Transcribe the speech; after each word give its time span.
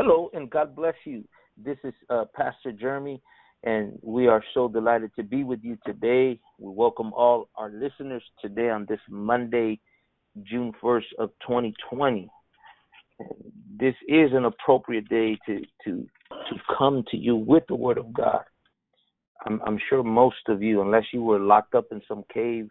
Hello, 0.00 0.30
and 0.32 0.48
God 0.48 0.76
bless 0.76 0.94
you. 1.04 1.24
This 1.56 1.76
is 1.82 1.92
uh, 2.08 2.26
Pastor 2.32 2.70
Jeremy, 2.70 3.20
and 3.64 3.98
we 4.00 4.28
are 4.28 4.44
so 4.54 4.68
delighted 4.68 5.10
to 5.16 5.24
be 5.24 5.42
with 5.42 5.58
you 5.64 5.76
today. 5.84 6.38
We 6.60 6.72
welcome 6.72 7.12
all 7.14 7.48
our 7.56 7.68
listeners 7.68 8.22
today 8.40 8.70
on 8.70 8.86
this 8.88 9.00
Monday, 9.10 9.80
June 10.44 10.72
1st 10.80 11.02
of 11.18 11.30
2020. 11.44 12.30
This 13.76 13.96
is 14.06 14.30
an 14.34 14.44
appropriate 14.44 15.08
day 15.08 15.36
to 15.46 15.62
to 15.84 16.06
to 16.30 16.56
come 16.78 17.02
to 17.10 17.16
you 17.16 17.34
with 17.34 17.64
the 17.68 17.74
Word 17.74 17.98
of 17.98 18.12
God. 18.12 18.44
I'm, 19.46 19.60
I'm 19.66 19.80
sure 19.90 20.04
most 20.04 20.46
of 20.46 20.62
you, 20.62 20.80
unless 20.80 21.06
you 21.12 21.24
were 21.24 21.40
locked 21.40 21.74
up 21.74 21.86
in 21.90 22.00
some 22.06 22.22
cave, 22.32 22.68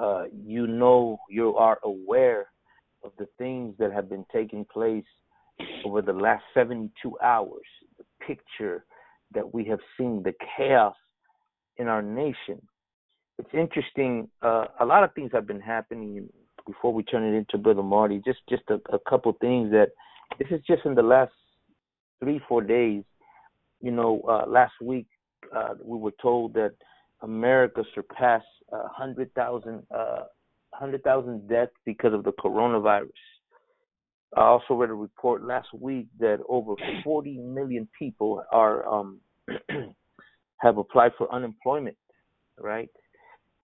uh, 0.00 0.22
you 0.32 0.66
know 0.66 1.18
you 1.28 1.54
are 1.56 1.78
aware 1.84 2.46
of 3.04 3.12
the 3.18 3.28
things 3.36 3.74
that 3.78 3.92
have 3.92 4.08
been 4.08 4.24
taking 4.32 4.64
place 4.64 5.04
over 5.84 6.02
the 6.02 6.12
last 6.12 6.42
72 6.54 7.16
hours, 7.22 7.66
the 7.98 8.04
picture 8.26 8.84
that 9.32 9.54
we 9.54 9.64
have 9.66 9.78
seen, 9.96 10.22
the 10.22 10.34
chaos 10.56 10.94
in 11.76 11.88
our 11.88 12.02
nation. 12.02 12.60
It's 13.38 13.50
interesting. 13.54 14.28
Uh, 14.42 14.66
a 14.80 14.84
lot 14.84 15.04
of 15.04 15.14
things 15.14 15.30
have 15.32 15.46
been 15.46 15.60
happening. 15.60 16.28
Before 16.66 16.92
we 16.92 17.02
turn 17.02 17.24
it 17.24 17.36
into 17.36 17.56
Brother 17.56 17.82
Marty, 17.82 18.20
just 18.24 18.40
just 18.48 18.62
a, 18.68 18.74
a 18.94 18.98
couple 19.08 19.32
things 19.40 19.70
that 19.70 19.88
this 20.38 20.48
is 20.50 20.60
just 20.66 20.84
in 20.84 20.94
the 20.94 21.02
last 21.02 21.32
three 22.20 22.40
four 22.48 22.60
days. 22.62 23.02
You 23.80 23.92
know, 23.92 24.20
uh, 24.28 24.44
last 24.46 24.74
week 24.82 25.06
uh, 25.56 25.74
we 25.82 25.96
were 25.98 26.12
told 26.20 26.52
that 26.54 26.74
America 27.22 27.82
surpassed 27.94 28.44
uh, 28.72 28.88
100,000 28.98 29.82
uh, 29.90 30.24
100,000 30.70 31.48
deaths 31.48 31.72
because 31.84 32.14
of 32.14 32.24
the 32.24 32.32
coronavirus. 32.32 33.08
I 34.36 34.42
also 34.42 34.74
read 34.74 34.90
a 34.90 34.94
report 34.94 35.44
last 35.44 35.68
week 35.74 36.06
that 36.20 36.38
over 36.48 36.74
40 37.02 37.38
million 37.38 37.88
people 37.98 38.44
are 38.52 38.86
um, 38.88 39.20
have 40.58 40.78
applied 40.78 41.12
for 41.18 41.32
unemployment. 41.34 41.96
Right. 42.58 42.90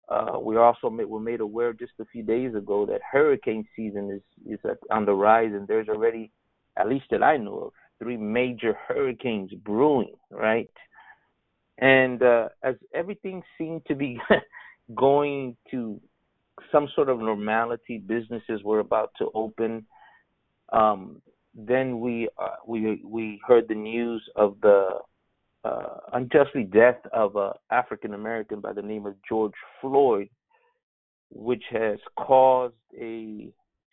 Uh, 0.08 0.38
we 0.41 0.56
also 0.56 0.88
made, 0.88 1.06
were 1.06 1.20
made 1.20 1.41
aware 1.41 1.72
just 1.72 1.92
a 2.00 2.04
few 2.06 2.22
days 2.22 2.54
ago 2.54 2.86
that 2.86 3.00
hurricane 3.10 3.66
season 3.74 4.10
is 4.10 4.52
is 4.52 4.60
on 4.91 5.04
the 5.04 5.12
rise, 5.12 5.50
and 5.52 5.66
there's 5.66 5.88
already, 5.88 6.30
at 6.76 6.88
least 6.88 7.06
that 7.10 7.22
I 7.22 7.36
know 7.36 7.58
of, 7.58 7.72
three 7.98 8.16
major 8.16 8.76
hurricanes 8.88 9.52
brewing. 9.64 10.14
Right. 10.30 10.70
And 11.78 12.22
uh, 12.22 12.48
as 12.62 12.76
everything 12.94 13.42
seemed 13.58 13.84
to 13.86 13.94
be 13.94 14.19
going 14.94 15.56
to 15.70 16.00
some 16.72 16.88
sort 16.94 17.08
of 17.08 17.19
normality, 17.19 17.98
businesses 17.98 18.62
were 18.64 18.78
about 18.78 19.10
to 19.19 19.30
open 19.34 19.86
um, 20.72 21.22
then 21.55 22.00
we 22.00 22.28
uh, 22.39 22.56
we 22.67 23.03
we 23.05 23.41
heard 23.47 23.67
the 23.69 23.75
news 23.75 24.22
of 24.36 24.56
the 24.61 24.98
uh, 25.64 25.98
unjustly 26.12 26.64
death 26.64 26.98
of 27.12 27.36
a 27.36 27.53
African 27.70 28.14
American 28.14 28.61
by 28.61 28.72
the 28.72 28.83
name 28.83 29.06
of 29.06 29.14
George 29.28 29.55
Floyd, 29.81 30.28
which 31.31 31.64
has 31.70 31.98
caused 32.19 32.75
a 32.98 33.50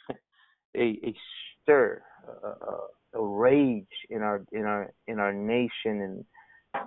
a, 0.76 0.82
a 0.82 1.16
stir, 1.62 2.02
a, 2.44 3.18
a 3.18 3.24
rage 3.24 3.86
in 4.10 4.22
our 4.22 4.42
in 4.52 4.64
our 4.64 4.92
in 5.08 5.20
our 5.20 5.34
nation, 5.34 6.02
and 6.02 6.26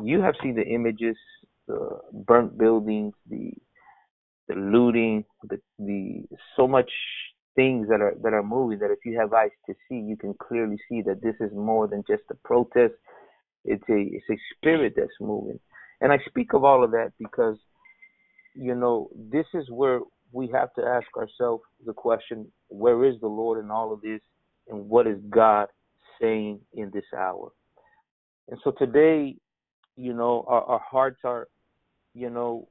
you 0.03 0.21
have 0.21 0.35
seen 0.43 0.55
the 0.55 0.67
images, 0.67 1.17
the 1.67 1.99
burnt 2.27 2.59
buildings, 2.59 3.15
the 3.31 3.53
the 4.49 4.55
looting, 4.55 5.25
the 5.49 5.59
the 5.79 6.25
so 6.57 6.69
much 6.69 6.91
things 7.57 7.89
that 7.89 8.01
are 8.01 8.15
that 8.23 8.35
are 8.35 8.43
moving 8.43 8.79
that 8.79 8.93
if 8.93 9.01
you 9.05 9.19
have 9.19 9.33
eyes 9.33 9.51
to 9.67 9.75
see 9.89 9.97
you 9.97 10.17
can 10.17 10.35
clearly 10.35 10.77
see 10.89 11.03
that 11.03 11.23
this 11.23 11.35
is 11.41 11.51
more 11.53 11.89
than 11.89 12.05
just 12.09 12.23
a 12.31 12.35
protest. 12.45 12.95
It's 13.65 13.83
a 13.89 13.99
it's 13.99 14.31
a 14.31 14.37
spirit 14.55 14.93
that's 14.97 15.19
moving. 15.21 15.59
And 16.01 16.13
i 16.13 16.19
speak 16.29 16.53
of 16.53 16.63
all 16.63 16.85
of 16.85 16.93
that 16.93 17.13
because 17.19 17.57
you 18.55 18.75
know 18.75 19.09
this 19.17 19.47
is 19.55 19.69
where 19.71 20.01
we 20.33 20.49
have 20.53 20.73
to 20.75 20.83
ask 20.83 21.07
ourselves 21.17 21.65
the 21.85 21.93
question 21.93 22.47
where 22.69 23.05
is 23.05 23.19
the 23.21 23.27
lord 23.27 23.63
in 23.65 23.71
all 23.71 23.93
of 23.93 24.03
this? 24.03 24.21
And 24.69 24.89
what 24.89 25.07
is 25.07 25.19
god 25.31 25.69
saying 26.21 26.61
in 26.75 26.91
this 26.93 27.05
hour? 27.17 27.51
And 28.49 28.61
so 28.63 28.71
today 28.71 29.37
you 29.97 30.13
know 30.13 30.45
our, 30.47 30.63
our 30.63 30.83
hearts 30.89 31.21
are 31.25 31.49
you 32.15 32.29
know 32.31 32.69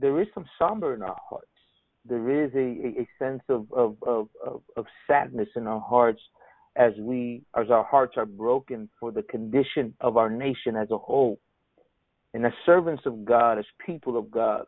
there 0.00 0.20
is 0.22 0.28
some 0.32 0.46
somber 0.58 0.94
in 0.94 1.02
our 1.02 1.18
hearts 1.28 1.57
there 2.04 2.44
is 2.44 2.52
a, 2.54 3.00
a, 3.00 3.08
sense 3.18 3.42
of, 3.48 3.66
of, 3.72 3.96
of, 4.06 4.28
of, 4.44 4.62
of 4.76 4.86
sadness 5.06 5.48
in 5.56 5.66
our 5.66 5.80
hearts 5.80 6.20
as 6.76 6.92
we 6.98 7.42
as 7.56 7.70
our 7.70 7.84
hearts 7.84 8.14
are 8.16 8.26
broken 8.26 8.88
for 9.00 9.10
the 9.10 9.22
condition 9.22 9.94
of 10.00 10.16
our 10.16 10.30
nation 10.30 10.76
as 10.76 10.90
a 10.90 10.98
whole. 10.98 11.38
And 12.34 12.46
as 12.46 12.52
servants 12.64 13.02
of 13.04 13.24
God, 13.24 13.58
as 13.58 13.64
people 13.84 14.16
of 14.16 14.30
God, 14.30 14.64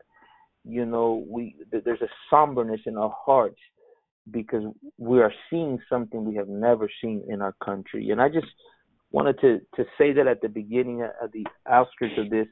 you 0.65 0.85
know, 0.85 1.25
we 1.29 1.57
there's 1.71 2.03
a 2.03 2.09
somberness 2.29 2.81
in 2.87 2.97
our 2.97 3.15
hearts 3.25 3.61
because 4.31 4.65
we 4.99 5.21
are 5.21 5.33
seeing 5.49 5.79
something 5.89 6.25
we 6.25 6.37
have 6.37 6.49
never 6.49 6.89
seen 7.01 7.23
in 7.29 7.41
our 7.41 7.55
country. 7.65 8.11
And 8.11 8.21
I 8.21 8.29
just 8.29 8.49
wanted 9.13 9.41
to 9.41 9.61
to 9.77 9.85
say 9.97 10.13
that 10.13 10.27
at 10.27 10.41
the 10.41 10.49
beginning 10.49 11.03
at 11.03 11.33
the 11.33 11.47
outskirts 11.69 12.15
of 12.19 12.31
this 12.31 12.47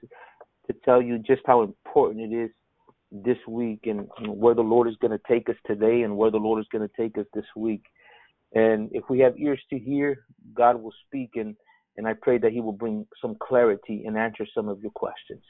to 0.66 0.76
tell 0.84 1.02
you 1.02 1.18
just 1.18 1.42
how 1.46 1.62
important 1.62 2.32
it 2.32 2.36
is 2.36 2.50
this 3.10 3.38
week 3.46 3.80
and, 3.84 4.08
where 4.26 4.54
the 4.54 4.60
Lord 4.60 4.88
is 4.88 4.96
going 4.96 5.16
to 5.16 5.20
take 5.28 5.48
us 5.48 5.56
today 5.66 6.02
and 6.02 6.16
where 6.16 6.30
the 6.30 6.38
Lord 6.38 6.60
is 6.60 6.66
going 6.70 6.86
to 6.86 6.94
take 6.96 7.16
us 7.18 7.26
this 7.34 7.46
week. 7.56 7.82
And 8.54 8.90
if 8.92 9.04
we 9.08 9.18
have 9.20 9.38
ears 9.38 9.60
to 9.70 9.78
hear, 9.78 10.24
God 10.54 10.80
will 10.80 10.94
speak 11.06 11.30
and 11.34 11.56
and 11.96 12.06
I 12.06 12.14
pray 12.14 12.38
that 12.38 12.52
He 12.52 12.60
will 12.60 12.72
bring 12.72 13.04
some 13.20 13.36
clarity 13.42 14.04
and 14.06 14.16
answer 14.16 14.46
some 14.54 14.68
of 14.68 14.80
your 14.80 14.92
questions. 14.92 15.42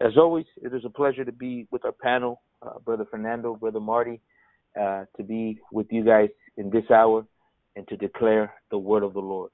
As 0.00 0.16
always, 0.16 0.44
it 0.60 0.74
is 0.74 0.84
a 0.84 0.90
pleasure 0.90 1.24
to 1.24 1.30
be 1.30 1.68
with 1.70 1.84
our 1.84 1.92
panel, 1.92 2.42
uh, 2.62 2.80
Brother 2.84 3.06
Fernando, 3.08 3.54
Brother 3.54 3.78
Marty, 3.78 4.20
uh, 4.78 5.04
to 5.16 5.22
be 5.22 5.60
with 5.70 5.86
you 5.90 6.04
guys 6.04 6.30
in 6.56 6.68
this 6.68 6.90
hour 6.90 7.24
and 7.76 7.86
to 7.86 7.96
declare 7.96 8.52
the 8.72 8.78
word 8.78 9.04
of 9.04 9.14
the 9.14 9.20
Lord. 9.20 9.52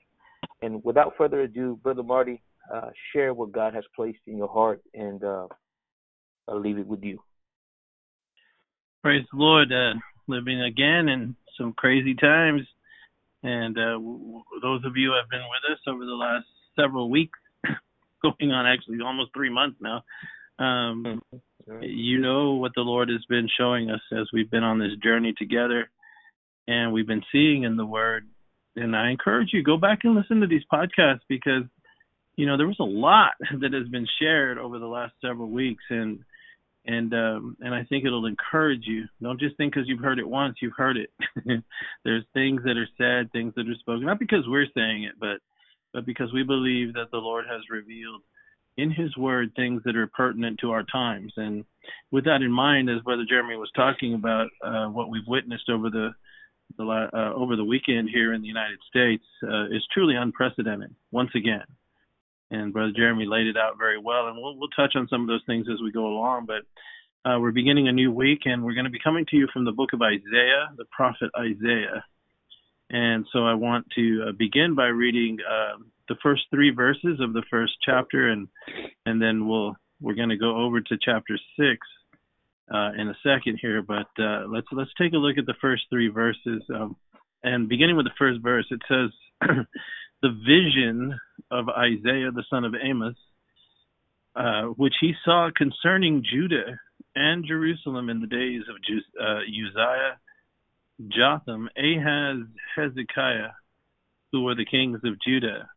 And 0.62 0.83
without 0.83 1.12
further 1.19 1.43
ado, 1.43 1.79
Brother 1.83 2.03
Marty, 2.03 2.41
uh, 2.75 2.89
share 3.12 3.35
what 3.35 3.53
God 3.53 3.75
has 3.75 3.85
placed 3.95 4.21
in 4.27 4.39
your 4.39 4.49
heart 4.49 4.81
and 4.95 5.23
uh, 5.23 5.47
I'll 6.49 6.61
leave 6.61 6.79
it 6.79 6.87
with 6.87 7.03
you. 7.03 7.21
Praise 9.03 9.25
the 9.33 9.39
Lord. 9.39 9.73
Uh, 9.73 9.95
living 10.27 10.63
again 10.63 11.09
in 11.09 11.37
some 11.59 11.73
crazy 11.73 12.15
times. 12.15 12.63
And 13.43 13.77
uh, 13.79 13.93
w- 13.93 14.43
those 14.63 14.85
of 14.85 14.97
you 14.97 15.11
who 15.11 15.17
have 15.17 15.31
been 15.31 15.41
with 15.41 15.73
us 15.73 15.81
over 15.87 16.05
the 16.05 16.13
last 16.13 16.47
several 16.79 17.11
weeks, 17.11 17.39
going 18.23 18.53
on 18.53 18.67
actually 18.67 18.99
almost 19.05 19.31
three 19.35 19.51
months 19.51 19.79
now, 19.81 20.03
um, 20.59 21.23
you 21.81 22.19
know 22.19 22.55
what 22.55 22.73
the 22.75 22.81
Lord 22.81 23.09
has 23.11 23.25
been 23.29 23.49
showing 23.59 23.91
us 23.91 24.01
as 24.13 24.27
we've 24.33 24.51
been 24.51 24.65
on 24.65 24.79
this 24.79 24.97
journey 25.03 25.35
together 25.37 25.89
and 26.67 26.93
we've 26.93 27.07
been 27.07 27.25
seeing 27.31 27.63
in 27.63 27.77
the 27.77 27.87
Word. 27.87 28.27
And 28.77 28.97
I 28.97 29.11
encourage 29.11 29.51
you, 29.53 29.63
go 29.63 29.77
back 29.77 30.01
and 30.05 30.15
listen 30.15 30.41
to 30.41 30.47
these 30.47 30.63
podcasts 30.73 31.21
because, 31.29 31.65
you 32.37 32.47
know, 32.47 32.57
there 32.57 32.67
was 32.67 32.79
a 32.81 32.85
lot 32.85 33.33
that 33.61 33.73
has 33.73 33.89
been 33.89 34.07
shared 34.21 34.59
over 34.59 34.79
the 34.79 34.87
last 34.87 35.15
several 35.21 35.49
weeks. 35.49 35.85
And 35.91 36.21
and 36.88 37.12
um, 37.12 37.56
and 37.60 37.75
I 37.75 37.84
think 37.84 38.04
it'll 38.04 38.26
encourage 38.26 38.84
you. 38.87 39.04
Don't 39.22 39.38
just 39.38 39.56
think 39.59 39.75
because 39.75 39.87
you've 39.87 40.00
heard 40.00 40.19
it 40.19 40.28
once, 40.28 40.56
you've 40.62 40.76
heard 40.76 40.97
it. 40.97 41.10
There's 42.04 42.25
things 42.32 42.62
that 42.65 42.78
are 42.78 42.88
said, 42.97 43.31
things 43.31 43.53
that 43.56 43.69
are 43.69 43.75
spoken, 43.78 44.06
not 44.06 44.19
because 44.19 44.44
we're 44.49 44.66
saying 44.75 45.04
it, 45.04 45.12
but 45.21 45.38
but 45.93 46.06
because 46.06 46.32
we 46.32 46.43
believe 46.43 46.94
that 46.94 47.10
the 47.12 47.19
Lord 47.19 47.44
has 47.49 47.60
revealed 47.71 48.22
in 48.78 48.91
His 48.91 49.15
Word 49.19 49.53
things 49.54 49.82
that 49.84 49.97
are 49.97 50.06
pertinent 50.06 50.60
to 50.60 50.71
our 50.71 50.82
times. 50.82 51.32
And 51.37 51.65
with 52.10 52.25
that 52.25 52.41
in 52.41 52.50
mind, 52.50 52.88
as 52.88 53.03
Brother 53.03 53.25
Jeremy 53.28 53.56
was 53.56 53.70
talking 53.76 54.15
about 54.15 54.49
uh, 54.65 54.87
what 54.87 55.10
we've 55.10 55.28
witnessed 55.28 55.69
over 55.69 55.91
the 55.91 56.12
the 56.78 56.84
uh, 56.84 57.34
over 57.34 57.55
the 57.55 57.65
weekend 57.65 58.09
here 58.09 58.32
in 58.32 58.41
the 58.41 58.49
United 58.49 58.78
States 58.88 59.25
uh, 59.43 59.66
is 59.66 59.87
truly 59.93 60.16
unprecedented. 60.16 60.94
Once 61.12 61.31
again, 61.34 61.64
and 62.50 62.73
Brother 62.73 62.93
Jeremy 62.95 63.27
laid 63.27 63.47
it 63.47 63.56
out 63.56 63.79
very 63.79 63.99
well. 63.99 64.29
And 64.29 64.37
we'll 64.37 64.56
we'll 64.56 64.69
touch 64.69 64.95
on 64.97 65.09
some 65.09 65.23
of 65.23 65.29
those 65.29 65.45
things 65.47 65.67
as 65.73 65.81
we 65.83 65.93
go 65.93 66.06
along. 66.06 66.47
But 66.47 67.29
uh, 67.29 67.39
we're 67.39 67.53
beginning 67.53 67.89
a 67.89 67.93
new 67.93 68.12
week, 68.12 68.41
and 68.45 68.65
we're 68.65 68.75
going 68.75 68.85
to 68.85 68.91
be 68.91 69.00
coming 69.03 69.27
to 69.31 69.37
you 69.37 69.49
from 69.53 69.65
the 69.65 69.73
book 69.73 69.91
of 69.93 70.03
Isaiah, 70.03 70.69
the 70.77 70.87
prophet 70.91 71.31
Isaiah. 71.39 72.05
And 72.91 73.27
so 73.33 73.47
I 73.47 73.55
want 73.55 73.87
to 73.97 74.29
uh, 74.29 74.33
begin 74.33 74.75
by 74.75 74.87
reading 74.87 75.39
uh, 75.47 75.83
the 76.09 76.17
first 76.23 76.45
three 76.50 76.71
verses 76.71 77.21
of 77.21 77.35
the 77.35 77.43
first 77.50 77.75
chapter, 77.85 78.29
and 78.29 78.49
and 79.05 79.21
then 79.21 79.47
we'll 79.47 79.77
we're 80.01 80.15
going 80.15 80.31
to 80.31 80.37
go 80.37 80.56
over 80.56 80.81
to 80.81 80.99
chapter 81.03 81.39
six 81.59 81.79
uh, 82.73 82.93
in 82.97 83.09
a 83.09 83.17
second 83.23 83.59
here. 83.61 83.83
But 83.83 84.09
uh, 84.19 84.44
let's 84.49 84.69
let's 84.73 84.91
take 84.97 85.12
a 85.12 85.19
look 85.19 85.37
at 85.37 85.47
the 85.47 85.55
first 85.61 85.83
three 85.91 86.09
verses. 86.09 86.62
Um, 86.75 86.97
and 87.44 87.69
beginning 87.69 87.97
with 87.97 88.06
the 88.06 88.19
first 88.19 88.41
verse, 88.43 88.67
it 88.71 88.81
says. 88.89 89.11
the 90.23 90.31
vision 90.31 91.19
of 91.50 91.69
Isaiah 91.69 92.31
the 92.31 92.44
son 92.50 92.65
of 92.65 92.75
Amos, 92.75 93.17
uh, 94.35 94.62
which 94.76 94.94
he 95.00 95.15
saw 95.25 95.50
concerning 95.56 96.25
Judah 96.31 96.79
and 97.15 97.44
Jerusalem 97.47 98.09
in 98.09 98.20
the 98.20 98.26
days 98.26 98.62
of 98.69 98.76
uh, 99.20 99.38
Uzziah, 99.41 100.19
Jotham, 101.09 101.69
Ahaz, 101.76 102.47
Hezekiah, 102.76 103.53
who 104.32 104.43
were 104.43 104.55
the 104.55 104.65
kings 104.65 105.00
of 105.05 105.20
Judah. 105.26 105.69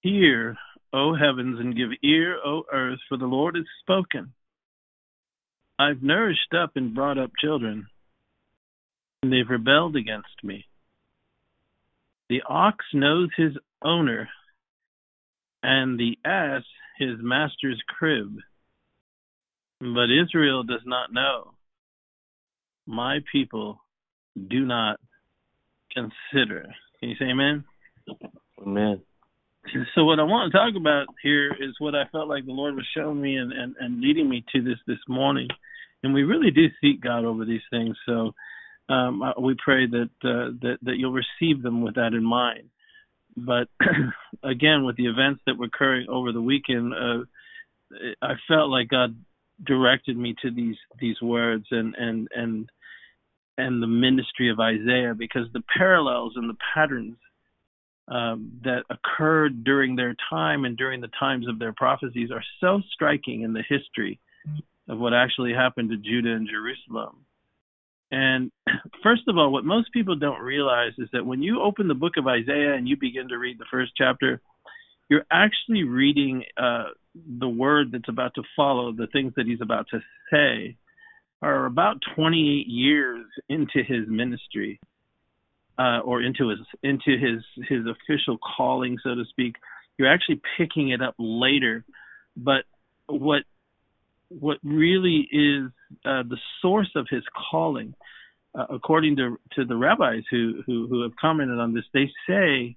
Hear, 0.00 0.56
O 0.92 1.14
heavens, 1.14 1.58
and 1.58 1.76
give 1.76 1.90
ear, 2.02 2.38
O 2.44 2.64
earth, 2.72 3.00
for 3.08 3.18
the 3.18 3.26
Lord 3.26 3.56
has 3.56 3.64
spoken. 3.82 4.32
I've 5.78 6.02
nourished 6.02 6.54
up 6.54 6.72
and 6.76 6.94
brought 6.94 7.18
up 7.18 7.32
children, 7.38 7.86
and 9.22 9.32
they've 9.32 9.48
rebelled 9.48 9.96
against 9.96 10.42
me. 10.42 10.66
The 12.28 12.42
ox 12.48 12.84
knows 12.92 13.28
his 13.36 13.52
owner, 13.82 14.28
and 15.62 15.98
the 15.98 16.18
ass 16.24 16.62
his 16.98 17.16
master's 17.20 17.80
crib. 17.86 18.36
But 19.80 20.06
Israel 20.10 20.62
does 20.62 20.80
not 20.86 21.12
know. 21.12 21.52
My 22.86 23.18
people 23.30 23.80
do 24.48 24.64
not 24.64 24.98
consider. 25.92 26.66
Can 27.00 27.10
you 27.10 27.16
say 27.18 27.26
amen? 27.26 27.64
Amen. 28.60 29.02
So 29.94 30.04
what 30.04 30.20
I 30.20 30.22
want 30.22 30.52
to 30.52 30.58
talk 30.58 30.74
about 30.76 31.06
here 31.22 31.52
is 31.52 31.74
what 31.78 31.94
I 31.94 32.04
felt 32.12 32.28
like 32.28 32.46
the 32.46 32.52
Lord 32.52 32.74
was 32.76 32.86
showing 32.96 33.20
me 33.20 33.36
and, 33.36 33.52
and, 33.52 33.74
and 33.80 34.00
leading 34.00 34.28
me 34.28 34.44
to 34.54 34.62
this 34.62 34.78
this 34.86 34.98
morning. 35.08 35.48
And 36.02 36.14
we 36.14 36.22
really 36.22 36.52
do 36.52 36.66
seek 36.80 37.00
God 37.00 37.24
over 37.24 37.44
these 37.44 37.64
things. 37.70 37.96
So 38.06 38.32
um, 38.88 39.22
we 39.40 39.56
pray 39.62 39.86
that, 39.86 40.10
uh, 40.22 40.54
that 40.62 40.78
that 40.82 40.96
you'll 40.96 41.12
receive 41.12 41.62
them 41.62 41.82
with 41.82 41.96
that 41.96 42.14
in 42.14 42.24
mind. 42.24 42.70
But 43.36 43.68
again, 44.42 44.84
with 44.84 44.96
the 44.96 45.06
events 45.06 45.42
that 45.46 45.58
were 45.58 45.66
occurring 45.66 46.08
over 46.08 46.32
the 46.32 46.40
weekend, 46.40 46.94
uh, 46.94 47.24
I 48.22 48.34
felt 48.48 48.70
like 48.70 48.88
God 48.88 49.16
directed 49.64 50.16
me 50.16 50.34
to 50.42 50.50
these 50.50 50.76
these 51.00 51.20
words 51.20 51.66
and 51.70 51.94
and 51.96 52.28
and 52.34 52.70
and 53.58 53.82
the 53.82 53.86
ministry 53.86 54.50
of 54.50 54.60
Isaiah 54.60 55.14
because 55.16 55.46
the 55.52 55.62
parallels 55.76 56.34
and 56.36 56.48
the 56.48 56.56
patterns 56.74 57.16
um, 58.08 58.60
that 58.64 58.84
occurred 58.90 59.64
during 59.64 59.96
their 59.96 60.14
time 60.30 60.64
and 60.64 60.76
during 60.76 61.00
the 61.00 61.10
times 61.18 61.48
of 61.48 61.58
their 61.58 61.72
prophecies 61.72 62.30
are 62.30 62.44
so 62.60 62.80
striking 62.92 63.42
in 63.42 63.52
the 63.52 63.64
history 63.68 64.20
of 64.88 64.98
what 64.98 65.12
actually 65.12 65.52
happened 65.52 65.90
to 65.90 65.96
Judah 65.96 66.32
and 66.32 66.48
Jerusalem. 66.48 67.25
And 68.10 68.50
first 69.02 69.22
of 69.28 69.36
all, 69.36 69.52
what 69.52 69.64
most 69.64 69.92
people 69.92 70.16
don't 70.16 70.40
realize 70.40 70.92
is 70.98 71.08
that 71.12 71.26
when 71.26 71.42
you 71.42 71.62
open 71.62 71.88
the 71.88 71.94
book 71.94 72.14
of 72.16 72.26
Isaiah 72.26 72.74
and 72.74 72.88
you 72.88 72.96
begin 72.96 73.28
to 73.28 73.38
read 73.38 73.58
the 73.58 73.66
first 73.70 73.92
chapter, 73.96 74.40
you're 75.08 75.26
actually 75.30 75.84
reading 75.84 76.44
uh, 76.56 76.86
the 77.14 77.48
word 77.48 77.92
that's 77.92 78.08
about 78.08 78.34
to 78.34 78.42
follow, 78.56 78.92
the 78.92 79.06
things 79.12 79.32
that 79.36 79.46
he's 79.46 79.60
about 79.60 79.86
to 79.90 80.00
say, 80.30 80.76
are 81.42 81.66
about 81.66 81.98
28 82.14 82.66
years 82.66 83.26
into 83.48 83.82
his 83.86 84.08
ministry, 84.08 84.80
uh, 85.78 86.00
or 86.00 86.22
into 86.22 86.48
his 86.48 86.58
into 86.82 87.18
his 87.18 87.42
his 87.68 87.84
official 87.86 88.38
calling, 88.56 88.98
so 89.02 89.14
to 89.14 89.24
speak. 89.28 89.56
You're 89.98 90.12
actually 90.12 90.40
picking 90.56 90.90
it 90.90 91.02
up 91.02 91.14
later, 91.18 91.84
but 92.36 92.64
what 93.06 93.42
what 94.28 94.58
really 94.62 95.28
is 95.30 95.70
uh, 96.04 96.22
the 96.22 96.38
source 96.60 96.90
of 96.94 97.06
his 97.10 97.22
calling, 97.50 97.94
uh, 98.54 98.66
according 98.70 99.16
to 99.16 99.38
to 99.54 99.64
the 99.64 99.76
rabbis 99.76 100.22
who, 100.30 100.62
who 100.66 100.86
who 100.88 101.02
have 101.02 101.12
commented 101.20 101.58
on 101.58 101.74
this, 101.74 101.84
they 101.92 102.10
say 102.28 102.76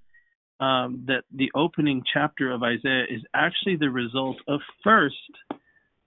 um, 0.60 1.04
that 1.06 1.24
the 1.34 1.50
opening 1.54 2.02
chapter 2.12 2.50
of 2.52 2.62
Isaiah 2.62 3.04
is 3.10 3.22
actually 3.34 3.76
the 3.76 3.90
result 3.90 4.36
of 4.46 4.60
first 4.84 5.14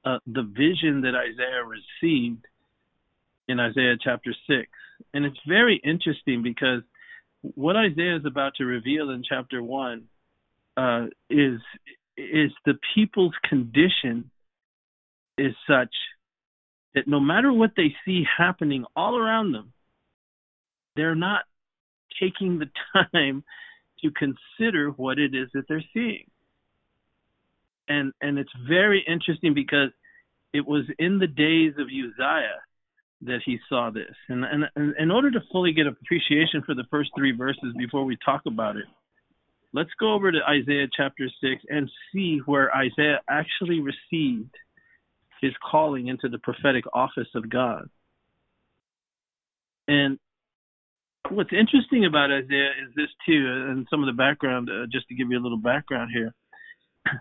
uh, 0.05 0.19
the 0.27 0.43
vision 0.43 1.01
that 1.01 1.15
Isaiah 1.15 1.63
received 1.63 2.45
in 3.47 3.59
Isaiah 3.59 3.95
chapter 4.01 4.33
six, 4.47 4.69
and 5.13 5.25
it's 5.25 5.39
very 5.47 5.81
interesting 5.83 6.43
because 6.43 6.81
what 7.41 7.75
Isaiah 7.75 8.17
is 8.17 8.25
about 8.25 8.55
to 8.55 8.65
reveal 8.65 9.09
in 9.09 9.23
chapter 9.27 9.61
one 9.61 10.03
uh, 10.77 11.07
is 11.29 11.59
is 12.15 12.51
the 12.65 12.75
people's 12.95 13.33
condition 13.49 14.29
is 15.37 15.53
such 15.67 15.93
that 16.95 17.07
no 17.07 17.19
matter 17.19 17.51
what 17.51 17.71
they 17.75 17.95
see 18.05 18.23
happening 18.37 18.85
all 18.95 19.17
around 19.17 19.51
them, 19.51 19.73
they're 20.95 21.15
not 21.15 21.43
taking 22.19 22.59
the 22.59 22.69
time 23.13 23.43
to 24.01 24.11
consider 24.11 24.89
what 24.89 25.17
it 25.17 25.33
is 25.33 25.49
that 25.53 25.63
they're 25.67 25.83
seeing. 25.93 26.29
And 27.87 28.13
and 28.21 28.37
it's 28.37 28.51
very 28.67 29.03
interesting 29.07 29.53
because 29.53 29.89
it 30.53 30.65
was 30.65 30.85
in 30.99 31.19
the 31.19 31.27
days 31.27 31.73
of 31.77 31.87
Uzziah 31.87 32.61
that 33.25 33.39
he 33.45 33.57
saw 33.69 33.89
this. 33.89 34.13
And, 34.29 34.43
and, 34.43 34.65
and 34.75 34.93
in 34.97 35.11
order 35.11 35.31
to 35.31 35.39
fully 35.51 35.73
get 35.73 35.87
appreciation 35.87 36.61
for 36.65 36.75
the 36.75 36.83
first 36.91 37.11
three 37.17 37.31
verses 37.31 37.73
before 37.77 38.03
we 38.05 38.17
talk 38.23 38.41
about 38.45 38.75
it, 38.75 38.85
let's 39.73 39.89
go 39.99 40.13
over 40.13 40.31
to 40.31 40.39
Isaiah 40.47 40.87
chapter 40.95 41.25
6 41.41 41.63
and 41.69 41.89
see 42.11 42.39
where 42.45 42.75
Isaiah 42.75 43.21
actually 43.29 43.79
received 43.79 44.53
his 45.43 45.53
calling 45.69 46.07
into 46.07 46.29
the 46.29 46.39
prophetic 46.39 46.85
office 46.93 47.27
of 47.35 47.49
God. 47.49 47.89
And 49.89 50.17
what's 51.29 51.51
interesting 51.51 52.05
about 52.05 52.31
Isaiah 52.31 52.71
is 52.81 52.95
this 52.95 53.09
too, 53.25 53.45
and 53.69 53.85
some 53.89 54.01
of 54.01 54.07
the 54.07 54.17
background, 54.17 54.69
uh, 54.69 54.85
just 54.89 55.05
to 55.09 55.15
give 55.15 55.29
you 55.29 55.37
a 55.37 55.43
little 55.43 55.57
background 55.57 56.11
here. 56.13 56.33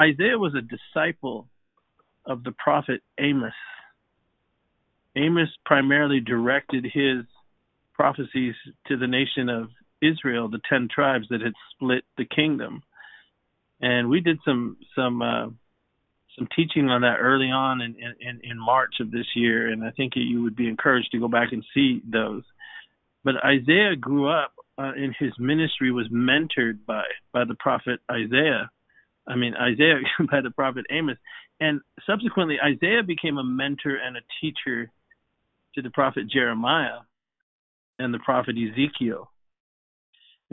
Isaiah 0.00 0.36
was 0.36 0.54
a 0.54 0.60
disciple 0.60 1.48
of 2.26 2.44
the 2.44 2.52
prophet 2.52 3.00
Amos. 3.18 3.54
Amos 5.16 5.48
primarily 5.64 6.20
directed 6.20 6.84
his 6.84 7.24
prophecies 7.94 8.54
to 8.88 8.98
the 8.98 9.06
nation 9.06 9.48
of 9.48 9.70
Israel, 10.02 10.50
the 10.50 10.60
ten 10.68 10.88
tribes 10.94 11.28
that 11.30 11.40
had 11.40 11.54
split 11.72 12.04
the 12.18 12.26
kingdom. 12.26 12.82
And 13.80 14.10
we 14.10 14.20
did 14.20 14.38
some 14.44 14.76
some 14.94 15.22
uh, 15.22 15.46
some 16.36 16.48
teaching 16.54 16.88
on 16.88 17.02
that 17.02 17.18
early 17.20 17.50
on 17.50 17.80
in, 17.80 17.94
in, 18.20 18.40
in 18.42 18.58
March 18.58 18.94
of 19.00 19.10
this 19.10 19.26
year, 19.34 19.68
and 19.68 19.84
I 19.84 19.90
think 19.90 20.14
you 20.16 20.42
would 20.42 20.56
be 20.56 20.68
encouraged 20.68 21.12
to 21.12 21.20
go 21.20 21.28
back 21.28 21.52
and 21.52 21.64
see 21.72 22.02
those. 22.10 22.42
But 23.22 23.36
Isaiah 23.44 23.96
grew 23.96 24.28
up 24.28 24.52
uh, 24.78 24.92
in 24.96 25.14
his 25.18 25.32
ministry 25.38 25.92
was 25.92 26.08
mentored 26.08 26.84
by 26.86 27.04
by 27.32 27.44
the 27.44 27.54
prophet 27.54 28.00
Isaiah. 28.10 28.70
I 29.26 29.36
mean 29.36 29.54
Isaiah 29.54 30.00
by 30.30 30.40
the 30.40 30.50
prophet 30.50 30.84
Amos, 30.90 31.16
and 31.60 31.80
subsequently 32.06 32.56
Isaiah 32.60 33.02
became 33.02 33.38
a 33.38 33.44
mentor 33.44 33.96
and 33.96 34.16
a 34.16 34.20
teacher 34.40 34.90
to 35.74 35.82
the 35.82 35.90
prophet 35.90 36.28
Jeremiah 36.28 37.00
and 37.98 38.12
the 38.12 38.18
prophet 38.18 38.56
Ezekiel. 38.56 39.30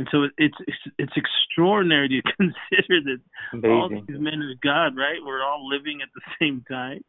And 0.02 0.10
so 0.12 0.24
it's 0.40 0.56
it's 0.66 0.78
it's 0.98 1.14
extraordinary 1.16 2.10
to 2.10 2.22
consider 2.38 3.02
that 3.06 3.20
Amazing. 3.54 3.72
all 3.72 3.88
these 3.88 4.20
men 4.20 4.42
of 4.42 4.60
God, 4.62 4.98
right? 4.98 5.20
We're 5.24 5.44
all 5.44 5.70
living 5.70 6.00
at 6.02 6.10
the 6.16 6.22
same 6.42 6.66
time. 6.68 7.04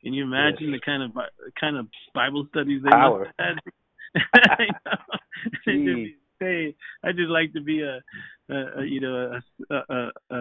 Can 0.00 0.14
you 0.14 0.22
imagine 0.22 0.70
yes. 0.70 0.78
the 0.78 0.84
kind 0.86 1.02
of 1.02 1.10
kind 1.58 1.76
of 1.76 1.88
Bible 2.14 2.46
studies 2.50 2.82
they 2.84 2.90
Power. 2.90 3.18
must 3.18 3.32
have 3.40 3.56
had? 4.14 4.54
say, 6.40 6.76
I 7.02 7.10
just 7.10 7.30
like 7.30 7.52
to 7.54 7.60
be 7.60 7.82
a, 7.82 8.00
a, 8.48 8.82
a 8.82 8.84
you 8.84 9.00
know 9.00 9.40
a 9.70 9.74
a, 9.74 10.10
a 10.30 10.38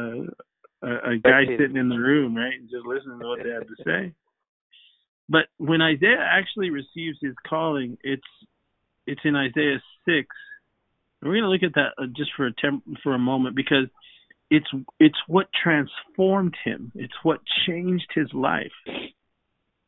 a, 0.84 1.12
a 1.14 1.18
guy 1.18 1.46
sitting 1.58 1.78
in 1.78 1.90
the 1.90 1.98
room, 1.98 2.38
right, 2.38 2.54
and 2.54 2.70
just 2.70 2.86
listening 2.86 3.20
to 3.20 3.28
what 3.28 3.40
they 3.42 3.50
have 3.50 3.66
to 3.66 3.84
say. 3.84 4.14
But 5.28 5.48
when 5.58 5.82
Isaiah 5.82 6.22
actually 6.22 6.70
receives 6.70 7.18
his 7.20 7.34
calling, 7.50 7.98
it's 8.04 8.22
it's 9.08 9.22
in 9.24 9.36
Isaiah 9.36 9.82
six 10.06 10.28
we're 11.24 11.40
going 11.40 11.44
to 11.44 11.50
look 11.50 11.64
at 11.64 11.76
that 11.76 12.02
uh, 12.02 12.08
just 12.16 12.32
for 12.36 12.48
a 12.48 12.54
temp- 12.54 12.84
for 13.04 13.14
a 13.14 13.20
moment 13.20 13.56
because 13.56 13.88
it's 14.50 14.68
it's 15.00 15.18
what 15.28 15.48
transformed 15.64 16.56
him. 16.64 16.92
It's 16.96 17.14
what 17.24 17.40
changed 17.68 18.08
his 18.14 18.28
life, 18.34 18.72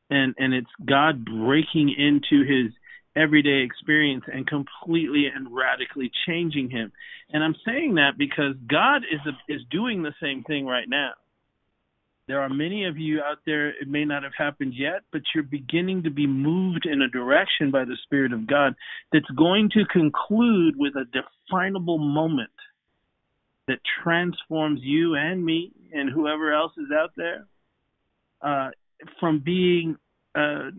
and 0.10 0.34
and 0.38 0.54
it's 0.54 0.70
God 0.86 1.26
breaking 1.26 1.94
into 1.98 2.44
his 2.46 2.74
everyday 3.16 3.64
experience 3.64 4.26
and 4.32 4.46
completely 4.48 5.26
and 5.34 5.54
radically 5.56 6.12
changing 6.28 6.70
him. 6.70 6.92
And 7.32 7.44
I'm 7.44 7.56
saying 7.66 7.96
that 7.96 8.18
because 8.18 8.56
God 8.70 9.04
is 9.10 9.22
a, 9.26 9.54
is 9.54 9.62
doing 9.72 10.04
the 10.04 10.14
same 10.22 10.44
thing 10.44 10.66
right 10.66 10.88
now. 10.88 11.12
There 12.28 12.42
are 12.42 12.50
many 12.50 12.86
of 12.86 12.98
you 12.98 13.22
out 13.22 13.38
there, 13.46 13.70
it 13.70 13.88
may 13.88 14.04
not 14.04 14.24
have 14.24 14.32
happened 14.36 14.74
yet, 14.76 15.02
but 15.12 15.22
you're 15.34 15.44
beginning 15.44 16.04
to 16.04 16.10
be 16.10 16.26
moved 16.26 16.88
in 16.88 17.02
a 17.04 17.08
direction 17.08 17.70
by 17.70 17.86
the 17.86 17.98
Spirit 18.04 18.34
of 18.34 18.48
God 18.48 18.74
that's 19.12 19.30
going 19.38 19.70
to 19.74 19.86
conclude 19.86 20.76
with 20.76 20.94
a 20.96 21.06
definable 21.06 22.00
moment 22.00 22.50
that 23.68 23.80
transforms 24.04 24.80
you 24.84 25.16
and 25.16 25.44
me 25.44 25.72
and 25.94 26.12
whoever 26.12 26.52
else 26.52 26.72
is 26.78 26.88
out 26.92 27.12
there 27.16 27.46
uh, 28.42 28.70
from 29.20 29.40
being 29.44 29.96
uh, 30.36 30.72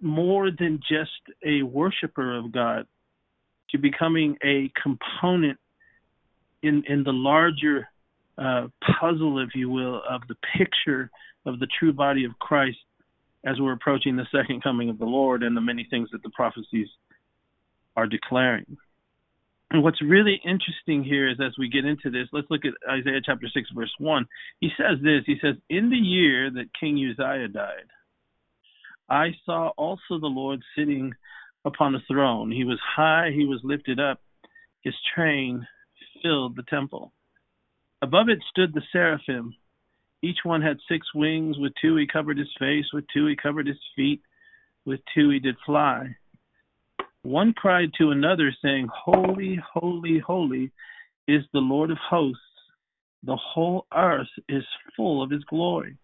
more 0.00 0.50
than 0.50 0.80
just 0.88 1.10
a 1.44 1.62
worshiper 1.62 2.36
of 2.36 2.50
God 2.50 2.86
to 3.70 3.78
becoming 3.78 4.36
a 4.44 4.70
component 4.82 5.58
in 6.62 6.82
in 6.88 7.04
the 7.04 7.12
larger 7.12 7.88
uh, 8.38 8.68
puzzle, 9.00 9.38
if 9.40 9.54
you 9.54 9.70
will, 9.70 10.02
of 10.08 10.22
the 10.28 10.36
picture 10.56 11.10
of 11.46 11.58
the 11.60 11.68
true 11.78 11.92
body 11.92 12.24
of 12.24 12.38
Christ 12.38 12.78
as 13.44 13.60
we're 13.60 13.72
approaching 13.72 14.16
the 14.16 14.26
second 14.32 14.62
coming 14.62 14.88
of 14.88 14.98
the 14.98 15.04
Lord 15.04 15.42
and 15.42 15.56
the 15.56 15.60
many 15.60 15.86
things 15.88 16.08
that 16.12 16.22
the 16.22 16.30
prophecies 16.30 16.88
are 17.96 18.06
declaring. 18.06 18.76
And 19.70 19.82
what's 19.82 20.00
really 20.02 20.40
interesting 20.44 21.02
here 21.02 21.28
is 21.28 21.38
as 21.44 21.52
we 21.58 21.68
get 21.68 21.84
into 21.84 22.10
this, 22.10 22.28
let's 22.32 22.46
look 22.50 22.62
at 22.64 22.74
Isaiah 22.88 23.20
chapter 23.24 23.48
6, 23.52 23.70
verse 23.74 23.92
1. 23.98 24.26
He 24.60 24.70
says 24.76 24.98
this 25.02 25.22
He 25.26 25.36
says, 25.40 25.56
In 25.68 25.90
the 25.90 25.96
year 25.96 26.50
that 26.50 26.74
King 26.78 26.96
Uzziah 26.96 27.48
died, 27.48 27.88
I 29.08 29.34
saw 29.44 29.68
also 29.76 30.18
the 30.20 30.26
Lord 30.26 30.62
sitting 30.76 31.12
upon 31.64 31.94
a 31.94 32.02
throne. 32.06 32.50
He 32.50 32.64
was 32.64 32.78
high, 32.84 33.30
he 33.34 33.46
was 33.46 33.60
lifted 33.64 33.98
up, 33.98 34.20
his 34.82 34.94
train 35.14 35.66
filled 36.22 36.56
the 36.56 36.62
temple. 36.64 37.12
Above 38.04 38.28
it 38.28 38.44
stood 38.50 38.74
the 38.74 38.82
seraphim. 38.92 39.56
Each 40.20 40.36
one 40.42 40.60
had 40.60 40.76
six 40.86 41.06
wings. 41.14 41.56
With 41.58 41.72
two 41.80 41.96
he 41.96 42.06
covered 42.06 42.36
his 42.36 42.52
face, 42.58 42.84
with 42.92 43.06
two 43.14 43.24
he 43.24 43.34
covered 43.34 43.66
his 43.66 43.80
feet, 43.96 44.20
with 44.84 45.00
two 45.14 45.30
he 45.30 45.38
did 45.38 45.56
fly. 45.64 46.14
One 47.22 47.54
cried 47.54 47.92
to 47.96 48.10
another, 48.10 48.54
saying, 48.60 48.88
Holy, 48.94 49.58
holy, 49.72 50.18
holy 50.18 50.70
is 51.26 51.44
the 51.54 51.60
Lord 51.60 51.90
of 51.90 51.96
hosts. 51.96 52.42
The 53.22 53.36
whole 53.36 53.86
earth 53.96 54.28
is 54.50 54.64
full 54.94 55.22
of 55.22 55.30
his 55.30 55.44
glory. 55.44 55.96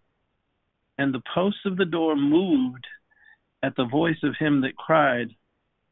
And 0.97 1.13
the 1.13 1.21
posts 1.35 1.67
of 1.67 1.77
the 1.77 1.85
door 1.85 2.15
moved 2.15 2.87
at 3.61 3.75
the 3.75 3.85
voice 3.85 4.23
of 4.23 4.33
him 4.39 4.61
that 4.61 4.75
cried, 4.75 5.29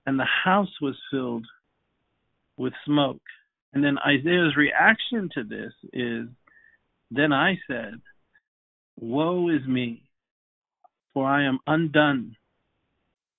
and 0.08 0.20
the 0.20 0.26
house 0.44 0.82
was 0.82 0.96
filled 1.12 1.46
with 2.58 2.74
smoke. 2.84 3.22
And 3.74 3.84
then 3.84 3.98
Isaiah's 4.00 4.56
reaction 4.58 5.30
to 5.36 5.44
this 5.44 5.74
is 5.94 6.28
Then 7.12 7.34
I 7.34 7.60
said, 7.68 8.02
Woe 9.00 9.50
is 9.50 9.66
me, 9.68 10.04
for 11.14 11.26
I 11.26 11.46
am 11.46 11.60
undone 11.68 12.36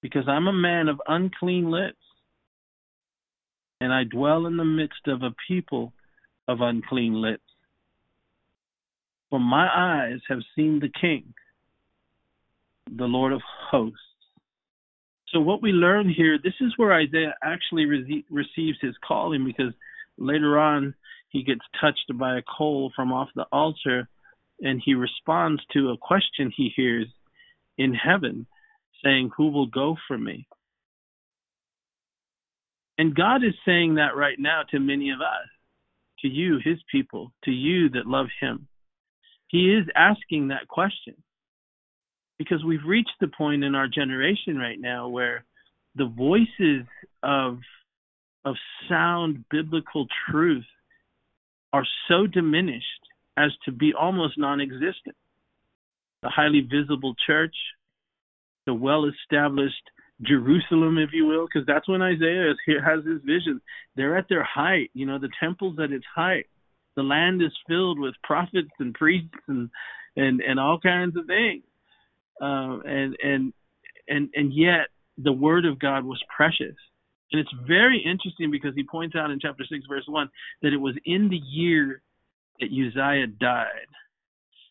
because 0.03 0.25
I'm 0.27 0.49
a 0.49 0.53
man 0.53 0.89
of 0.89 1.01
unclean 1.07 1.71
lips, 1.71 1.97
and 3.81 3.93
I 3.93 4.05
dwell 4.05 4.47
in 4.47 4.57
the 4.57 4.65
midst 4.65 5.07
of 5.07 5.23
a 5.23 5.35
people 5.47 5.93
of 6.49 6.61
unclean 6.61 7.21
lips. 7.21 7.43
For 9.29 9.39
my 9.39 9.69
eyes 9.69 10.21
have 10.29 10.41
seen 10.57 10.81
the 10.81 10.91
King, 11.01 11.35
the 12.91 13.05
Lord 13.05 13.33
of 13.33 13.43
hosts. 13.71 13.99
So, 15.29 15.39
what 15.41 15.63
we 15.63 15.71
learn 15.71 16.09
here, 16.09 16.39
this 16.43 16.55
is 16.61 16.73
where 16.77 16.93
Isaiah 16.93 17.35
actually 17.43 17.85
re- 17.85 18.25
receives 18.31 18.79
his 18.81 18.97
calling 19.07 19.45
because 19.45 19.73
later 20.21 20.59
on 20.59 20.95
he 21.31 21.43
gets 21.43 21.61
touched 21.81 22.11
by 22.19 22.37
a 22.37 22.43
coal 22.43 22.93
from 22.95 23.13
off 23.13 23.29
the 23.35 23.47
altar 23.53 24.09
and 24.61 24.83
he 24.85 24.95
responds 24.95 25.63
to 25.73 25.91
a 25.91 25.97
question 25.97 26.53
he 26.55 26.71
hears 26.75 27.07
in 27.79 27.95
heaven 27.95 28.47
saying, 29.03 29.31
Who 29.37 29.51
will 29.51 29.67
go 29.67 29.97
for 30.07 30.19
me? 30.19 30.47
And 32.99 33.15
God 33.15 33.43
is 33.43 33.55
saying 33.65 33.95
that 33.95 34.17
right 34.17 34.39
now 34.39 34.63
to 34.71 34.79
many 34.79 35.11
of 35.11 35.21
us, 35.21 35.49
to 36.21 36.29
you, 36.29 36.59
his 36.63 36.79
people, 36.93 37.33
to 37.45 37.51
you 37.51 37.89
that 37.91 38.07
love 38.07 38.27
him. 38.41 38.69
He 39.49 39.73
is 39.73 39.87
asking 39.97 40.49
that 40.49 40.69
question 40.69 41.15
because 42.39 42.63
we've 42.65 42.85
reached 42.87 43.15
the 43.21 43.29
point 43.29 43.65
in 43.65 43.75
our 43.75 43.89
generation 43.89 44.59
right 44.59 44.79
now 44.79 45.09
where 45.09 45.45
the 45.95 46.07
voices 46.07 46.87
of 47.23 47.59
of 48.45 48.57
sound 48.89 49.45
biblical 49.51 50.07
truth 50.31 50.65
are 51.73 51.87
so 52.09 52.27
diminished 52.27 52.85
as 53.37 53.51
to 53.65 53.73
be 53.73 53.93
almost 53.99 54.39
non-existent. 54.39 55.17
The 56.23 56.29
highly 56.29 56.61
visible 56.61 57.15
church, 57.27 57.55
the 58.67 58.75
well 58.75 59.07
established 59.07 59.83
Jerusalem, 60.23 60.99
if 60.99 61.11
you 61.13 61.27
will, 61.27 61.47
because 61.47 61.67
that's 61.67 61.89
when 61.89 62.03
Isaiah 62.03 62.53
has 62.85 63.05
his 63.05 63.23
vision. 63.25 63.61
They're 63.97 64.19
at 64.19 64.29
their 64.29 64.45
height, 64.45 64.91
you 64.93 65.07
know, 65.07 65.19
the 65.19 65.31
temple's 65.41 65.79
at 65.79 65.93
its 65.93 66.05
height. 66.15 66.47
The 66.97 67.03
land 67.03 67.41
is 67.41 67.53
filled 67.67 67.99
with 67.99 68.15
prophets 68.23 68.71
and 68.79 68.93
priests 68.93 69.31
and 69.49 69.71
and 70.17 70.41
and 70.41 70.61
all 70.61 70.79
kinds 70.79 71.17
of 71.17 71.27
things. 71.27 71.63
Um, 72.41 72.83
and 72.85 73.17
and 73.23 73.53
and 74.09 74.29
and 74.35 74.53
yet 74.53 74.89
the 75.17 75.33
word 75.33 75.65
of 75.65 75.79
God 75.79 76.05
was 76.05 76.23
precious. 76.35 76.77
And 77.33 77.41
it's 77.41 77.53
very 77.67 78.03
interesting 78.05 78.51
because 78.51 78.75
he 78.75 78.85
points 78.85 79.15
out 79.17 79.31
in 79.31 79.39
chapter 79.41 79.65
six, 79.65 79.85
verse 79.89 80.05
one, 80.07 80.31
that 80.63 80.73
it 80.73 80.79
was 80.79 80.97
in 81.05 81.29
the 81.29 81.37
year 81.37 82.03
that 82.61 82.67
Uzziah 82.67 83.27
died 83.27 83.89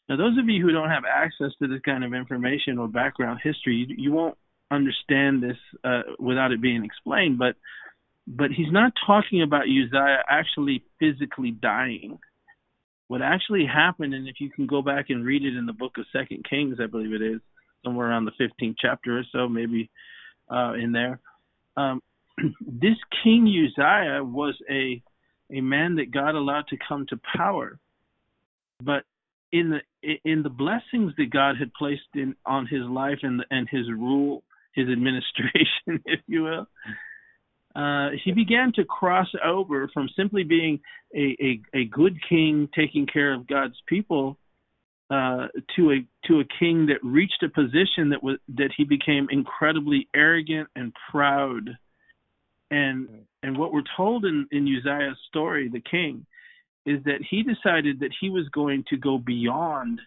now, 0.10 0.18
those 0.18 0.38
of 0.40 0.50
you 0.50 0.66
who 0.66 0.72
don't 0.72 0.90
have 0.90 1.04
access 1.06 1.52
to 1.62 1.68
this 1.68 1.82
kind 1.86 2.04
of 2.04 2.16
information 2.16 2.80
or 2.80 2.88
background 2.88 3.40
history, 3.44 3.86
you, 3.88 3.96
you 3.96 4.12
won't 4.12 4.36
understand 4.72 5.42
this 5.44 5.58
uh, 5.84 6.02
without 6.18 6.52
it 6.52 6.62
being 6.62 6.84
explained. 6.84 7.38
But 7.38 7.56
but 8.28 8.52
he's 8.52 8.72
not 8.72 8.94
talking 9.06 9.42
about 9.42 9.64
Uzziah 9.64 10.24
actually 10.28 10.84
physically 11.00 11.52
dying. 11.52 12.20
What 13.08 13.22
actually 13.22 13.66
happened, 13.66 14.14
and 14.14 14.28
if 14.28 14.36
you 14.40 14.52
can 14.52 14.68
go 14.68 14.82
back 14.82 15.06
and 15.10 15.26
read 15.26 15.44
it 15.44 15.56
in 15.56 15.66
the 15.66 15.74
book 15.74 15.94
of 15.98 16.06
Second 16.12 16.46
Kings, 16.48 16.78
I 16.82 16.86
believe 16.88 17.14
it 17.14 17.24
is 17.24 17.42
somewhere 17.84 18.10
around 18.10 18.26
the 18.26 18.32
15th 18.40 18.76
chapter 18.80 19.18
or 19.18 19.24
so, 19.32 19.48
maybe 19.48 19.90
uh, 20.52 20.74
in 20.74 20.92
there. 20.92 21.20
Um, 21.76 22.02
this 22.62 22.98
King 23.24 23.48
Uzziah 23.48 24.24
was 24.24 24.56
a 24.70 25.02
a 25.52 25.62
man 25.62 25.96
that 25.96 26.12
God 26.12 26.36
allowed 26.36 26.68
to 26.68 26.78
come 26.88 27.08
to 27.10 27.20
power, 27.36 27.80
but 28.84 29.04
in 29.52 29.72
the 29.72 30.20
in 30.24 30.44
the 30.44 30.50
blessings 30.50 31.14
that 31.18 31.32
God 31.32 31.56
had 31.58 31.74
placed 31.74 32.02
in 32.14 32.36
on 32.46 32.68
his 32.68 32.84
life 32.84 33.20
and 33.24 33.44
and 33.50 33.68
his 33.70 33.90
rule, 33.90 34.44
his 34.74 34.88
administration, 34.90 35.68
if 36.06 36.22
you 36.28 36.44
will, 36.44 36.68
uh, 37.76 38.10
he 38.24 38.32
began 38.32 38.72
to 38.74 38.84
cross 38.84 39.28
over 39.44 39.90
from 39.94 40.10
simply 40.16 40.44
being 40.44 40.80
a, 41.16 41.36
a, 41.42 41.62
a 41.80 41.86
good 41.86 42.18
king 42.28 42.68
taking 42.76 43.06
care 43.06 43.34
of 43.34 43.48
God's 43.48 43.78
people 43.88 44.38
uh, 45.10 45.48
to 45.76 45.92
a 45.92 46.28
to 46.28 46.40
a 46.40 46.44
king 46.60 46.88
that 46.88 46.98
reached 47.04 47.44
a 47.44 47.50
position 47.50 48.10
that 48.10 48.22
was 48.22 48.38
that 48.50 48.72
he 48.76 48.84
became 48.84 49.28
incredibly 49.32 50.08
arrogant 50.16 50.68
and 50.76 50.94
proud. 51.12 51.78
And 52.72 53.08
and 53.42 53.58
what 53.58 53.72
we're 53.72 53.84
told 53.96 54.26
in, 54.26 54.48
in 54.52 54.68
Uzziah's 54.68 55.18
story, 55.28 55.70
the 55.70 55.82
king, 55.82 56.26
is 56.86 57.04
that 57.06 57.22
he 57.30 57.44
decided 57.44 58.02
that 58.02 58.12
he 58.20 58.30
was 58.30 58.48
going 58.50 58.84
to 58.90 58.98
go 58.98 59.18
beyond 59.18 60.02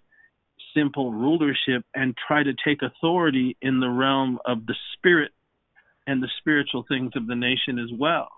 simple 0.75 1.13
rulership 1.13 1.85
and 1.95 2.15
try 2.27 2.43
to 2.43 2.53
take 2.65 2.83
authority 2.83 3.57
in 3.63 3.81
the 3.81 3.89
realm 3.89 4.39
of 4.45 4.67
the 4.67 4.75
spirit 4.95 5.33
and 6.07 6.23
the 6.23 6.31
spiritual 6.39 6.85
things 6.89 7.13
of 7.15 7.27
the 7.27 7.35
nation 7.35 7.79
as 7.79 7.91
well. 7.99 8.29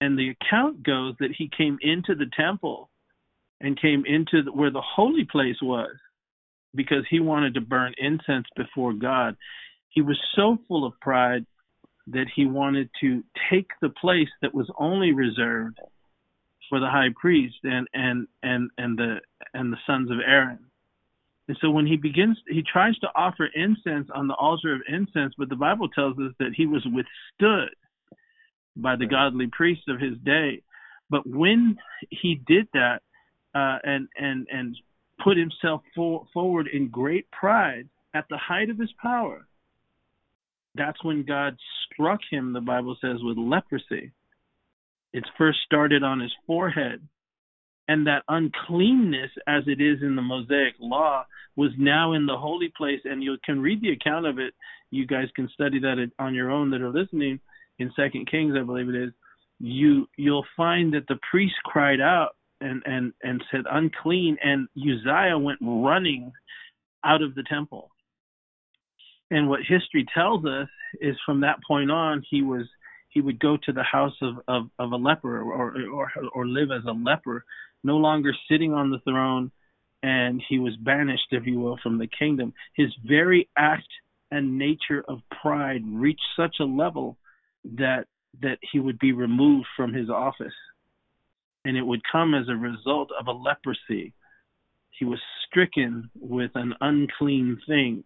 And 0.00 0.18
the 0.18 0.30
account 0.30 0.82
goes 0.82 1.14
that 1.20 1.34
he 1.36 1.50
came 1.54 1.78
into 1.82 2.14
the 2.14 2.30
temple 2.38 2.88
and 3.60 3.80
came 3.80 4.04
into 4.06 4.42
the, 4.42 4.52
where 4.52 4.70
the 4.70 4.82
holy 4.82 5.24
place 5.24 5.60
was 5.60 5.94
because 6.74 7.04
he 7.10 7.20
wanted 7.20 7.54
to 7.54 7.60
burn 7.60 7.92
incense 7.98 8.46
before 8.56 8.92
God. 8.92 9.36
He 9.90 10.00
was 10.00 10.18
so 10.36 10.58
full 10.68 10.86
of 10.86 10.98
pride 11.00 11.44
that 12.12 12.26
he 12.34 12.46
wanted 12.46 12.88
to 13.00 13.22
take 13.50 13.70
the 13.80 13.88
place 13.88 14.28
that 14.42 14.54
was 14.54 14.70
only 14.78 15.12
reserved 15.12 15.78
for 16.68 16.80
the 16.80 16.88
high 16.88 17.08
priest 17.20 17.56
and 17.64 17.86
and 17.92 18.26
and 18.42 18.70
and 18.78 18.98
the 18.98 19.16
and 19.54 19.72
the 19.72 19.78
sons 19.86 20.10
of 20.10 20.18
Aaron. 20.24 20.58
And 21.48 21.56
so 21.60 21.70
when 21.70 21.86
he 21.86 21.96
begins, 21.96 22.38
he 22.48 22.62
tries 22.62 22.96
to 22.98 23.08
offer 23.16 23.48
incense 23.54 24.08
on 24.14 24.28
the 24.28 24.34
altar 24.34 24.72
of 24.72 24.82
incense, 24.88 25.34
but 25.36 25.48
the 25.48 25.56
Bible 25.56 25.88
tells 25.88 26.16
us 26.18 26.32
that 26.38 26.52
he 26.56 26.66
was 26.66 26.86
withstood 26.86 27.74
by 28.76 28.94
the 28.94 29.06
godly 29.06 29.48
priests 29.50 29.86
of 29.88 29.98
his 29.98 30.16
day. 30.24 30.62
But 31.10 31.26
when 31.26 31.76
he 32.10 32.40
did 32.46 32.68
that 32.72 33.02
uh, 33.54 33.78
and 33.82 34.08
and 34.16 34.46
and 34.52 34.76
put 35.22 35.36
himself 35.36 35.82
for, 35.94 36.26
forward 36.32 36.68
in 36.72 36.88
great 36.88 37.30
pride 37.30 37.88
at 38.14 38.26
the 38.30 38.38
height 38.38 38.70
of 38.70 38.78
his 38.78 38.92
power, 39.02 39.46
that's 40.74 41.02
when 41.04 41.24
God 41.24 41.56
struck 41.92 42.20
him. 42.30 42.52
The 42.52 42.60
Bible 42.60 42.96
says 43.00 43.18
with 43.22 43.38
leprosy. 43.38 44.12
It 45.12 45.24
first 45.36 45.58
started 45.64 46.02
on 46.02 46.20
his 46.20 46.32
forehead. 46.46 47.00
And 47.88 48.06
that 48.06 48.22
uncleanness, 48.28 49.30
as 49.48 49.64
it 49.66 49.80
is 49.80 49.98
in 50.00 50.14
the 50.14 50.22
Mosaic 50.22 50.74
law, 50.78 51.26
was 51.56 51.72
now 51.76 52.12
in 52.12 52.26
the 52.26 52.36
holy 52.36 52.72
place. 52.76 53.00
And 53.04 53.22
you 53.22 53.36
can 53.44 53.60
read 53.60 53.82
the 53.82 53.90
account 53.90 54.26
of 54.26 54.38
it. 54.38 54.54
You 54.92 55.06
guys 55.06 55.26
can 55.34 55.48
study 55.52 55.80
that 55.80 56.10
on 56.18 56.34
your 56.34 56.52
own 56.52 56.70
that 56.70 56.82
are 56.82 56.92
listening 56.92 57.40
in 57.80 57.92
Second 57.96 58.30
Kings, 58.30 58.54
I 58.56 58.62
believe 58.62 58.88
it 58.88 58.94
is. 58.94 59.12
You 59.58 60.06
you'll 60.16 60.46
find 60.56 60.94
that 60.94 61.06
the 61.08 61.18
priest 61.30 61.54
cried 61.64 62.00
out 62.00 62.36
and 62.60 62.82
and 62.86 63.12
and 63.22 63.42
said 63.50 63.64
unclean, 63.70 64.36
and 64.42 64.68
Uzziah 64.76 65.38
went 65.38 65.58
running 65.60 66.32
out 67.04 67.22
of 67.22 67.34
the 67.34 67.42
temple. 67.42 67.90
And 69.30 69.48
what 69.48 69.60
history 69.60 70.06
tells 70.12 70.44
us 70.44 70.68
is 71.00 71.16
from 71.24 71.40
that 71.40 71.60
point 71.66 71.90
on, 71.90 72.24
he 72.28 72.42
was 72.42 72.66
he 73.10 73.20
would 73.20 73.40
go 73.40 73.56
to 73.56 73.72
the 73.72 73.82
house 73.82 74.14
of, 74.22 74.36
of, 74.46 74.70
of 74.78 74.92
a 74.92 74.96
leper 74.96 75.40
or, 75.40 75.74
or 75.90 76.12
or 76.32 76.46
live 76.46 76.70
as 76.70 76.84
a 76.86 76.92
leper, 76.92 77.44
no 77.82 77.96
longer 77.96 78.32
sitting 78.48 78.72
on 78.72 78.90
the 78.90 79.00
throne, 79.00 79.50
and 80.02 80.42
he 80.48 80.58
was 80.58 80.76
banished, 80.76 81.28
if 81.30 81.46
you 81.46 81.58
will, 81.58 81.78
from 81.82 81.98
the 81.98 82.06
kingdom. 82.06 82.52
His 82.74 82.88
very 83.06 83.48
act 83.56 83.88
and 84.30 84.58
nature 84.58 85.04
of 85.08 85.20
pride 85.42 85.82
reached 85.86 86.26
such 86.36 86.56
a 86.60 86.64
level 86.64 87.16
that 87.76 88.06
that 88.42 88.58
he 88.72 88.78
would 88.78 88.98
be 88.98 89.12
removed 89.12 89.66
from 89.76 89.92
his 89.92 90.08
office. 90.08 90.54
And 91.64 91.76
it 91.76 91.82
would 91.82 92.00
come 92.10 92.34
as 92.34 92.48
a 92.48 92.54
result 92.54 93.10
of 93.18 93.26
a 93.26 93.32
leprosy. 93.32 94.14
He 94.98 95.04
was 95.04 95.18
stricken 95.46 96.10
with 96.18 96.52
an 96.54 96.74
unclean 96.80 97.60
thing. 97.66 98.04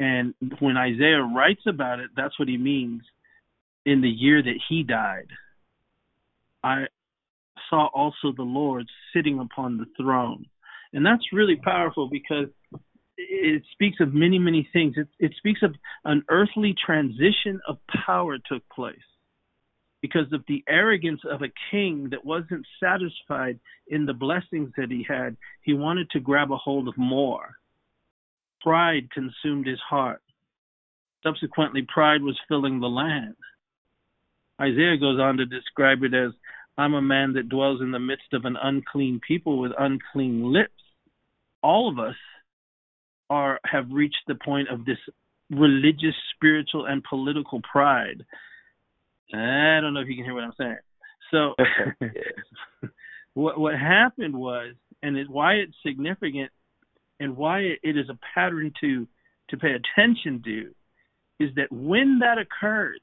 And 0.00 0.34
when 0.60 0.76
Isaiah 0.76 1.22
writes 1.22 1.62
about 1.66 2.00
it, 2.00 2.10
that's 2.16 2.38
what 2.38 2.48
he 2.48 2.56
means. 2.56 3.02
In 3.84 4.00
the 4.02 4.08
year 4.08 4.42
that 4.42 4.60
he 4.68 4.82
died, 4.82 5.28
I 6.62 6.86
saw 7.70 7.88
also 7.94 8.32
the 8.36 8.42
Lord 8.42 8.86
sitting 9.14 9.38
upon 9.38 9.78
the 9.78 9.86
throne. 9.96 10.46
And 10.92 11.04
that's 11.04 11.32
really 11.32 11.56
powerful 11.56 12.08
because 12.10 12.48
it 13.16 13.62
speaks 13.72 13.98
of 14.00 14.14
many, 14.14 14.38
many 14.38 14.68
things. 14.72 14.94
It, 14.96 15.08
it 15.18 15.32
speaks 15.38 15.60
of 15.62 15.74
an 16.04 16.22
earthly 16.30 16.74
transition 16.84 17.60
of 17.66 17.78
power 18.06 18.38
took 18.38 18.62
place 18.68 18.96
because 20.00 20.32
of 20.32 20.44
the 20.46 20.62
arrogance 20.68 21.20
of 21.28 21.42
a 21.42 21.52
king 21.70 22.08
that 22.10 22.24
wasn't 22.24 22.64
satisfied 22.80 23.58
in 23.88 24.06
the 24.06 24.12
blessings 24.12 24.70
that 24.76 24.90
he 24.90 25.04
had. 25.08 25.36
He 25.62 25.74
wanted 25.74 26.10
to 26.10 26.20
grab 26.20 26.52
a 26.52 26.56
hold 26.56 26.88
of 26.88 26.96
more. 26.96 27.57
Pride 28.62 29.10
consumed 29.12 29.66
his 29.66 29.80
heart. 29.80 30.22
Subsequently, 31.22 31.86
pride 31.92 32.22
was 32.22 32.38
filling 32.48 32.80
the 32.80 32.88
land. 32.88 33.34
Isaiah 34.60 34.96
goes 34.98 35.20
on 35.20 35.36
to 35.36 35.46
describe 35.46 36.02
it 36.02 36.14
as 36.14 36.32
I'm 36.76 36.94
a 36.94 37.02
man 37.02 37.32
that 37.34 37.48
dwells 37.48 37.80
in 37.80 37.90
the 37.90 37.98
midst 37.98 38.32
of 38.32 38.44
an 38.44 38.56
unclean 38.60 39.20
people 39.26 39.58
with 39.58 39.72
unclean 39.78 40.52
lips. 40.52 40.72
All 41.62 41.90
of 41.90 41.98
us 41.98 42.14
are 43.30 43.60
have 43.64 43.86
reached 43.90 44.22
the 44.26 44.36
point 44.36 44.68
of 44.68 44.84
this 44.84 44.98
religious, 45.50 46.14
spiritual, 46.34 46.86
and 46.86 47.02
political 47.04 47.60
pride. 47.70 48.24
I 49.34 49.80
don't 49.82 49.92
know 49.94 50.00
if 50.00 50.08
you 50.08 50.16
can 50.16 50.24
hear 50.24 50.34
what 50.34 50.44
I'm 50.44 50.52
saying. 50.56 50.76
So, 51.30 51.54
what 53.34 53.58
what 53.58 53.74
happened 53.74 54.36
was, 54.36 54.74
and 55.02 55.16
it, 55.16 55.28
why 55.28 55.54
it's 55.54 55.74
significant, 55.84 56.50
and 57.20 57.36
why 57.36 57.60
it 57.60 57.96
is 57.96 58.08
a 58.08 58.18
pattern 58.34 58.72
to 58.80 59.06
to 59.50 59.56
pay 59.56 59.72
attention 59.72 60.42
to, 60.44 60.74
is 61.40 61.54
that 61.56 61.72
when 61.72 62.18
that 62.20 62.38
occurred, 62.38 63.00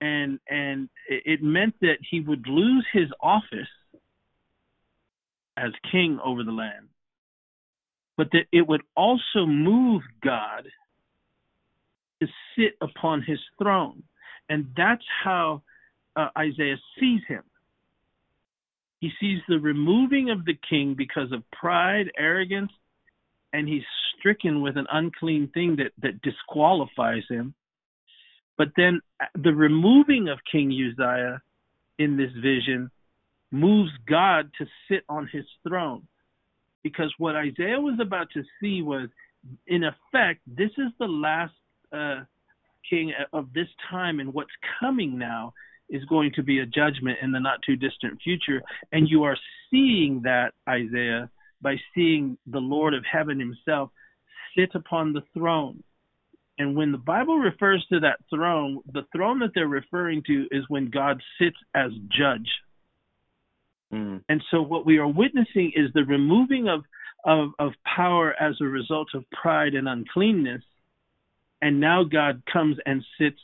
and 0.00 0.38
and 0.48 0.88
it 1.08 1.42
meant 1.42 1.74
that 1.80 1.98
he 2.10 2.20
would 2.20 2.46
lose 2.46 2.86
his 2.92 3.08
office 3.20 3.68
as 5.56 5.72
king 5.90 6.18
over 6.24 6.42
the 6.42 6.52
land 6.52 6.88
but 8.16 8.30
that 8.32 8.44
it 8.52 8.66
would 8.66 8.82
also 8.96 9.46
move 9.46 10.02
God 10.22 10.66
to 12.20 12.28
sit 12.56 12.76
upon 12.80 13.22
his 13.22 13.38
throne. 13.60 14.02
And 14.48 14.66
that's 14.76 15.04
how 15.24 15.62
uh, 16.14 16.28
Isaiah 16.36 16.76
sees 16.98 17.20
him. 17.26 17.42
He 19.00 19.10
sees 19.18 19.40
the 19.48 19.58
removing 19.58 20.30
of 20.30 20.44
the 20.44 20.56
king 20.68 20.94
because 20.96 21.32
of 21.32 21.42
pride, 21.50 22.12
arrogance, 22.16 22.70
and 23.52 23.68
he's 23.68 23.82
stricken 24.18 24.62
with 24.62 24.76
an 24.76 24.86
unclean 24.92 25.50
thing 25.52 25.76
that, 25.76 25.92
that 26.02 26.22
disqualifies 26.22 27.24
him. 27.28 27.54
But 28.56 28.68
then 28.76 29.00
uh, 29.20 29.26
the 29.34 29.52
removing 29.52 30.28
of 30.28 30.38
King 30.50 30.70
Uzziah 30.70 31.40
in 31.98 32.16
this 32.16 32.30
vision 32.42 32.90
moves 33.50 33.90
God 34.08 34.50
to 34.58 34.66
sit 34.88 35.04
on 35.08 35.28
his 35.32 35.44
throne 35.66 36.06
because 36.82 37.12
what 37.18 37.36
Isaiah 37.36 37.80
was 37.80 37.98
about 38.00 38.28
to 38.34 38.42
see 38.60 38.82
was, 38.82 39.08
in 39.66 39.84
effect, 39.84 40.40
this 40.46 40.70
is 40.78 40.92
the 40.98 41.06
last 41.06 41.54
uh, 41.92 42.20
king 42.88 43.12
of 43.32 43.52
this 43.52 43.68
time, 43.90 44.20
and 44.20 44.34
what's 44.34 44.50
coming 44.80 45.18
now 45.18 45.52
is 45.88 46.04
going 46.06 46.32
to 46.34 46.42
be 46.42 46.60
a 46.60 46.66
judgment 46.66 47.18
in 47.22 47.32
the 47.32 47.38
not 47.38 47.60
too 47.64 47.76
distant 47.76 48.20
future. 48.22 48.62
And 48.92 49.08
you 49.08 49.24
are 49.24 49.36
seeing 49.70 50.22
that, 50.24 50.52
Isaiah, 50.68 51.30
by 51.62 51.76
seeing 51.94 52.36
the 52.46 52.58
Lord 52.58 52.94
of 52.94 53.04
heaven 53.10 53.38
himself 53.38 53.90
sit 54.56 54.74
upon 54.74 55.12
the 55.12 55.22
throne. 55.32 55.82
And 56.58 56.76
when 56.76 56.92
the 56.92 56.98
Bible 56.98 57.38
refers 57.38 57.84
to 57.90 58.00
that 58.00 58.18
throne, 58.28 58.80
the 58.92 59.06
throne 59.14 59.38
that 59.40 59.50
they're 59.54 59.66
referring 59.66 60.22
to 60.26 60.46
is 60.50 60.64
when 60.68 60.90
God 60.90 61.22
sits 61.38 61.56
as 61.74 61.90
judge. 62.10 62.48
Mm. 63.92 64.22
And 64.28 64.42
so 64.50 64.62
what 64.62 64.86
we 64.86 64.98
are 64.98 65.08
witnessing 65.08 65.72
is 65.74 65.92
the 65.94 66.04
removing 66.04 66.68
of, 66.68 66.84
of, 67.24 67.50
of 67.58 67.72
power 67.84 68.34
as 68.38 68.56
a 68.60 68.64
result 68.64 69.08
of 69.14 69.24
pride 69.30 69.74
and 69.74 69.88
uncleanness. 69.88 70.62
And 71.60 71.80
now 71.80 72.04
God 72.04 72.42
comes 72.52 72.76
and 72.84 73.04
sits 73.18 73.38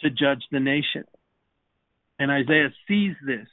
to 0.00 0.10
judge 0.10 0.44
the 0.50 0.60
nation. 0.60 1.04
And 2.18 2.30
Isaiah 2.30 2.72
sees 2.88 3.14
this. 3.26 3.46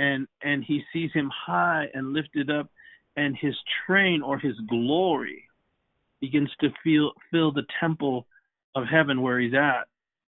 And 0.00 0.26
and 0.42 0.64
he 0.64 0.82
sees 0.94 1.10
him 1.12 1.30
high 1.46 1.84
and 1.92 2.14
lifted 2.14 2.50
up, 2.50 2.70
and 3.16 3.36
his 3.36 3.54
train 3.86 4.22
or 4.22 4.38
his 4.38 4.54
glory 4.66 5.44
begins 6.22 6.50
to 6.60 6.70
feel 6.82 7.12
fill 7.30 7.52
the 7.52 7.66
temple 7.80 8.26
of 8.74 8.84
heaven 8.90 9.20
where 9.20 9.38
he's 9.38 9.52
at. 9.52 9.88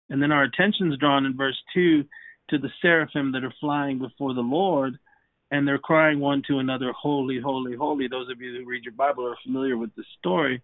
And 0.10 0.20
then 0.20 0.32
our 0.32 0.42
attention 0.42 0.92
is 0.92 0.98
drawn 0.98 1.28
in 1.28 1.38
verse 1.38 1.62
two 1.72 2.04
to 2.50 2.58
the 2.58 2.72
seraphim 2.82 3.32
that 3.34 3.44
are 3.44 3.54
flying 3.60 4.00
before 4.00 4.34
the 4.34 4.42
Lord, 4.42 4.98
and 5.52 5.68
they're 5.68 5.78
crying 5.78 6.20
one 6.20 6.42
to 6.48 6.58
another, 6.58 6.92
Holy, 6.94 7.40
holy, 7.40 7.76
holy. 7.76 8.08
Those 8.08 8.32
of 8.32 8.42
you 8.42 8.58
who 8.58 8.66
read 8.68 8.86
your 8.86 8.94
Bible 8.94 9.28
are 9.28 9.38
familiar 9.44 9.78
with 9.78 9.94
this 9.96 10.08
story. 10.18 10.64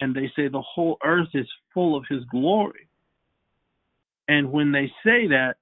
And 0.00 0.12
they 0.12 0.32
say 0.34 0.48
the 0.48 0.60
whole 0.62 0.96
earth 1.04 1.28
is 1.34 1.46
full 1.72 1.96
of 1.96 2.04
his 2.08 2.24
glory. 2.32 2.88
And 4.26 4.50
when 4.50 4.72
they 4.72 4.86
say 5.04 5.28
that, 5.28 5.56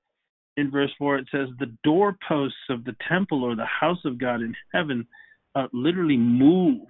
in 0.59 0.71
verse 0.71 0.90
4, 0.99 1.18
it 1.18 1.29
says, 1.31 1.49
The 1.59 1.73
doorposts 1.85 2.57
of 2.68 2.85
the 2.85 2.97
temple 3.09 3.44
or 3.44 3.55
the 3.55 3.64
house 3.64 4.05
of 4.05 4.18
God 4.18 4.42
in 4.42 4.55
heaven 4.73 5.07
uh, 5.55 5.68
literally 5.73 6.16
move. 6.16 6.87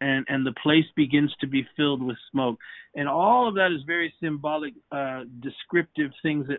And, 0.00 0.26
and 0.28 0.44
the 0.44 0.54
place 0.62 0.84
begins 0.96 1.32
to 1.40 1.46
be 1.46 1.66
filled 1.76 2.02
with 2.02 2.16
smoke. 2.30 2.58
And 2.94 3.08
all 3.08 3.48
of 3.48 3.54
that 3.54 3.72
is 3.72 3.82
very 3.86 4.12
symbolic, 4.20 4.74
uh, 4.90 5.22
descriptive 5.40 6.10
things 6.22 6.48
that 6.48 6.58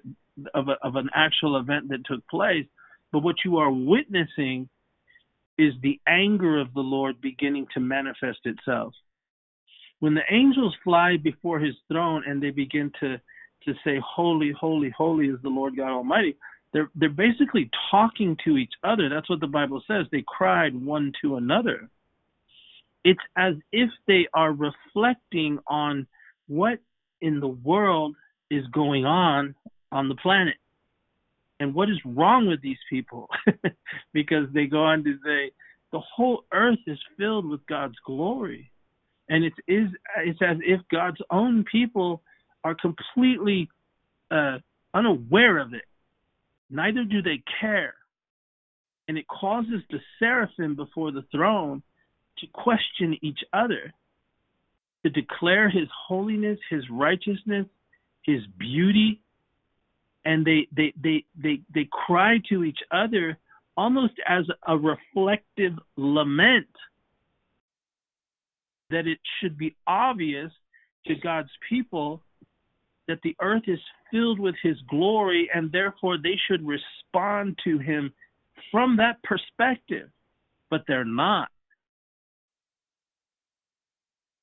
of, 0.53 0.67
a, 0.67 0.77
of 0.81 0.95
an 0.95 1.09
actual 1.13 1.57
event 1.57 1.89
that 1.89 2.05
took 2.05 2.27
place, 2.27 2.65
but 3.11 3.19
what 3.19 3.35
you 3.45 3.57
are 3.57 3.71
witnessing 3.71 4.69
is 5.57 5.73
the 5.81 5.99
anger 6.07 6.59
of 6.59 6.73
the 6.73 6.81
Lord 6.81 7.21
beginning 7.21 7.67
to 7.73 7.79
manifest 7.79 8.39
itself. 8.45 8.93
When 9.99 10.15
the 10.15 10.23
angels 10.29 10.75
fly 10.83 11.17
before 11.17 11.59
his 11.59 11.75
throne 11.87 12.23
and 12.27 12.41
they 12.41 12.49
begin 12.49 12.91
to 12.99 13.21
to 13.65 13.73
say 13.83 13.99
holy 14.05 14.51
holy 14.51 14.89
holy 14.95 15.27
is 15.27 15.39
the 15.43 15.49
Lord 15.49 15.75
God 15.77 15.91
Almighty, 15.91 16.35
they're 16.73 16.89
they're 16.95 17.09
basically 17.09 17.69
talking 17.91 18.37
to 18.45 18.57
each 18.57 18.73
other. 18.83 19.09
That's 19.09 19.29
what 19.29 19.39
the 19.39 19.47
Bible 19.47 19.81
says. 19.87 20.05
They 20.11 20.23
cried 20.27 20.75
one 20.75 21.13
to 21.21 21.37
another. 21.37 21.89
It's 23.03 23.21
as 23.37 23.55
if 23.71 23.89
they 24.07 24.27
are 24.33 24.53
reflecting 24.53 25.59
on 25.67 26.07
what 26.47 26.79
in 27.21 27.39
the 27.39 27.47
world 27.47 28.15
is 28.49 28.65
going 28.67 29.05
on 29.05 29.55
on 29.91 30.09
the 30.09 30.15
planet. 30.15 30.55
And 31.59 31.73
what 31.73 31.89
is 31.89 31.97
wrong 32.05 32.47
with 32.47 32.61
these 32.61 32.77
people? 32.89 33.29
because 34.13 34.47
they 34.53 34.65
go 34.65 34.83
on 34.83 35.03
to 35.03 35.17
say 35.23 35.51
the 35.91 35.99
whole 35.99 36.43
earth 36.51 36.79
is 36.87 36.99
filled 37.17 37.47
with 37.47 37.65
God's 37.67 37.95
glory. 38.05 38.71
And 39.29 39.43
it 39.45 39.53
is 39.67 39.87
it's 40.17 40.39
as 40.41 40.57
if 40.61 40.81
God's 40.91 41.21
own 41.31 41.63
people 41.71 42.21
are 42.63 42.75
completely 42.75 43.69
uh, 44.31 44.57
unaware 44.93 45.57
of 45.57 45.73
it. 45.73 45.85
Neither 46.69 47.03
do 47.03 47.21
they 47.21 47.43
care. 47.59 47.93
And 49.07 49.17
it 49.17 49.27
causes 49.27 49.81
the 49.89 49.99
seraphim 50.19 50.75
before 50.75 51.11
the 51.11 51.25
throne 51.31 51.83
to 52.39 52.47
question 52.47 53.17
each 53.21 53.39
other, 53.51 53.93
to 55.03 55.09
declare 55.09 55.69
his 55.69 55.87
holiness, 56.07 56.57
his 56.69 56.83
righteousness, 56.89 57.67
his 58.23 58.41
beauty, 58.57 59.19
and 60.25 60.45
they 60.45 60.67
they 60.75 60.93
they 61.01 61.25
they 61.35 61.59
they 61.73 61.87
cry 61.91 62.39
to 62.49 62.63
each 62.63 62.79
other 62.91 63.37
almost 63.75 64.13
as 64.27 64.45
a 64.67 64.77
reflective 64.77 65.73
lament 65.97 66.67
that 68.89 69.07
it 69.07 69.19
should 69.39 69.57
be 69.57 69.75
obvious 69.87 70.51
to 71.07 71.15
God's 71.15 71.49
people 71.69 72.21
that 73.07 73.19
the 73.23 73.35
earth 73.41 73.63
is 73.67 73.79
filled 74.11 74.39
with 74.39 74.55
his 74.63 74.77
glory 74.89 75.49
and 75.53 75.71
therefore 75.71 76.17
they 76.17 76.39
should 76.47 76.65
respond 76.65 77.57
to 77.63 77.77
him 77.77 78.13
from 78.71 78.97
that 78.97 79.21
perspective 79.23 80.09
but 80.69 80.83
they're 80.87 81.05
not 81.05 81.49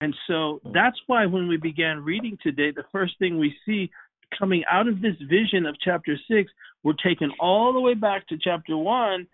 and 0.00 0.14
so 0.26 0.60
that's 0.72 0.98
why 1.06 1.26
when 1.26 1.48
we 1.48 1.56
began 1.56 2.02
reading 2.02 2.38
today 2.42 2.70
the 2.70 2.84
first 2.92 3.18
thing 3.18 3.38
we 3.38 3.54
see 3.66 3.90
coming 4.38 4.62
out 4.70 4.88
of 4.88 5.00
this 5.00 5.16
vision 5.28 5.66
of 5.66 5.76
chapter 5.82 6.16
6, 6.28 6.50
we're 6.82 6.92
taken 7.04 7.30
all 7.40 7.72
the 7.72 7.80
way 7.80 7.94
back 7.94 8.26
to 8.28 8.38
chapter 8.40 8.76
1, 8.76 9.26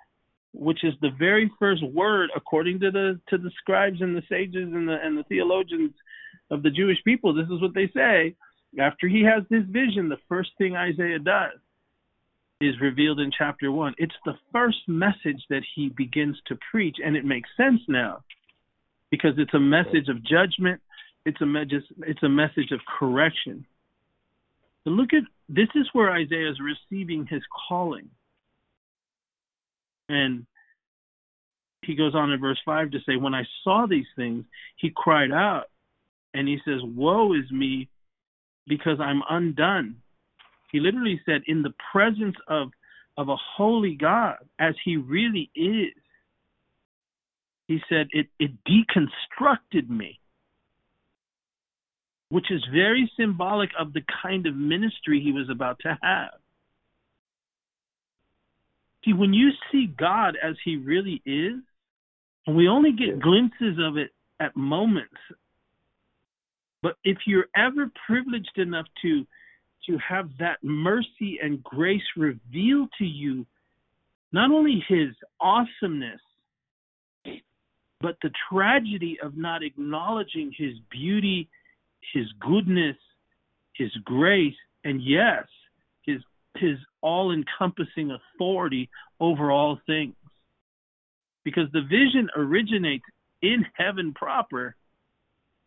which 0.52 0.84
is 0.84 0.94
the 1.00 1.10
very 1.18 1.50
first 1.58 1.82
word 1.84 2.30
according 2.34 2.80
to 2.80 2.90
the 2.90 3.20
to 3.28 3.38
the 3.38 3.50
scribes 3.58 4.00
and 4.00 4.16
the 4.16 4.22
sages 4.28 4.72
and 4.72 4.88
the 4.88 4.96
and 5.02 5.16
the 5.16 5.22
theologians 5.24 5.92
of 6.50 6.62
the 6.62 6.70
Jewish 6.70 6.98
people. 7.04 7.34
This 7.34 7.46
is 7.46 7.60
what 7.60 7.74
they 7.74 7.90
say. 7.94 8.34
After 8.78 9.08
he 9.08 9.22
has 9.24 9.42
this 9.48 9.64
vision, 9.68 10.08
the 10.08 10.18
first 10.28 10.50
thing 10.58 10.76
Isaiah 10.76 11.18
does 11.18 11.58
is 12.60 12.80
revealed 12.80 13.20
in 13.20 13.30
chapter 13.36 13.70
one. 13.70 13.94
It's 13.98 14.14
the 14.24 14.38
first 14.52 14.78
message 14.88 15.42
that 15.50 15.62
he 15.74 15.90
begins 15.90 16.36
to 16.46 16.58
preach, 16.70 16.96
and 17.04 17.16
it 17.16 17.24
makes 17.24 17.48
sense 17.56 17.80
now 17.88 18.22
because 19.10 19.34
it's 19.38 19.54
a 19.54 19.60
message 19.60 20.08
of 20.08 20.22
judgment. 20.24 20.80
It's 21.24 21.40
a 21.40 21.46
message. 21.46 21.82
It's 21.98 22.22
a 22.22 22.28
message 22.28 22.70
of 22.72 22.80
correction. 22.98 23.66
But 24.84 24.92
look 24.92 25.12
at 25.12 25.24
this 25.48 25.68
is 25.74 25.88
where 25.92 26.10
Isaiah 26.10 26.50
is 26.50 26.58
receiving 26.60 27.26
his 27.26 27.42
calling, 27.68 28.08
and 30.08 30.46
he 31.82 31.94
goes 31.94 32.14
on 32.14 32.30
in 32.30 32.40
verse 32.40 32.60
five 32.64 32.90
to 32.92 33.00
say, 33.00 33.16
"When 33.16 33.34
I 33.34 33.44
saw 33.64 33.86
these 33.86 34.06
things, 34.16 34.44
he 34.76 34.90
cried 34.90 35.32
out, 35.32 35.68
and 36.32 36.48
he 36.48 36.58
says, 36.64 36.82
"Woe 36.82 37.32
is 37.32 37.50
me, 37.50 37.88
because 38.66 39.00
I'm 39.00 39.22
undone." 39.28 40.02
He 40.72 40.80
literally 40.80 41.20
said, 41.24 41.42
"In 41.46 41.62
the 41.62 41.74
presence 41.92 42.36
of 42.48 42.72
of 43.16 43.28
a 43.28 43.36
holy 43.36 43.94
God, 43.94 44.38
as 44.58 44.74
He 44.84 44.96
really 44.96 45.50
is." 45.54 45.94
He 47.68 47.82
said, 47.88 48.08
"It 48.12 48.28
it 48.38 48.52
deconstructed 48.64 49.88
me." 49.88 50.20
which 52.28 52.50
is 52.50 52.64
very 52.72 53.10
symbolic 53.16 53.70
of 53.78 53.92
the 53.92 54.02
kind 54.22 54.46
of 54.46 54.56
ministry 54.56 55.20
he 55.20 55.32
was 55.32 55.48
about 55.48 55.78
to 55.80 55.96
have. 56.02 56.34
See, 59.04 59.12
when 59.12 59.32
you 59.32 59.50
see 59.70 59.86
God 59.86 60.36
as 60.42 60.56
he 60.64 60.76
really 60.76 61.22
is, 61.24 61.54
and 62.46 62.56
we 62.56 62.68
only 62.68 62.92
get 62.92 63.20
glimpses 63.20 63.78
of 63.78 63.96
it 63.96 64.10
at 64.40 64.56
moments, 64.56 65.14
but 66.82 66.96
if 67.04 67.18
you're 67.26 67.48
ever 67.56 67.90
privileged 68.06 68.58
enough 68.58 68.86
to 69.02 69.26
to 69.86 69.98
have 69.98 70.28
that 70.38 70.58
mercy 70.62 71.38
and 71.40 71.62
grace 71.62 72.02
revealed 72.16 72.88
to 72.98 73.04
you, 73.04 73.46
not 74.32 74.50
only 74.50 74.84
his 74.88 75.10
awesomeness, 75.40 76.20
but 78.00 78.16
the 78.20 78.30
tragedy 78.50 79.16
of 79.22 79.36
not 79.36 79.62
acknowledging 79.62 80.52
his 80.58 80.74
beauty 80.90 81.48
his 82.12 82.26
goodness, 82.40 82.96
his 83.74 83.90
grace, 84.04 84.54
and 84.84 85.02
yes, 85.02 85.44
his 86.02 86.22
his 86.56 86.78
all 87.02 87.32
encompassing 87.32 88.10
authority 88.10 88.88
over 89.20 89.50
all 89.50 89.78
things. 89.86 90.14
Because 91.44 91.70
the 91.72 91.82
vision 91.82 92.28
originates 92.36 93.04
in 93.42 93.64
heaven 93.74 94.14
proper, 94.14 94.74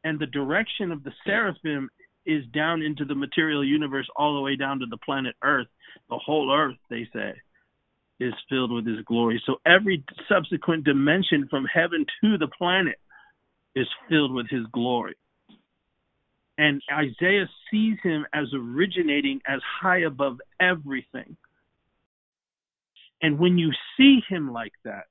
and 0.04 0.20
the 0.20 0.28
direction 0.28 0.92
of 0.92 1.04
the 1.04 1.12
seraphim 1.26 1.90
is 2.26 2.44
down 2.54 2.82
into 2.82 3.06
the 3.06 3.16
material 3.16 3.64
universe, 3.64 4.08
all 4.16 4.36
the 4.36 4.42
way 4.42 4.56
down 4.56 4.80
to 4.80 4.86
the 4.86 4.98
planet 4.98 5.36
Earth. 5.44 5.68
The 6.10 6.18
whole 6.18 6.54
Earth, 6.54 6.78
they 6.90 7.08
say, 7.14 7.34
is 8.20 8.34
filled 8.50 8.72
with 8.72 8.86
His 8.86 9.04
glory. 9.06 9.42
So 9.46 9.56
every 9.66 10.04
subsequent 10.28 10.84
dimension 10.84 11.48
from 11.50 11.66
heaven 11.66 12.06
to 12.22 12.38
the 12.38 12.48
planet 12.48 12.98
is 13.76 13.88
filled 14.10 14.34
with 14.34 14.48
His 14.50 14.66
glory. 14.72 15.16
And 16.60 16.82
Isaiah 16.92 17.50
sees 17.72 17.98
him 18.04 18.26
as 18.34 18.48
originating 18.54 19.40
as 19.48 19.62
high 19.82 20.00
above 20.00 20.42
everything. 20.60 21.38
And 23.22 23.40
when 23.40 23.58
you 23.58 23.72
see 23.96 24.20
him 24.28 24.52
like 24.52 24.74
that, 24.84 25.06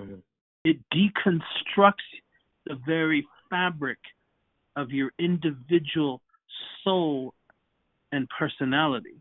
mm-hmm. 0.00 0.20
it 0.64 0.76
deconstructs 0.94 1.94
the 2.68 2.78
very 2.86 3.26
fabric 3.50 3.98
of 4.76 4.90
your 4.90 5.10
individual 5.18 6.20
soul 6.84 7.34
and 8.12 8.28
personality 8.38 9.20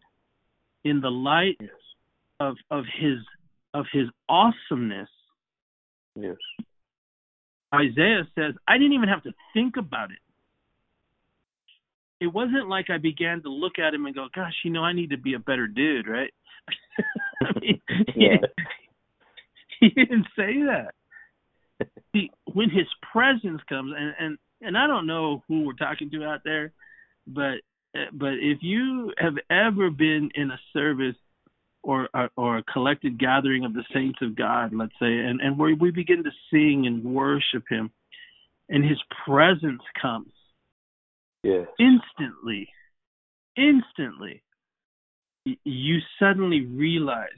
in 0.84 1.02
the 1.02 1.10
light 1.10 1.58
yes. 1.60 1.70
of 2.40 2.56
of 2.70 2.86
his 3.00 3.20
of 3.74 3.86
his 3.92 4.08
awesomeness. 4.30 5.10
Yes. 6.16 6.36
Isaiah 7.74 8.28
says, 8.34 8.54
I 8.68 8.78
didn't 8.78 8.94
even 8.94 9.10
have 9.10 9.24
to 9.24 9.34
think 9.54 9.76
about 9.78 10.12
it 10.12 10.20
it 12.20 12.28
wasn't 12.28 12.70
like 12.70 12.90
I 12.90 12.98
began 12.98 13.42
to 13.44 13.50
look 13.50 13.80
at 13.80 13.94
him 13.94 14.06
and 14.06 14.16
go, 14.16 14.28
"Gosh, 14.34 14.54
you 14.64 14.72
know, 14.72 14.84
I 14.84 14.94
need 14.94 15.12
to 15.12 15.18
be 15.18 15.34
a 15.34 15.40
better 15.40 15.68
dude," 15.68 16.08
right? 16.08 16.34
I 17.42 17.60
mean, 17.60 17.82
yeah. 18.16 18.38
he, 19.80 19.90
he 19.96 20.06
didn't 20.06 20.28
say 20.36 20.64
that. 20.64 20.94
He, 22.18 22.32
when 22.54 22.70
his 22.70 22.88
presence 23.12 23.62
comes, 23.70 23.94
and 23.98 24.14
and 24.20 24.38
and 24.62 24.78
I 24.78 24.88
don't 24.88 25.08
know 25.08 25.44
who 25.48 25.64
we're 25.64 25.74
talking 25.74 26.10
to 26.12 26.24
out 26.24 26.42
there, 26.44 26.74
but 27.28 27.60
but 28.14 28.34
if 28.34 28.60
you 28.62 29.14
have 29.18 29.36
ever 29.50 29.90
been 29.90 30.30
in 30.36 30.52
a 30.52 30.60
service 30.74 31.16
or 31.84 32.10
or 32.36 32.58
a 32.58 32.64
collected 32.64 33.20
gathering 33.20 33.66
of 33.66 33.74
the 33.74 33.84
saints 33.94 34.20
of 34.22 34.36
God, 34.36 34.74
let's 34.74 34.94
say, 35.00 35.18
and 35.18 35.42
and 35.42 35.58
where 35.58 35.76
we 35.76 35.92
begin 35.92 36.24
to 36.24 36.32
sing 36.52 36.86
and 36.88 37.04
worship 37.04 37.64
Him, 37.70 37.92
and 38.70 38.84
His 38.84 39.00
presence 39.26 39.84
comes, 40.02 40.32
Yes. 41.44 41.68
Instantly, 41.80 42.68
instantly, 43.56 44.44
you 45.46 46.00
suddenly 46.20 46.66
realize 46.66 47.30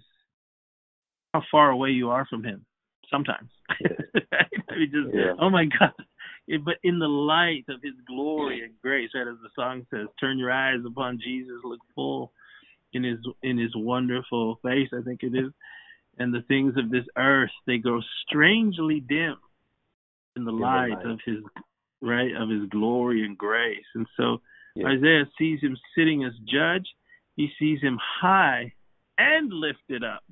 how 1.33 1.43
far 1.51 1.69
away 1.69 1.89
you 1.89 2.09
are 2.09 2.25
from 2.25 2.43
Him. 2.43 2.65
Sometimes. 3.11 3.49
I 3.69 4.75
mean, 4.75 4.91
just 4.91 5.15
yeah. 5.15 5.33
oh 5.39 5.49
my 5.49 5.65
God! 5.65 5.93
But 6.65 6.75
in 6.83 6.99
the 6.99 7.07
light 7.07 7.65
of 7.69 7.81
His 7.81 7.93
glory 8.07 8.63
and 8.63 8.73
grace, 8.81 9.09
right 9.13 9.27
as 9.27 9.37
the 9.41 9.49
song 9.55 9.85
says, 9.89 10.07
"Turn 10.19 10.37
your 10.37 10.51
eyes 10.51 10.79
upon 10.85 11.19
Jesus, 11.23 11.57
look 11.63 11.79
full 11.95 12.31
in 12.93 13.03
His 13.03 13.19
in 13.43 13.57
His 13.57 13.71
wonderful 13.75 14.59
face." 14.63 14.89
I 14.93 15.01
think 15.03 15.23
it 15.23 15.35
is, 15.35 15.51
and 16.17 16.33
the 16.33 16.43
things 16.47 16.73
of 16.77 16.91
this 16.91 17.05
earth 17.17 17.51
they 17.67 17.77
grow 17.77 18.01
strangely 18.27 18.99
dim 18.99 19.35
in 20.35 20.45
the, 20.45 20.51
in 20.51 20.59
light, 20.59 20.89
the 20.89 20.95
light 20.95 21.05
of 21.05 21.19
His 21.25 21.43
right, 22.01 22.35
of 22.35 22.49
his 22.49 22.69
glory 22.69 23.25
and 23.25 23.37
grace. 23.37 23.85
And 23.95 24.07
so 24.17 24.41
yeah. 24.75 24.87
Isaiah 24.87 25.29
sees 25.37 25.59
him 25.61 25.77
sitting 25.97 26.23
as 26.23 26.33
judge. 26.47 26.87
He 27.35 27.49
sees 27.59 27.81
him 27.81 27.97
high 28.21 28.73
and 29.17 29.51
lifted 29.51 30.03
up. 30.03 30.23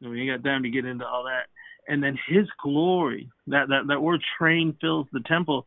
We 0.00 0.20
ain't 0.20 0.42
got 0.42 0.48
time 0.48 0.62
to 0.64 0.70
get 0.70 0.84
into 0.84 1.06
all 1.06 1.24
that. 1.24 1.46
And 1.88 2.02
then 2.02 2.18
his 2.28 2.46
glory, 2.62 3.30
that 3.48 3.68
that, 3.68 3.86
that 3.88 4.02
word 4.02 4.22
train 4.38 4.76
fills 4.80 5.06
the 5.12 5.20
temple. 5.20 5.66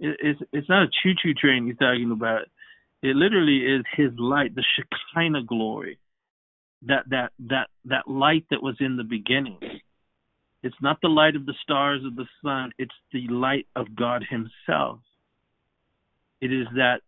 It, 0.00 0.16
it's 0.20 0.40
it's 0.52 0.68
not 0.68 0.84
a 0.84 0.90
choo 1.02 1.14
choo 1.20 1.34
train 1.34 1.66
he's 1.66 1.76
talking 1.76 2.10
about. 2.10 2.42
It 3.02 3.16
literally 3.16 3.58
is 3.58 3.84
his 3.96 4.10
light, 4.18 4.54
the 4.54 4.64
Shekinah 4.76 5.44
glory. 5.44 5.98
That 6.86 7.04
that 7.10 7.32
that 7.48 7.68
that 7.84 8.08
light 8.08 8.44
that 8.50 8.62
was 8.62 8.76
in 8.80 8.96
the 8.96 9.04
beginning. 9.04 9.58
It's 10.62 10.76
not 10.80 11.00
the 11.02 11.08
light 11.08 11.34
of 11.34 11.46
the 11.46 11.54
stars 11.62 12.02
of 12.04 12.14
the 12.14 12.26
sun, 12.44 12.72
it's 12.78 12.94
the 13.12 13.26
light 13.28 13.66
of 13.74 13.94
God 13.96 14.24
himself. 14.28 15.00
It 16.40 16.52
is 16.52 16.66
that 16.76 17.00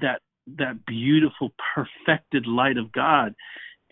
that 0.00 0.20
that 0.58 0.86
beautiful 0.86 1.52
perfected 1.74 2.46
light 2.46 2.76
of 2.76 2.92
God. 2.92 3.34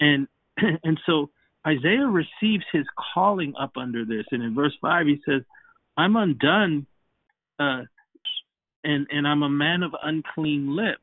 And 0.00 0.28
and 0.56 1.00
so 1.06 1.30
Isaiah 1.66 2.06
receives 2.06 2.64
his 2.72 2.86
calling 3.14 3.54
up 3.58 3.72
under 3.76 4.04
this. 4.04 4.24
And 4.30 4.42
in 4.42 4.54
verse 4.54 4.76
5 4.80 5.06
he 5.06 5.20
says, 5.26 5.42
"I'm 5.96 6.16
undone 6.16 6.86
uh, 7.58 7.82
and 8.82 9.06
and 9.10 9.26
I'm 9.26 9.42
a 9.42 9.48
man 9.48 9.82
of 9.82 9.94
unclean 10.02 10.74
lips." 10.76 11.00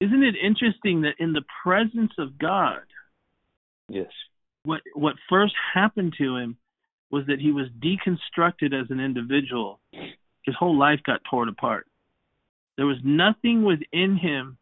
Isn't 0.00 0.24
it 0.24 0.34
interesting 0.34 1.02
that 1.02 1.14
in 1.18 1.32
the 1.32 1.44
presence 1.62 2.12
of 2.18 2.36
God, 2.38 2.82
yes, 3.88 4.10
what 4.64 4.80
what 4.94 5.14
first 5.28 5.54
happened 5.74 6.14
to 6.18 6.36
him 6.36 6.56
was 7.10 7.26
that 7.26 7.38
he 7.38 7.52
was 7.52 7.68
deconstructed 7.78 8.72
as 8.72 8.90
an 8.90 8.98
individual. 8.98 9.78
His 10.44 10.56
whole 10.58 10.76
life 10.76 11.00
got 11.04 11.20
torn 11.30 11.48
apart. 11.48 11.86
There 12.76 12.86
was 12.86 12.96
nothing 13.04 13.64
within 13.64 14.16
him 14.16 14.56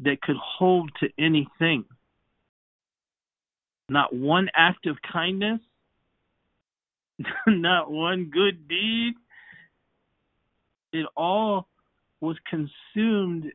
that 0.00 0.22
could 0.22 0.36
hold 0.36 0.90
to 1.00 1.08
anything. 1.18 1.84
Not 3.88 4.14
one 4.14 4.48
act 4.54 4.86
of 4.86 4.96
kindness, 5.12 5.60
not 7.46 7.90
one 7.90 8.30
good 8.32 8.68
deed. 8.68 9.14
It 10.92 11.06
all 11.16 11.68
was 12.20 12.36
consumed 12.48 13.52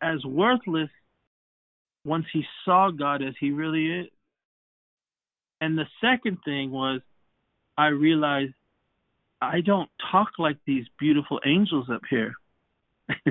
as 0.00 0.24
worthless 0.24 0.90
once 2.04 2.26
he 2.32 2.44
saw 2.64 2.90
God 2.90 3.22
as 3.22 3.34
he 3.38 3.50
really 3.50 4.00
is. 4.00 4.06
And 5.60 5.78
the 5.78 5.86
second 6.00 6.38
thing 6.44 6.72
was 6.72 7.00
I 7.78 7.86
realized 7.88 8.54
I 9.40 9.60
don't 9.60 9.90
talk 10.10 10.30
like 10.38 10.56
these 10.66 10.84
beautiful 10.98 11.40
angels 11.46 11.86
up 11.92 12.02
here. 12.08 12.34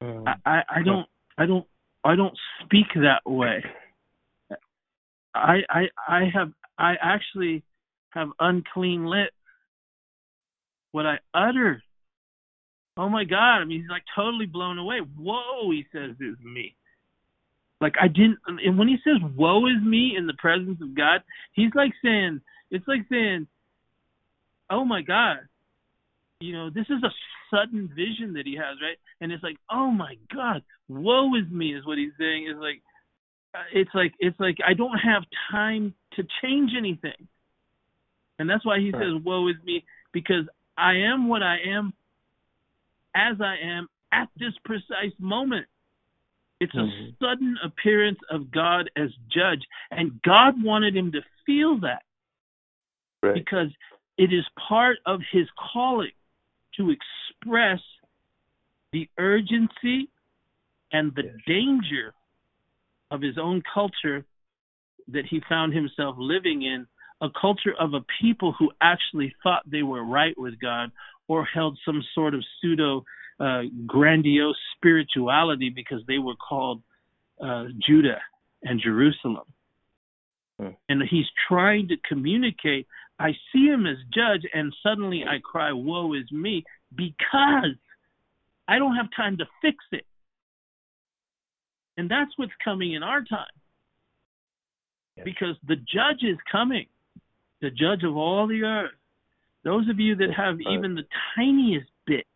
um, 0.00 0.24
I, 0.44 0.62
I 0.68 0.82
don't 0.84 1.06
I 1.38 1.46
don't 1.46 1.66
I 2.04 2.16
don't 2.16 2.36
speak 2.64 2.86
that 2.96 3.20
way. 3.24 3.64
I 5.36 5.58
I 5.68 5.82
I 6.08 6.24
have 6.34 6.52
I 6.78 6.94
actually 7.00 7.62
have 8.10 8.28
unclean 8.40 9.06
lips. 9.06 9.32
What 10.92 11.06
I 11.06 11.18
utter 11.34 11.82
oh 12.96 13.08
my 13.08 13.24
God. 13.24 13.60
I 13.60 13.64
mean, 13.64 13.80
he's 13.80 13.90
like 13.90 14.04
totally 14.14 14.46
blown 14.46 14.78
away. 14.78 15.00
Whoa, 15.16 15.70
he 15.70 15.84
says, 15.92 16.12
is 16.20 16.36
me. 16.44 16.74
Like 17.80 17.94
I 18.00 18.08
didn't, 18.08 18.38
and 18.46 18.78
when 18.78 18.88
he 18.88 18.96
says 19.04 19.20
"woe 19.36 19.66
is 19.66 19.82
me" 19.84 20.14
in 20.16 20.26
the 20.26 20.34
presence 20.38 20.80
of 20.80 20.96
God, 20.96 21.20
he's 21.52 21.72
like 21.74 21.92
saying, 22.02 22.40
it's 22.70 22.88
like 22.88 23.02
saying, 23.10 23.46
"Oh 24.70 24.82
my 24.82 25.02
God, 25.02 25.40
you 26.40 26.54
know, 26.54 26.70
this 26.70 26.86
is 26.88 27.02
a 27.04 27.12
sudden 27.50 27.90
vision 27.94 28.32
that 28.32 28.46
he 28.46 28.56
has, 28.56 28.78
right?" 28.80 28.96
And 29.20 29.30
it's 29.30 29.42
like, 29.42 29.58
"Oh 29.70 29.90
my 29.90 30.16
God, 30.34 30.62
woe 30.88 31.34
is 31.34 31.50
me," 31.50 31.74
is 31.74 31.84
what 31.84 31.98
he's 31.98 32.16
saying. 32.18 32.48
Is 32.48 32.56
like, 32.58 32.80
it's 33.72 33.90
like, 33.94 34.14
it's 34.18 34.38
like 34.40 34.58
I 34.66 34.74
don't 34.74 34.98
have 34.98 35.22
time 35.50 35.94
to 36.14 36.26
change 36.42 36.72
anything, 36.76 37.28
and 38.38 38.48
that's 38.48 38.64
why 38.64 38.78
he 38.78 38.90
right. 38.90 39.02
says, 39.02 39.22
"Woe 39.24 39.48
is 39.48 39.56
me," 39.64 39.84
because 40.12 40.44
I 40.76 40.94
am 40.94 41.28
what 41.28 41.42
I 41.42 41.58
am, 41.66 41.92
as 43.14 43.40
I 43.40 43.56
am 43.62 43.88
at 44.12 44.28
this 44.38 44.52
precise 44.64 45.12
moment. 45.18 45.66
It's 46.60 46.74
a 46.74 46.78
mm-hmm. 46.78 47.24
sudden 47.24 47.56
appearance 47.62 48.18
of 48.30 48.50
God 48.50 48.90
as 48.96 49.10
judge. 49.30 49.62
And 49.90 50.20
God 50.22 50.54
wanted 50.62 50.96
him 50.96 51.12
to 51.12 51.20
feel 51.44 51.80
that. 51.80 52.02
Right. 53.22 53.34
Because 53.34 53.68
it 54.16 54.32
is 54.32 54.44
part 54.68 54.98
of 55.04 55.20
his 55.30 55.46
calling 55.72 56.12
to 56.76 56.90
express 56.90 57.80
the 58.92 59.08
urgency 59.18 60.08
and 60.92 61.14
the 61.14 61.24
yes. 61.24 61.34
danger 61.46 62.14
of 63.10 63.22
his 63.22 63.38
own 63.38 63.62
culture 63.72 64.24
that 65.08 65.24
he 65.26 65.40
found 65.48 65.72
himself 65.72 66.16
living 66.18 66.62
in 66.62 66.86
a 67.20 67.28
culture 67.40 67.74
of 67.78 67.94
a 67.94 68.04
people 68.20 68.54
who 68.58 68.70
actually 68.80 69.34
thought 69.42 69.62
they 69.70 69.82
were 69.82 70.04
right 70.04 70.34
with 70.36 70.60
God 70.60 70.90
or 71.28 71.44
held 71.44 71.78
some 71.84 72.02
sort 72.14 72.34
of 72.34 72.44
pseudo 72.60 73.04
uh, 73.40 73.62
grandiose 73.86 74.56
spirituality 74.76 75.70
because 75.70 76.00
they 76.06 76.18
were 76.18 76.36
called 76.36 76.82
uh, 77.42 77.64
Judah 77.86 78.20
and 78.62 78.80
Jerusalem. 78.80 79.44
Hmm. 80.58 80.68
And 80.88 81.02
he's 81.08 81.26
trying 81.48 81.88
to 81.88 81.96
communicate. 82.08 82.86
I 83.18 83.32
see 83.52 83.66
him 83.66 83.86
as 83.86 83.96
judge, 84.12 84.42
and 84.52 84.74
suddenly 84.82 85.24
I 85.24 85.38
cry, 85.42 85.72
Woe 85.72 86.12
is 86.14 86.30
me, 86.30 86.64
because 86.94 87.76
I 88.68 88.78
don't 88.78 88.96
have 88.96 89.06
time 89.16 89.38
to 89.38 89.46
fix 89.62 89.76
it. 89.92 90.04
And 91.96 92.10
that's 92.10 92.30
what's 92.36 92.52
coming 92.62 92.94
in 92.94 93.02
our 93.02 93.24
time. 93.24 93.46
Yes. 95.16 95.24
Because 95.24 95.56
the 95.66 95.76
judge 95.76 96.22
is 96.22 96.36
coming, 96.50 96.86
the 97.60 97.70
judge 97.70 98.04
of 98.04 98.16
all 98.16 98.46
the 98.46 98.62
earth. 98.62 98.90
Those 99.64 99.88
of 99.88 99.98
you 99.98 100.14
that 100.16 100.32
have 100.36 100.60
even 100.60 100.94
the 100.94 101.04
tiniest 101.34 101.88
bit 102.06 102.26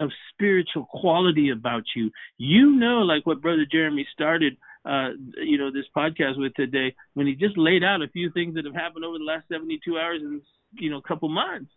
of 0.00 0.10
spiritual 0.32 0.86
quality 0.86 1.50
about 1.50 1.84
you. 1.94 2.10
You 2.38 2.72
know, 2.72 3.00
like 3.02 3.26
what 3.26 3.40
Brother 3.40 3.66
Jeremy 3.70 4.06
started, 4.12 4.56
uh, 4.84 5.10
you 5.36 5.56
know, 5.56 5.70
this 5.70 5.84
podcast 5.96 6.38
with 6.38 6.54
today, 6.54 6.94
when 7.12 7.26
he 7.26 7.34
just 7.34 7.56
laid 7.56 7.84
out 7.84 8.02
a 8.02 8.08
few 8.08 8.30
things 8.30 8.54
that 8.54 8.64
have 8.64 8.74
happened 8.74 9.04
over 9.04 9.18
the 9.18 9.24
last 9.24 9.46
72 9.48 9.96
hours 9.96 10.20
and, 10.22 10.42
you 10.72 10.90
know, 10.90 10.96
a 10.96 11.02
couple 11.02 11.28
months. 11.28 11.70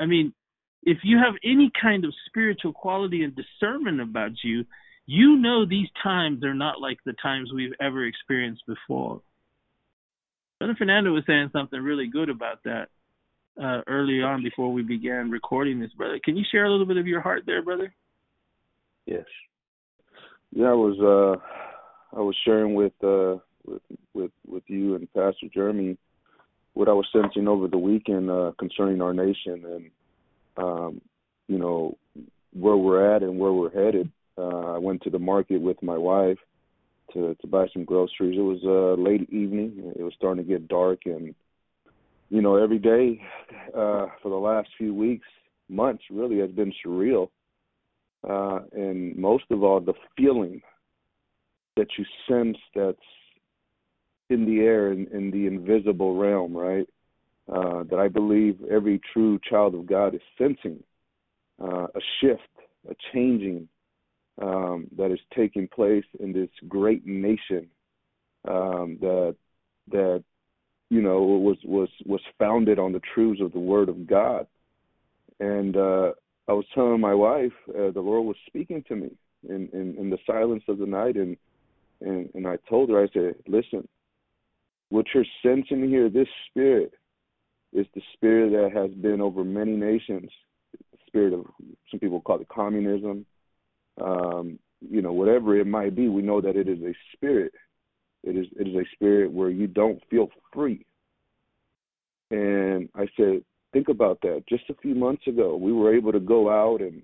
I 0.00 0.06
mean, 0.06 0.32
if 0.82 0.98
you 1.02 1.18
have 1.18 1.34
any 1.44 1.70
kind 1.80 2.04
of 2.04 2.14
spiritual 2.26 2.72
quality 2.72 3.24
and 3.24 3.36
discernment 3.36 4.00
about 4.00 4.32
you, 4.42 4.64
you 5.06 5.36
know 5.36 5.66
these 5.66 5.88
times 6.02 6.44
are 6.44 6.54
not 6.54 6.80
like 6.80 6.98
the 7.04 7.14
times 7.22 7.50
we've 7.54 7.74
ever 7.80 8.04
experienced 8.04 8.62
before. 8.66 9.20
Brother 10.58 10.74
Fernando 10.76 11.12
was 11.12 11.24
saying 11.26 11.50
something 11.52 11.80
really 11.80 12.06
good 12.06 12.28
about 12.28 12.62
that 12.64 12.88
uh, 13.60 13.80
early 13.86 14.22
on 14.22 14.42
before 14.42 14.72
we 14.72 14.82
began 14.82 15.30
recording 15.30 15.80
this, 15.80 15.92
brother. 15.92 16.20
Can 16.22 16.36
you 16.36 16.44
share 16.50 16.64
a 16.64 16.70
little 16.70 16.86
bit 16.86 16.96
of 16.96 17.06
your 17.06 17.20
heart 17.20 17.44
there, 17.46 17.62
brother? 17.62 17.92
Yes. 19.06 19.24
Yeah, 20.52 20.66
I 20.66 20.74
was 20.74 20.98
uh, 21.00 22.16
I 22.16 22.20
was 22.20 22.36
sharing 22.44 22.74
with 22.74 22.92
uh, 23.02 23.36
with 23.64 23.82
with 24.14 24.30
with 24.46 24.62
you 24.66 24.94
and 24.96 25.12
Pastor 25.12 25.46
Jeremy 25.52 25.96
what 26.74 26.88
I 26.88 26.92
was 26.92 27.06
sensing 27.12 27.48
over 27.48 27.68
the 27.68 27.78
weekend 27.78 28.30
uh, 28.30 28.52
concerning 28.58 29.00
our 29.00 29.12
nation 29.12 29.64
and 29.64 29.90
um, 30.56 31.00
you 31.48 31.58
know 31.58 31.96
where 32.52 32.76
we're 32.76 33.14
at 33.14 33.22
and 33.22 33.38
where 33.38 33.52
we're 33.52 33.70
headed. 33.70 34.10
Uh, 34.40 34.76
I 34.76 34.78
went 34.78 35.02
to 35.02 35.10
the 35.10 35.18
market 35.18 35.60
with 35.60 35.82
my 35.82 35.98
wife 35.98 36.38
to 37.12 37.36
to 37.40 37.46
buy 37.46 37.66
some 37.72 37.84
groceries. 37.84 38.38
It 38.38 38.42
was 38.42 38.62
uh, 38.64 39.00
late 39.00 39.28
evening. 39.30 39.92
It 39.98 40.02
was 40.02 40.14
starting 40.16 40.44
to 40.44 40.50
get 40.50 40.68
dark 40.68 41.00
and 41.06 41.34
you 42.30 42.40
know, 42.40 42.56
every 42.56 42.78
day 42.78 43.20
uh, 43.68 44.06
for 44.22 44.30
the 44.30 44.36
last 44.36 44.68
few 44.78 44.94
weeks, 44.94 45.26
months, 45.68 46.04
really 46.10 46.38
has 46.38 46.50
been 46.50 46.72
surreal. 46.84 47.28
Uh, 48.28 48.60
and 48.72 49.16
most 49.16 49.44
of 49.50 49.62
all, 49.62 49.80
the 49.80 49.94
feeling 50.16 50.62
that 51.76 51.88
you 51.98 52.04
sense 52.28 52.56
that's 52.74 52.98
in 54.28 54.46
the 54.46 54.60
air 54.60 54.92
in, 54.92 55.08
in 55.08 55.30
the 55.32 55.46
invisible 55.46 56.16
realm, 56.16 56.56
right? 56.56 56.86
Uh, 57.52 57.82
that 57.90 57.98
I 57.98 58.06
believe 58.06 58.60
every 58.70 59.00
true 59.12 59.40
child 59.48 59.74
of 59.74 59.86
God 59.86 60.14
is 60.14 60.20
sensing 60.38 60.84
uh, 61.60 61.86
a 61.86 62.00
shift, 62.20 62.42
a 62.88 62.94
changing 63.12 63.68
um, 64.40 64.86
that 64.96 65.10
is 65.12 65.20
taking 65.36 65.68
place 65.68 66.04
in 66.18 66.32
this 66.32 66.50
great 66.68 67.06
nation 67.06 67.68
um, 68.48 68.98
that 69.00 69.36
that 69.90 70.24
you 70.90 71.00
know, 71.00 71.22
was 71.22 71.56
was 71.64 71.88
was 72.04 72.20
founded 72.38 72.78
on 72.78 72.92
the 72.92 73.00
truths 73.14 73.40
of 73.40 73.52
the 73.52 73.58
Word 73.58 73.88
of 73.88 74.06
God. 74.06 74.46
And 75.38 75.76
uh, 75.76 76.12
I 76.48 76.52
was 76.52 76.66
telling 76.74 77.00
my 77.00 77.14
wife, 77.14 77.52
uh, 77.68 77.92
the 77.92 78.00
Lord 78.00 78.26
was 78.26 78.36
speaking 78.46 78.84
to 78.88 78.96
me 78.96 79.10
in, 79.48 79.68
in 79.72 79.96
in 79.98 80.10
the 80.10 80.18
silence 80.26 80.64
of 80.68 80.78
the 80.78 80.86
night, 80.86 81.14
and 81.14 81.36
and 82.00 82.28
and 82.34 82.46
I 82.46 82.58
told 82.68 82.90
her, 82.90 83.02
I 83.02 83.08
said, 83.12 83.36
listen, 83.46 83.86
what 84.88 85.06
you're 85.14 85.24
sensing 85.42 85.88
here, 85.88 86.10
this 86.10 86.28
spirit, 86.50 86.92
is 87.72 87.86
the 87.94 88.02
spirit 88.14 88.50
that 88.50 88.76
has 88.76 88.90
been 88.90 89.20
over 89.20 89.44
many 89.44 89.76
nations. 89.76 90.28
The 90.72 90.98
spirit 91.06 91.32
of 91.32 91.46
some 91.90 92.00
people 92.00 92.20
call 92.20 92.40
it 92.40 92.48
communism. 92.48 93.24
Um, 94.00 94.58
you 94.80 95.02
know, 95.02 95.12
whatever 95.12 95.56
it 95.56 95.66
might 95.66 95.94
be, 95.94 96.08
we 96.08 96.22
know 96.22 96.40
that 96.40 96.56
it 96.56 96.68
is 96.68 96.80
a 96.80 96.94
spirit 97.14 97.52
it 98.22 98.36
is 98.36 98.46
it 98.58 98.68
is 98.68 98.74
a 98.74 98.84
spirit 98.94 99.32
where 99.32 99.50
you 99.50 99.66
don't 99.66 100.02
feel 100.10 100.28
free. 100.52 100.84
And 102.30 102.88
I 102.94 103.06
said, 103.16 103.42
think 103.72 103.88
about 103.88 104.20
that. 104.22 104.44
Just 104.48 104.68
a 104.70 104.74
few 104.74 104.94
months 104.94 105.26
ago, 105.26 105.56
we 105.56 105.72
were 105.72 105.94
able 105.94 106.12
to 106.12 106.20
go 106.20 106.50
out 106.50 106.80
and 106.80 107.02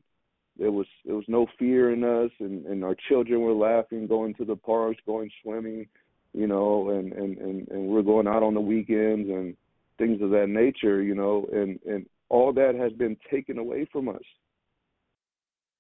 there 0.59 0.71
was 0.71 0.87
there 1.05 1.15
was 1.15 1.25
no 1.29 1.47
fear 1.59 1.93
in 1.93 2.05
us 2.05 2.31
and 2.41 2.67
and 2.67 2.85
our 2.85 2.97
children 3.09 3.41
were 3.41 3.53
laughing 3.53 4.07
going 4.07 4.35
to 4.35 4.45
the 4.45 4.57
parks 4.57 5.01
going 5.05 5.31
swimming 5.43 5.87
you 6.33 6.47
know 6.47 6.89
and 6.91 7.13
and 7.13 7.37
and 7.37 7.69
and 7.69 7.87
we're 7.87 8.01
going 8.01 8.27
out 8.27 8.43
on 8.43 8.55
the 8.55 8.61
weekends 8.61 9.29
and 9.29 9.55
things 9.99 10.23
of 10.23 10.31
that 10.31 10.49
nature 10.49 11.03
you 11.03 11.15
know 11.15 11.47
and 11.53 11.79
and 11.87 12.07
all 12.31 12.55
that 12.55 12.75
has 12.75 12.91
been 12.93 13.19
taken 13.31 13.59
away 13.59 13.87
from 13.93 14.09
us 14.09 14.23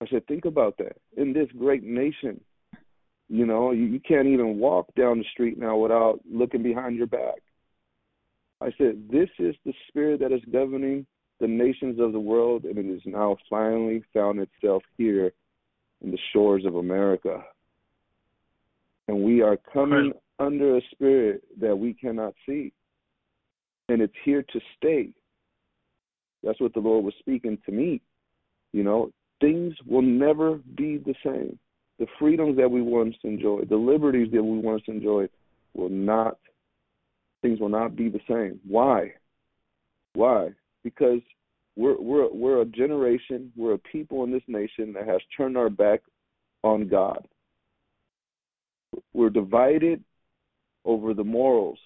i 0.00 0.06
said 0.08 0.26
think 0.26 0.44
about 0.44 0.76
that 0.78 0.96
in 1.16 1.32
this 1.32 1.48
great 1.58 1.82
nation 1.82 2.40
you 3.28 3.44
know, 3.44 3.72
you, 3.72 3.84
you 3.84 4.00
can't 4.00 4.28
even 4.28 4.58
walk 4.58 4.94
down 4.94 5.18
the 5.18 5.24
street 5.32 5.58
now 5.58 5.76
without 5.76 6.20
looking 6.30 6.62
behind 6.62 6.96
your 6.96 7.06
back. 7.06 7.42
I 8.60 8.72
said, 8.78 9.08
this 9.10 9.28
is 9.38 9.54
the 9.64 9.74
spirit 9.88 10.20
that 10.20 10.32
is 10.32 10.40
governing 10.52 11.06
the 11.40 11.48
nations 11.48 12.00
of 12.00 12.12
the 12.12 12.20
world, 12.20 12.64
and 12.64 12.78
it 12.78 12.86
has 12.86 13.02
now 13.04 13.36
finally 13.50 14.02
found 14.14 14.38
itself 14.38 14.82
here 14.96 15.32
in 16.02 16.10
the 16.10 16.18
shores 16.32 16.64
of 16.64 16.76
America. 16.76 17.44
And 19.08 19.22
we 19.22 19.42
are 19.42 19.58
coming 19.72 20.12
under 20.38 20.76
a 20.76 20.80
spirit 20.92 21.42
that 21.60 21.76
we 21.76 21.94
cannot 21.94 22.34
see. 22.46 22.72
And 23.88 24.00
it's 24.00 24.14
here 24.24 24.42
to 24.42 24.60
stay. 24.76 25.10
That's 26.42 26.60
what 26.60 26.74
the 26.74 26.80
Lord 26.80 27.04
was 27.04 27.14
speaking 27.18 27.58
to 27.66 27.72
me. 27.72 28.00
You 28.72 28.84
know, 28.84 29.10
things 29.40 29.74
will 29.86 30.02
never 30.02 30.56
be 30.76 30.98
the 30.98 31.14
same 31.24 31.58
the 31.98 32.06
freedoms 32.18 32.56
that 32.56 32.70
we 32.70 32.82
once 32.82 33.16
enjoyed, 33.24 33.68
the 33.68 33.76
liberties 33.76 34.28
that 34.32 34.42
we 34.42 34.58
once 34.58 34.82
enjoyed, 34.86 35.30
will 35.74 35.88
not, 35.88 36.38
things 37.42 37.58
will 37.58 37.68
not 37.68 37.96
be 37.96 38.08
the 38.08 38.20
same. 38.28 38.60
Why? 38.66 39.14
Why? 40.14 40.50
Because 40.84 41.20
we're 41.74 42.00
we're 42.00 42.30
we're 42.32 42.62
a 42.62 42.66
generation, 42.66 43.52
we're 43.56 43.74
a 43.74 43.78
people 43.78 44.24
in 44.24 44.30
this 44.30 44.42
nation 44.46 44.92
that 44.94 45.06
has 45.06 45.20
turned 45.36 45.56
our 45.56 45.70
back 45.70 46.00
on 46.62 46.88
God. 46.88 47.26
We're 49.12 49.30
divided 49.30 50.02
over 50.84 51.12
the 51.12 51.24
morals, 51.24 51.78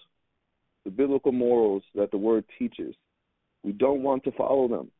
the 0.85 0.91
biblical 0.91 1.31
morals 1.31 1.83
that 1.95 2.11
the 2.11 2.17
word 2.17 2.45
teaches. 2.57 2.95
We 3.63 3.73
don't 3.73 4.03
want 4.03 4.23
to 4.25 4.31
follow 4.31 4.67
them. 4.67 4.91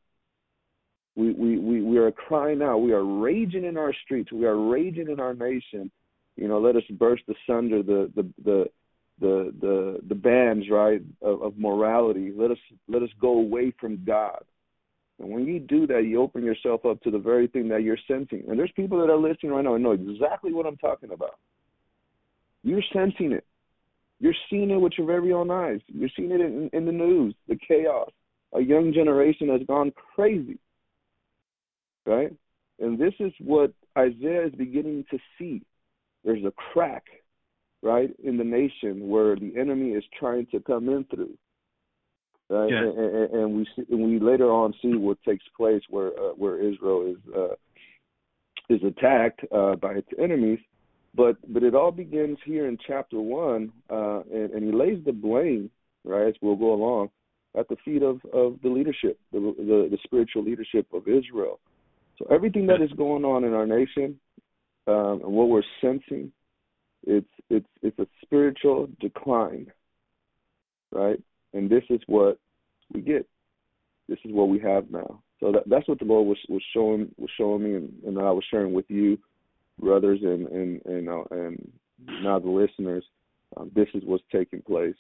We, 1.16 1.34
we, 1.34 1.58
we, 1.58 1.82
we 1.82 1.98
are 1.98 2.12
crying 2.12 2.62
out. 2.62 2.78
We 2.78 2.94
are 2.94 3.04
raging 3.04 3.66
in 3.66 3.78
our 3.78 3.94
streets. 4.06 4.32
We 4.32 4.46
are 4.46 4.58
raging 4.58 5.10
in 5.10 5.20
our 5.20 5.34
nation. 5.34 5.92
You 6.38 6.48
know, 6.48 6.60
let 6.60 6.76
us 6.76 6.84
burst 6.92 7.24
asunder 7.28 7.84
the 7.84 8.12
the 8.16 8.24
the 8.44 8.66
the 9.20 9.54
the, 9.60 10.00
the 10.08 10.16
bands 10.16 10.66
right 10.72 11.02
of, 11.22 11.42
of 11.42 11.58
morality. 11.58 12.32
Let 12.36 12.52
us 12.52 12.58
let 12.88 13.04
us 13.04 13.10
go 13.20 13.40
away 13.40 13.74
from 13.80 14.04
God. 14.06 14.44
And 15.20 15.30
when 15.30 15.46
you 15.46 15.60
do 15.60 15.86
that, 15.88 16.06
you 16.06 16.22
open 16.22 16.44
yourself 16.44 16.86
up 16.86 17.02
to 17.04 17.12
the 17.12 17.20
very 17.20 17.48
thing 17.48 17.68
that 17.70 17.84
you're 17.84 17.98
sensing. 18.08 18.46
And 18.48 18.58
there's 18.58 18.72
people 18.76 19.00
that 19.02 19.12
are 19.12 19.18
listening 19.18 19.52
right 19.52 19.64
now 19.64 19.76
and 19.76 19.84
know 19.84 19.92
exactly 19.92 20.52
what 20.52 20.66
I'm 20.66 20.78
talking 20.78 21.12
about. 21.12 21.38
You're 22.64 22.82
sensing 22.92 23.32
it. 23.32 23.46
You're 24.20 24.36
seeing 24.50 24.72
it 24.72 24.78
with 24.78 24.94
your 24.98 25.08
very 25.08 25.32
own 25.34 25.52
eyes. 25.52 25.80
You're 25.88 26.10
seeing 26.16 26.32
it 26.32 26.42
in, 26.42 26.70
in 26.74 26.86
the 26.86 26.92
news, 26.92 27.36
the 27.48 27.58
chaos. 27.68 28.10
A 28.54 28.62
young 28.62 28.94
generation 28.94 29.50
has 29.50 29.62
gone 29.68 29.92
crazy. 30.16 30.58
Right? 32.06 32.34
And 32.80 32.98
this 33.00 33.14
is 33.20 33.32
what 33.40 33.74
Isaiah 33.98 34.48
is 34.48 34.54
beginning 34.56 35.06
to 35.12 35.20
see. 35.38 35.62
There's 36.24 36.44
a 36.44 36.52
crack, 36.52 37.06
right, 37.82 38.10
in 38.24 38.38
the 38.38 38.44
nation 38.44 39.08
where 39.08 39.36
the 39.36 39.54
enemy 39.58 39.92
is 39.92 40.04
trying 40.20 40.48
to 40.48 40.60
come 40.60 40.90
in 40.90 41.06
through 41.06 41.38
right? 42.52 42.70
Yeah. 42.70 42.80
And, 42.80 42.98
and, 42.98 43.34
and 43.34 43.56
we 43.56 43.68
see, 43.76 43.84
and 43.90 44.04
we 44.04 44.20
later 44.20 44.52
on 44.52 44.74
see 44.82 44.96
what 44.96 45.18
takes 45.24 45.46
place 45.58 45.82
where 45.90 46.10
uh, 46.10 46.34
where 46.36 46.60
Israel 46.60 47.16
is 47.16 47.34
uh, 47.36 47.56
is 48.70 48.82
attacked 48.84 49.42
uh, 49.52 49.76
by 49.78 49.94
its 49.94 50.10
enemies. 50.22 50.60
But 51.16 51.38
but 51.52 51.64
it 51.64 51.74
all 51.74 51.92
begins 51.92 52.38
here 52.46 52.68
in 52.68 52.78
chapter 52.86 53.20
one, 53.20 53.72
uh, 53.90 54.22
and, 54.32 54.52
and 54.52 54.64
he 54.64 54.72
lays 54.72 55.04
the 55.06 55.14
blame, 55.14 55.70
right, 56.04 56.28
as 56.28 56.36
we'll 56.42 56.56
go 56.56 56.74
along, 56.74 57.10
at 57.58 57.68
the 57.70 57.78
feet 57.84 58.04
of, 58.04 58.22
of 58.34 58.60
the 58.62 58.70
leadership, 58.70 59.20
the, 59.32 59.40
the 59.40 59.88
the 59.90 59.98
spiritual 60.04 60.44
leadership 60.44 60.88
of 60.94 61.08
Israel. 61.08 61.60
So 62.22 62.34
everything 62.34 62.68
that 62.68 62.82
is 62.82 62.92
going 62.94 63.26
on 63.26 63.44
in 63.44 63.54
our 63.54 63.66
nation, 63.66 64.20
um, 64.88 65.22
and 65.24 65.34
what 65.34 65.50
we're 65.50 65.64
sensing, 65.82 66.32
it's 67.06 67.28
it's 67.50 67.68
it's 67.82 67.98
a 68.00 68.08
spiritual 68.24 68.90
decline, 69.00 69.72
right? 70.92 71.20
and 71.54 71.70
this 71.70 71.84
is 71.90 72.00
what 72.08 72.40
we 72.94 73.02
get. 73.02 73.28
This 74.08 74.20
is 74.26 74.32
what 74.32 74.50
we 74.50 74.60
have 74.60 74.90
now. 74.92 75.22
So 75.40 75.52
that, 75.52 75.64
that's 75.68 75.88
what 75.88 76.00
the 76.00 76.06
Lord 76.06 76.28
was 76.28 76.38
was 76.50 76.64
showing 76.74 77.14
was 77.18 77.30
showing 77.38 77.64
me, 77.64 77.76
and, 77.76 77.92
and 78.06 78.20
I 78.20 78.32
was 78.32 78.44
sharing 78.50 78.74
with 78.74 78.86
you, 78.90 79.18
brothers, 79.80 80.20
and 80.22 80.48
and 80.48 80.86
and 80.86 81.10
uh, 81.10 81.24
and 81.32 81.72
now 82.22 82.40
the 82.40 82.50
listeners. 82.50 83.04
Um, 83.58 83.70
this 83.76 83.88
is 83.94 84.04
what's 84.06 84.24
taking 84.32 84.62
place. 84.62 84.96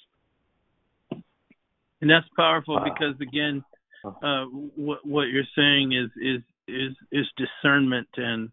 And 2.01 2.09
that's 2.09 2.25
powerful 2.35 2.77
uh, 2.77 2.83
because 2.83 3.15
again, 3.21 3.63
uh, 4.03 4.45
what 4.75 5.05
what 5.05 5.23
you're 5.27 5.43
saying 5.55 5.93
is 5.93 6.09
is 6.21 6.41
is 6.71 6.95
is 7.11 7.27
discernment 7.37 8.07
and 8.17 8.49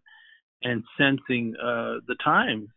and 0.63 0.83
sensing 0.97 1.55
uh, 1.55 2.03
the 2.07 2.15
times, 2.23 2.69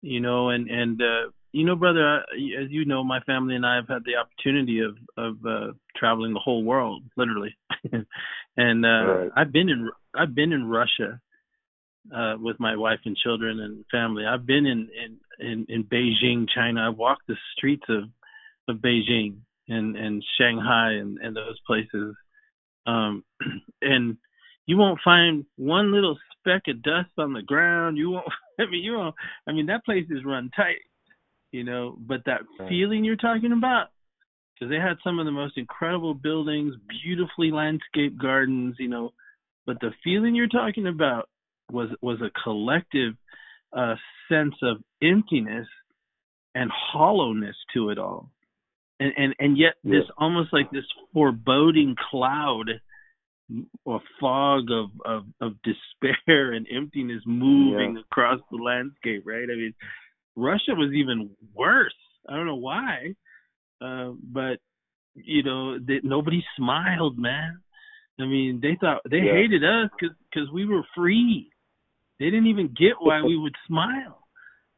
you 0.00 0.20
know, 0.20 0.50
and 0.50 0.68
and 0.70 1.00
uh, 1.00 1.30
you 1.52 1.64
know, 1.64 1.76
brother, 1.76 2.18
as 2.18 2.70
you 2.70 2.84
know, 2.86 3.04
my 3.04 3.20
family 3.20 3.54
and 3.54 3.66
I 3.66 3.76
have 3.76 3.88
had 3.88 4.02
the 4.04 4.16
opportunity 4.16 4.80
of 4.80 4.96
of 5.16 5.36
uh, 5.46 5.72
traveling 5.96 6.32
the 6.32 6.40
whole 6.40 6.64
world, 6.64 7.02
literally, 7.16 7.54
and 8.56 8.86
uh, 8.86 8.88
right. 8.88 9.30
I've 9.36 9.52
been 9.52 9.68
in 9.68 9.90
I've 10.14 10.34
been 10.34 10.52
in 10.52 10.68
Russia 10.68 11.20
uh, 12.14 12.34
with 12.40 12.58
my 12.58 12.76
wife 12.76 13.00
and 13.04 13.16
children 13.16 13.60
and 13.60 13.84
family. 13.90 14.24
I've 14.24 14.46
been 14.46 14.66
in 14.66 14.88
in 15.04 15.46
in, 15.46 15.66
in 15.68 15.84
Beijing, 15.84 16.46
China. 16.54 16.88
I've 16.88 16.98
walked 16.98 17.26
the 17.28 17.36
streets 17.56 17.84
of 17.88 18.04
of 18.68 18.80
Beijing 18.82 19.36
and 19.68 19.96
and 19.96 20.24
Shanghai 20.38 20.92
and 20.92 21.18
and 21.18 21.36
those 21.36 21.60
places, 21.66 22.16
um, 22.86 23.24
and 23.82 24.16
you 24.66 24.76
won't 24.76 25.00
find 25.04 25.44
one 25.56 25.92
little 25.92 26.18
speck 26.38 26.62
of 26.68 26.82
dust 26.82 27.10
on 27.18 27.32
the 27.32 27.42
ground. 27.42 27.98
You 27.98 28.10
won't. 28.10 28.26
I 28.58 28.70
mean, 28.70 28.84
you 28.84 28.92
won't. 28.94 29.14
I 29.46 29.52
mean, 29.52 29.66
that 29.66 29.84
place 29.84 30.06
is 30.10 30.24
run 30.24 30.50
tight 30.54 30.78
you 31.52 31.62
know. 31.62 31.96
But 32.00 32.22
that 32.26 32.40
right. 32.58 32.68
feeling 32.68 33.04
you're 33.04 33.16
talking 33.16 33.52
about, 33.52 33.88
because 34.54 34.70
they 34.70 34.80
had 34.80 34.96
some 35.04 35.18
of 35.18 35.26
the 35.26 35.32
most 35.32 35.56
incredible 35.56 36.14
buildings, 36.14 36.74
beautifully 36.88 37.52
landscaped 37.52 38.18
gardens, 38.18 38.76
you 38.78 38.88
know. 38.88 39.12
But 39.66 39.78
the 39.80 39.92
feeling 40.02 40.34
you're 40.34 40.48
talking 40.48 40.88
about 40.88 41.28
was 41.70 41.90
was 42.00 42.18
a 42.20 42.30
collective 42.42 43.14
uh, 43.76 43.94
sense 44.28 44.54
of 44.62 44.78
emptiness 45.02 45.68
and 46.54 46.70
hollowness 46.74 47.56
to 47.74 47.90
it 47.90 47.98
all, 47.98 48.30
and 48.98 49.12
and 49.16 49.34
and 49.38 49.56
yet 49.58 49.74
yeah. 49.84 50.00
this 50.00 50.10
almost 50.18 50.52
like 50.52 50.70
this 50.72 50.84
foreboding 51.12 51.94
cloud 52.10 52.68
or 53.84 54.00
fog 54.20 54.70
of, 54.70 54.90
of 55.04 55.24
of 55.40 55.52
despair 55.62 56.52
and 56.52 56.66
emptiness 56.74 57.22
moving 57.26 57.94
yeah. 57.94 58.02
across 58.02 58.40
the 58.50 58.56
landscape, 58.56 59.22
right? 59.26 59.44
I 59.44 59.56
mean, 59.56 59.74
Russia 60.36 60.74
was 60.74 60.92
even 60.94 61.30
worse. 61.54 61.94
I 62.28 62.36
don't 62.36 62.46
know 62.46 62.56
why, 62.56 63.14
uh, 63.80 64.12
but 64.22 64.58
you 65.14 65.42
know, 65.42 65.78
they, 65.78 66.00
nobody 66.02 66.42
smiled, 66.56 67.18
man. 67.18 67.60
I 68.18 68.24
mean, 68.24 68.60
they 68.62 68.76
thought 68.80 69.02
they 69.10 69.18
yeah. 69.18 69.32
hated 69.32 69.64
us 69.64 69.90
because 69.98 70.48
we 70.52 70.66
were 70.66 70.82
free. 70.94 71.50
They 72.18 72.26
didn't 72.26 72.46
even 72.46 72.68
get 72.68 72.94
why 73.00 73.22
we 73.22 73.36
would 73.36 73.54
smile. 73.66 74.22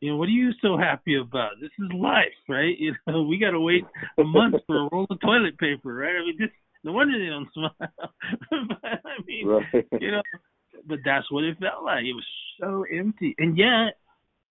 You 0.01 0.11
know, 0.11 0.17
what 0.17 0.27
are 0.27 0.33
you 0.33 0.53
so 0.61 0.77
happy 0.77 1.17
about? 1.17 1.53
This 1.61 1.71
is 1.79 1.93
life, 1.95 2.37
right? 2.49 2.75
You 2.79 2.95
know, 3.07 3.23
we 3.23 3.39
got 3.39 3.51
to 3.51 3.61
wait 3.61 3.85
a 4.19 4.25
month 4.25 4.57
for 4.67 4.77
a 4.77 4.89
roll 4.93 5.07
of 5.09 5.21
toilet 5.21 5.59
paper, 5.59 5.95
right? 5.95 6.15
I 6.15 6.21
mean, 6.21 6.37
just 6.39 6.53
no 6.85 6.93
wonder 6.93 7.19
they 7.19 7.31
don't 7.31 7.49
smile. 7.55 7.75
but, 7.79 9.01
I 9.05 9.23
mean, 9.27 9.47
right. 9.47 9.87
you 10.01 10.13
know, 10.13 10.23
but 10.87 10.99
that's 11.05 11.31
what 11.31 11.45
it 11.45 11.59
felt 11.59 11.83
like. 11.85 12.05
It 12.05 12.15
was 12.15 12.27
so 12.61 12.85
empty, 12.91 13.35
and 13.39 13.59
yet 13.59 13.99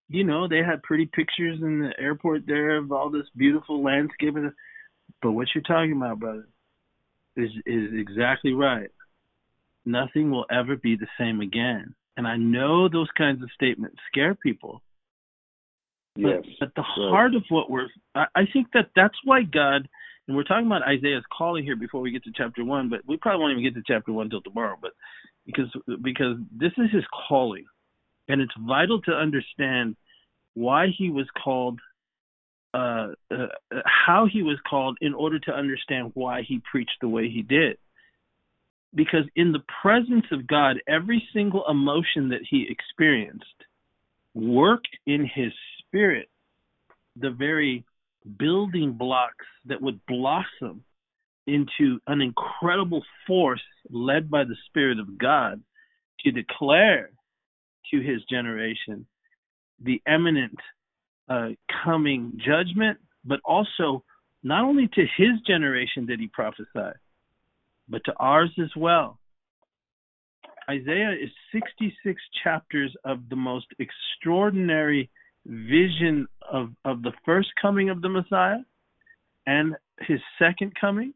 you 0.09 0.23
know, 0.23 0.47
they 0.47 0.57
had 0.57 0.83
pretty 0.83 1.07
pictures 1.07 1.59
in 1.61 1.79
the 1.79 1.91
airport 1.99 2.43
there 2.45 2.77
of 2.77 2.91
all 2.91 3.09
this 3.09 3.25
beautiful 3.35 3.83
landscape. 3.83 4.35
But 5.21 5.31
what 5.31 5.47
you're 5.55 5.63
talking 5.63 5.93
about, 5.93 6.19
brother, 6.19 6.47
is 7.35 7.49
is 7.65 7.89
exactly 7.93 8.53
right. 8.53 8.91
Nothing 9.85 10.29
will 10.29 10.45
ever 10.51 10.75
be 10.75 10.95
the 10.95 11.07
same 11.19 11.41
again. 11.41 11.95
And 12.15 12.27
I 12.27 12.37
know 12.37 12.87
those 12.87 13.09
kinds 13.17 13.41
of 13.41 13.49
statements 13.55 13.97
scare 14.11 14.35
people. 14.35 14.81
But, 16.15 16.21
yes. 16.21 16.43
But 16.59 16.75
the 16.75 16.83
heart 16.83 17.33
of 17.33 17.43
what 17.49 17.71
we're, 17.71 17.87
I, 18.13 18.25
I 18.35 18.43
think 18.53 18.67
that 18.73 18.91
that's 18.95 19.17
why 19.23 19.41
God, 19.41 19.89
and 20.27 20.37
we're 20.37 20.43
talking 20.43 20.67
about 20.67 20.83
Isaiah's 20.87 21.23
calling 21.35 21.63
here 21.63 21.75
before 21.75 22.01
we 22.01 22.11
get 22.11 22.23
to 22.23 22.31
chapter 22.35 22.63
one, 22.63 22.89
but 22.89 23.01
we 23.07 23.17
probably 23.17 23.41
won't 23.41 23.51
even 23.51 23.63
get 23.63 23.75
to 23.75 23.83
chapter 23.85 24.13
one 24.13 24.29
till 24.29 24.41
tomorrow. 24.41 24.77
But 24.81 24.91
because 25.45 25.71
because 26.01 26.37
this 26.51 26.71
is 26.77 26.91
his 26.91 27.03
calling, 27.27 27.65
and 28.29 28.41
it's 28.41 28.53
vital 28.59 29.01
to 29.01 29.11
understand 29.11 29.95
why 30.53 30.87
he 30.97 31.09
was 31.09 31.27
called, 31.43 31.79
uh, 32.73 33.09
uh, 33.31 33.47
how 33.85 34.27
he 34.31 34.43
was 34.43 34.57
called, 34.69 34.97
in 35.01 35.13
order 35.13 35.39
to 35.39 35.51
understand 35.51 36.11
why 36.13 36.43
he 36.47 36.61
preached 36.71 36.97
the 37.01 37.09
way 37.09 37.29
he 37.29 37.41
did. 37.41 37.77
Because 38.95 39.25
in 39.35 39.51
the 39.51 39.63
presence 39.81 40.25
of 40.31 40.47
God, 40.47 40.77
every 40.87 41.27
single 41.33 41.65
emotion 41.67 42.29
that 42.29 42.41
he 42.49 42.67
experienced 42.69 43.43
worked 44.35 44.95
in 45.05 45.21
his 45.21 45.51
spirit 45.79 46.29
the 47.15 47.29
very 47.29 47.83
building 48.37 48.93
blocks 48.93 49.45
that 49.65 49.81
would 49.81 49.99
blossom 50.07 50.83
into 51.47 51.99
an 52.07 52.21
incredible 52.21 53.03
force 53.27 53.61
led 53.89 54.29
by 54.29 54.43
the 54.43 54.55
Spirit 54.67 54.99
of 54.99 55.17
God 55.17 55.61
to 56.21 56.31
declare 56.31 57.09
to 57.91 57.99
his 57.99 58.23
generation 58.29 59.05
the 59.81 60.01
imminent 60.07 60.57
uh, 61.29 61.49
coming 61.83 62.39
judgment, 62.45 62.97
but 63.25 63.39
also 63.43 64.03
not 64.41 64.63
only 64.63 64.87
to 64.87 65.01
his 65.17 65.39
generation 65.45 66.05
did 66.05 66.19
he 66.19 66.27
prophesy, 66.27 66.97
but 67.89 68.03
to 68.05 68.13
ours 68.17 68.51
as 68.61 68.69
well. 68.75 69.19
Isaiah 70.69 71.11
is 71.11 71.29
66 71.51 72.21
chapters 72.43 72.95
of 73.03 73.27
the 73.29 73.35
most 73.35 73.67
extraordinary 73.79 75.09
vision 75.45 76.27
of, 76.49 76.69
of 76.85 77.01
the 77.01 77.13
first 77.25 77.49
coming 77.61 77.89
of 77.89 78.01
the 78.01 78.09
Messiah 78.09 78.59
and 79.45 79.75
his 79.99 80.19
second 80.39 80.73
coming, 80.79 81.13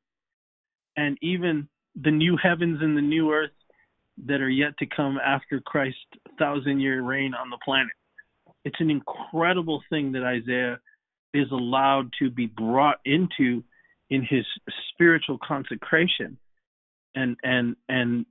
and 0.95 1.17
even 1.21 1.67
the 2.01 2.11
new 2.11 2.37
heavens 2.41 2.79
and 2.81 2.97
the 2.97 3.01
new 3.01 3.31
earth 3.31 3.51
that 4.25 4.41
are 4.41 4.49
yet 4.49 4.77
to 4.79 4.85
come 4.85 5.17
after 5.23 5.61
Christ's 5.61 5.99
thousand 6.39 6.79
year 6.79 7.01
reign 7.01 7.33
on 7.33 7.49
the 7.49 7.57
planet 7.63 7.91
it's 8.67 8.81
an 8.81 8.89
incredible 8.89 9.81
thing 9.89 10.11
that 10.11 10.23
Isaiah 10.23 10.79
is 11.33 11.49
allowed 11.51 12.11
to 12.19 12.29
be 12.29 12.47
brought 12.47 12.97
into 13.05 13.63
in 14.09 14.23
his 14.29 14.45
spiritual 14.93 15.37
consecration 15.41 16.37
and 17.15 17.37
and 17.43 17.77
and 17.87 18.25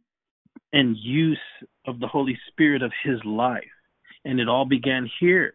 and 0.74 0.94
use 0.99 1.38
of 1.86 2.01
the 2.01 2.07
Holy 2.07 2.38
Spirit 2.51 2.82
of 2.82 2.92
his 3.03 3.18
life. 3.24 3.64
And 4.26 4.38
it 4.38 4.49
all 4.49 4.66
began 4.66 5.09
here. 5.20 5.55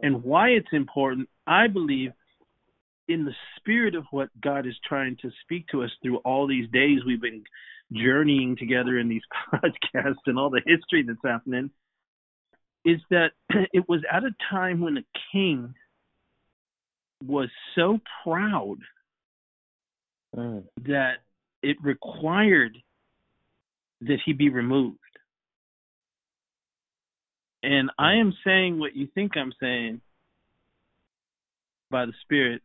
And 0.00 0.22
why 0.22 0.50
it's 0.50 0.72
important, 0.72 1.28
I 1.46 1.66
believe, 1.66 2.12
in 3.08 3.24
the 3.24 3.34
spirit 3.56 3.94
of 3.94 4.04
what 4.10 4.28
God 4.40 4.66
is 4.66 4.74
trying 4.86 5.16
to 5.22 5.30
speak 5.42 5.66
to 5.68 5.82
us 5.82 5.90
through 6.02 6.18
all 6.18 6.46
these 6.46 6.70
days 6.70 7.00
we've 7.06 7.20
been 7.20 7.44
journeying 7.92 8.56
together 8.56 8.98
in 8.98 9.08
these 9.08 9.22
podcasts 9.52 10.22
and 10.26 10.38
all 10.38 10.50
the 10.50 10.62
history 10.64 11.04
that's 11.06 11.18
happening 11.24 11.70
is 12.84 13.00
that 13.10 13.32
it 13.72 13.84
was 13.88 14.00
at 14.10 14.24
a 14.24 14.34
time 14.50 14.80
when 14.80 14.96
a 14.96 15.04
king 15.32 15.74
was 17.24 17.48
so 17.74 18.00
proud 18.24 18.78
mm. 20.34 20.64
that 20.84 21.16
it 21.62 21.76
required 21.82 22.76
that 24.00 24.18
he 24.24 24.32
be 24.32 24.48
removed. 24.48 24.98
And 27.62 27.90
I 27.98 28.14
am 28.14 28.32
saying 28.44 28.78
what 28.78 28.96
you 28.96 29.06
think 29.14 29.36
I'm 29.36 29.52
saying 29.60 30.00
by 31.90 32.06
the 32.06 32.12
Spirit 32.22 32.62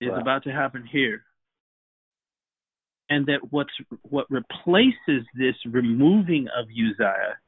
is 0.00 0.10
Wow. 0.10 0.18
about 0.20 0.44
to 0.44 0.52
happen 0.52 0.84
here. 0.84 1.24
And 3.08 3.26
that 3.26 3.52
what's 3.52 3.72
what 4.02 4.30
replaces 4.30 5.26
this 5.34 5.56
removing 5.66 6.48
of 6.48 6.66
Uzziah 6.68 7.38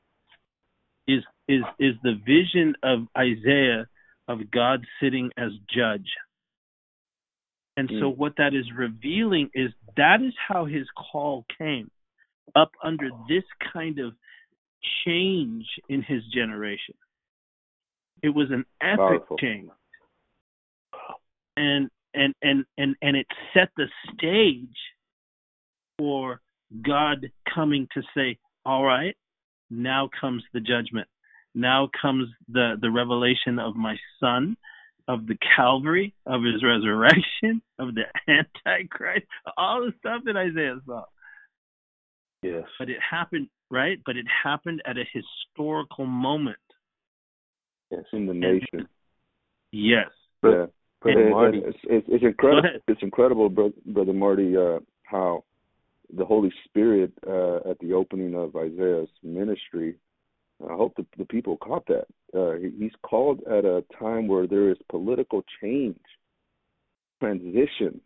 is 1.07 1.25
is 1.49 1.63
is 1.79 1.95
the 2.03 2.15
vision 2.25 2.75
of 2.83 3.07
Isaiah 3.17 3.87
of 4.29 4.51
God 4.51 4.85
sitting 5.01 5.31
as 5.37 5.53
judge. 5.69 6.11
And 7.77 7.89
so 7.89 8.13
Mm. 8.13 8.17
what 8.17 8.37
that 8.37 8.55
is 8.55 8.71
revealing 8.73 9.51
is 9.55 9.73
that 9.97 10.21
is 10.21 10.35
how 10.37 10.65
his 10.65 10.89
call 10.91 11.45
came 11.57 11.91
up 12.55 12.73
under 12.83 13.11
this 13.29 13.45
kind 13.73 13.99
of 13.99 14.15
change 15.05 15.67
in 15.89 16.03
his 16.03 16.23
generation. 16.35 16.95
It 18.23 18.31
was 18.31 18.51
an 18.51 18.65
epic 18.81 18.99
Powerful. 18.99 19.37
change. 19.39 19.71
And 21.57 21.91
and 22.15 22.35
and 22.43 22.65
and 22.79 22.97
and 23.03 23.17
it 23.17 23.27
set 23.53 23.71
the 23.77 23.87
stage 24.15 24.69
for 25.99 26.41
God 26.87 27.31
coming 27.53 27.89
to 27.95 28.03
say, 28.17 28.39
"All 28.65 28.85
right, 28.85 29.17
now 29.71 30.09
comes 30.21 30.43
the 30.53 30.61
judgment. 30.61 31.09
Now 31.55 31.89
comes 32.01 32.29
the 32.49 32.77
the 32.81 32.91
revelation 32.91 33.59
of 33.59 33.77
my 33.77 33.97
son, 34.21 34.57
of 35.09 35.27
the 35.27 35.37
Calvary, 35.57 36.15
of 36.27 36.43
his 36.43 36.63
resurrection, 36.63 37.61
of 37.79 37.95
the 37.95 38.05
Antichrist, 38.67 39.27
all 39.57 39.83
the 39.83 39.93
stuff 39.99 40.23
that 40.25 40.37
Isaiah 40.37 40.81
saw." 40.87 41.05
Yes. 42.43 42.65
But 42.79 42.89
it 42.91 42.99
happened, 43.09 43.49
right? 43.73 43.99
But 44.07 44.17
it 44.17 44.27
happened 44.45 44.83
at 44.87 44.97
a 44.97 45.05
historical 45.13 46.07
moment. 46.07 46.59
Yes. 47.91 48.05
in 48.13 48.27
the 48.27 48.35
nation. 48.35 48.89
Yes. 49.73 50.09
But- 50.41 50.51
yeah. 50.51 50.67
Brother 51.01 51.21
And- 51.23 51.31
Marty. 51.31 51.59
and 51.59 51.67
It's, 51.67 51.79
it's, 51.85 52.07
it's 52.09 52.25
incredible. 52.25 52.69
It's 52.87 53.03
incredible, 53.03 53.49
bro- 53.49 53.73
brother 53.87 54.13
Marty, 54.13 54.57
uh, 54.57 54.79
how 55.03 55.43
the 56.17 56.25
Holy 56.25 56.53
Spirit 56.65 57.13
uh, 57.27 57.57
at 57.69 57.79
the 57.81 57.93
opening 57.93 58.37
of 58.37 58.55
Isaiah's 58.55 59.09
ministry. 59.25 59.97
I 60.63 60.75
hope 60.75 60.95
the, 60.97 61.05
the 61.19 61.25
people 61.25 61.57
caught 61.57 61.87
that. 61.89 62.07
Uh, 62.33 62.53
he, 62.53 62.71
he's 62.79 62.93
called 63.03 63.41
at 63.51 63.65
a 63.65 63.85
time 63.99 64.29
where 64.29 64.47
there 64.47 64.71
is 64.71 64.77
political 64.89 65.43
change, 65.61 65.99
transition 67.21 68.01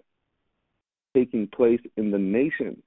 taking 1.14 1.46
place 1.48 1.80
in 1.96 2.10
the 2.10 2.18
nation, 2.18 2.82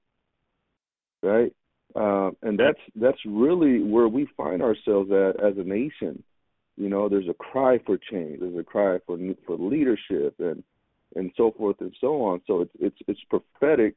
right? 1.22 1.52
Uh, 1.94 2.30
and 2.42 2.58
that's 2.58 2.78
that's 2.94 3.18
really 3.26 3.82
where 3.82 4.08
we 4.08 4.26
find 4.36 4.62
ourselves 4.62 5.10
at 5.10 5.42
as 5.44 5.56
a 5.58 5.64
nation. 5.64 6.22
You 6.76 6.88
know, 6.88 7.08
there's 7.08 7.28
a 7.28 7.34
cry 7.34 7.78
for 7.84 7.98
change. 8.10 8.40
There's 8.40 8.58
a 8.58 8.62
cry 8.62 8.98
for 9.06 9.18
for 9.46 9.56
leadership 9.56 10.34
and 10.38 10.62
and 11.16 11.30
so 11.36 11.52
forth 11.56 11.76
and 11.80 11.94
so 12.00 12.22
on. 12.22 12.40
So 12.46 12.60
it's 12.62 12.72
it's 12.78 12.96
it's 13.08 13.20
prophetic. 13.28 13.96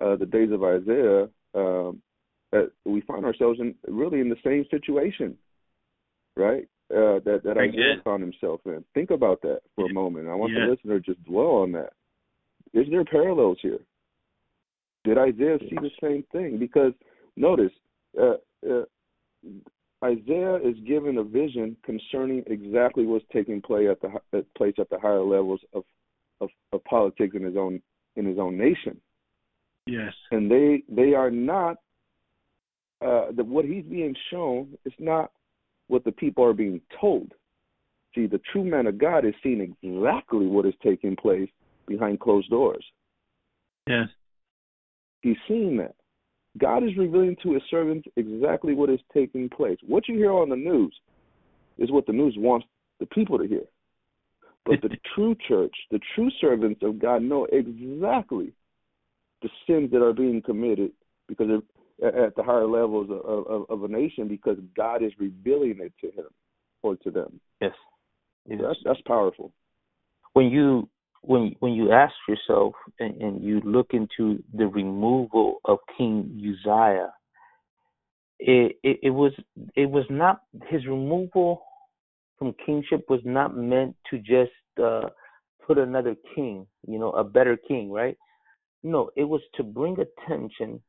Uh, 0.00 0.16
the 0.16 0.26
days 0.26 0.50
of 0.50 0.64
Isaiah, 0.64 1.28
um, 1.54 2.00
that 2.52 2.70
we 2.84 3.02
find 3.02 3.24
ourselves 3.24 3.60
in 3.60 3.74
really 3.86 4.20
in 4.20 4.30
the 4.30 4.36
same 4.42 4.64
situation, 4.70 5.36
right? 6.36 6.66
Uh, 6.90 7.20
that 7.24 7.42
that 7.44 7.58
Isaiah 7.58 7.94
good. 7.94 8.04
found 8.04 8.22
himself 8.22 8.60
in. 8.64 8.84
Think 8.94 9.10
about 9.10 9.42
that 9.42 9.60
for 9.76 9.86
a 9.86 9.92
moment. 9.92 10.28
I 10.28 10.34
want 10.34 10.52
Yeah. 10.52 10.64
the 10.64 10.70
listener 10.70 11.00
to 11.00 11.14
just 11.14 11.24
dwell 11.24 11.56
on 11.56 11.72
that. 11.72 11.92
Is 12.72 12.88
there 12.90 13.04
parallels 13.04 13.58
here? 13.60 13.80
Did 15.04 15.18
Isaiah 15.18 15.58
see 15.60 15.76
the 15.76 15.90
same 16.00 16.24
thing? 16.32 16.58
Because 16.58 16.92
notice, 17.40 17.72
uh, 18.20 18.34
uh, 18.68 18.84
Isaiah 20.04 20.56
is 20.56 20.76
given 20.86 21.18
a 21.18 21.24
vision 21.24 21.76
concerning 21.84 22.44
exactly 22.46 23.04
what's 23.04 23.24
taking 23.32 23.60
play 23.60 23.88
at 23.88 24.00
the 24.00 24.10
at 24.32 24.52
place 24.54 24.74
at 24.78 24.88
the 24.90 24.98
higher 24.98 25.22
levels 25.22 25.60
of, 25.72 25.84
of 26.40 26.48
of 26.72 26.84
politics 26.84 27.34
in 27.34 27.42
his 27.42 27.56
own 27.56 27.80
in 28.16 28.24
his 28.24 28.38
own 28.38 28.56
nation, 28.56 29.00
Yes. 29.86 30.12
and 30.30 30.50
they 30.50 30.82
they 30.88 31.14
are 31.14 31.30
not 31.30 31.76
uh, 33.04 33.32
the, 33.34 33.44
what 33.44 33.64
he's 33.64 33.84
being 33.84 34.14
shown 34.30 34.76
is 34.84 34.92
not 34.98 35.32
what 35.88 36.04
the 36.04 36.12
people 36.12 36.44
are 36.44 36.52
being 36.52 36.80
told. 37.00 37.32
See, 38.14 38.26
the 38.26 38.40
true 38.52 38.64
man 38.64 38.86
of 38.86 38.98
God 38.98 39.24
is 39.24 39.34
seeing 39.42 39.76
exactly 39.82 40.46
what 40.46 40.66
is 40.66 40.74
taking 40.82 41.16
place 41.16 41.48
behind 41.86 42.20
closed 42.20 42.50
doors. 42.50 42.84
Yes. 43.86 44.08
He's 45.22 45.36
seeing 45.46 45.76
that. 45.78 45.94
God 46.58 46.82
is 46.82 46.96
revealing 46.96 47.36
to 47.42 47.54
his 47.54 47.62
servants 47.70 48.08
exactly 48.16 48.74
what 48.74 48.90
is 48.90 49.00
taking 49.14 49.48
place. 49.48 49.78
What 49.86 50.08
you 50.08 50.16
hear 50.16 50.32
on 50.32 50.48
the 50.48 50.56
news 50.56 50.94
is 51.78 51.90
what 51.90 52.06
the 52.06 52.12
news 52.12 52.34
wants 52.36 52.66
the 52.98 53.06
people 53.06 53.38
to 53.38 53.46
hear. 53.46 53.64
But 54.66 54.82
the 54.82 54.96
true 55.14 55.36
church, 55.48 55.74
the 55.90 56.00
true 56.14 56.30
servants 56.40 56.80
of 56.82 56.98
God 56.98 57.22
know 57.22 57.46
exactly 57.46 58.52
the 59.42 59.48
sins 59.66 59.90
that 59.92 60.02
are 60.02 60.12
being 60.12 60.42
committed 60.42 60.92
because 61.28 61.48
of, 61.50 61.62
at 62.04 62.34
the 62.36 62.42
higher 62.42 62.66
levels 62.66 63.10
of, 63.10 63.46
of, 63.46 63.70
of 63.70 63.84
a 63.84 63.88
nation 63.88 64.28
because 64.28 64.56
God 64.76 65.02
is 65.02 65.12
revealing 65.18 65.78
it 65.80 65.92
to 66.00 66.08
him 66.08 66.28
or 66.82 66.96
to 66.96 67.10
them. 67.10 67.40
Yes. 67.60 67.72
Yes. 68.46 68.58
So 68.60 68.66
that's 68.66 68.80
that's 68.84 69.00
powerful. 69.02 69.52
when 70.32 70.46
you 70.46 70.88
when 71.22 71.54
when 71.60 71.72
you 71.72 71.92
ask 71.92 72.14
yourself 72.28 72.74
and, 72.98 73.20
and 73.20 73.42
you 73.42 73.60
look 73.60 73.88
into 73.92 74.42
the 74.54 74.66
removal 74.66 75.60
of 75.64 75.78
King 75.96 76.30
Uzziah, 76.38 77.12
it, 78.38 78.76
it 78.82 79.00
it 79.02 79.10
was 79.10 79.32
it 79.74 79.86
was 79.90 80.04
not 80.08 80.42
his 80.68 80.86
removal 80.86 81.62
from 82.38 82.54
kingship 82.64 83.04
was 83.10 83.20
not 83.24 83.54
meant 83.54 83.94
to 84.08 84.18
just 84.18 84.50
uh, 84.82 85.10
put 85.66 85.76
another 85.76 86.16
king, 86.34 86.66
you 86.88 86.98
know, 86.98 87.10
a 87.10 87.22
better 87.22 87.56
king, 87.56 87.92
right? 87.92 88.16
No, 88.82 89.10
it 89.14 89.24
was 89.24 89.42
to 89.56 89.62
bring 89.62 89.96
attention 90.00 90.80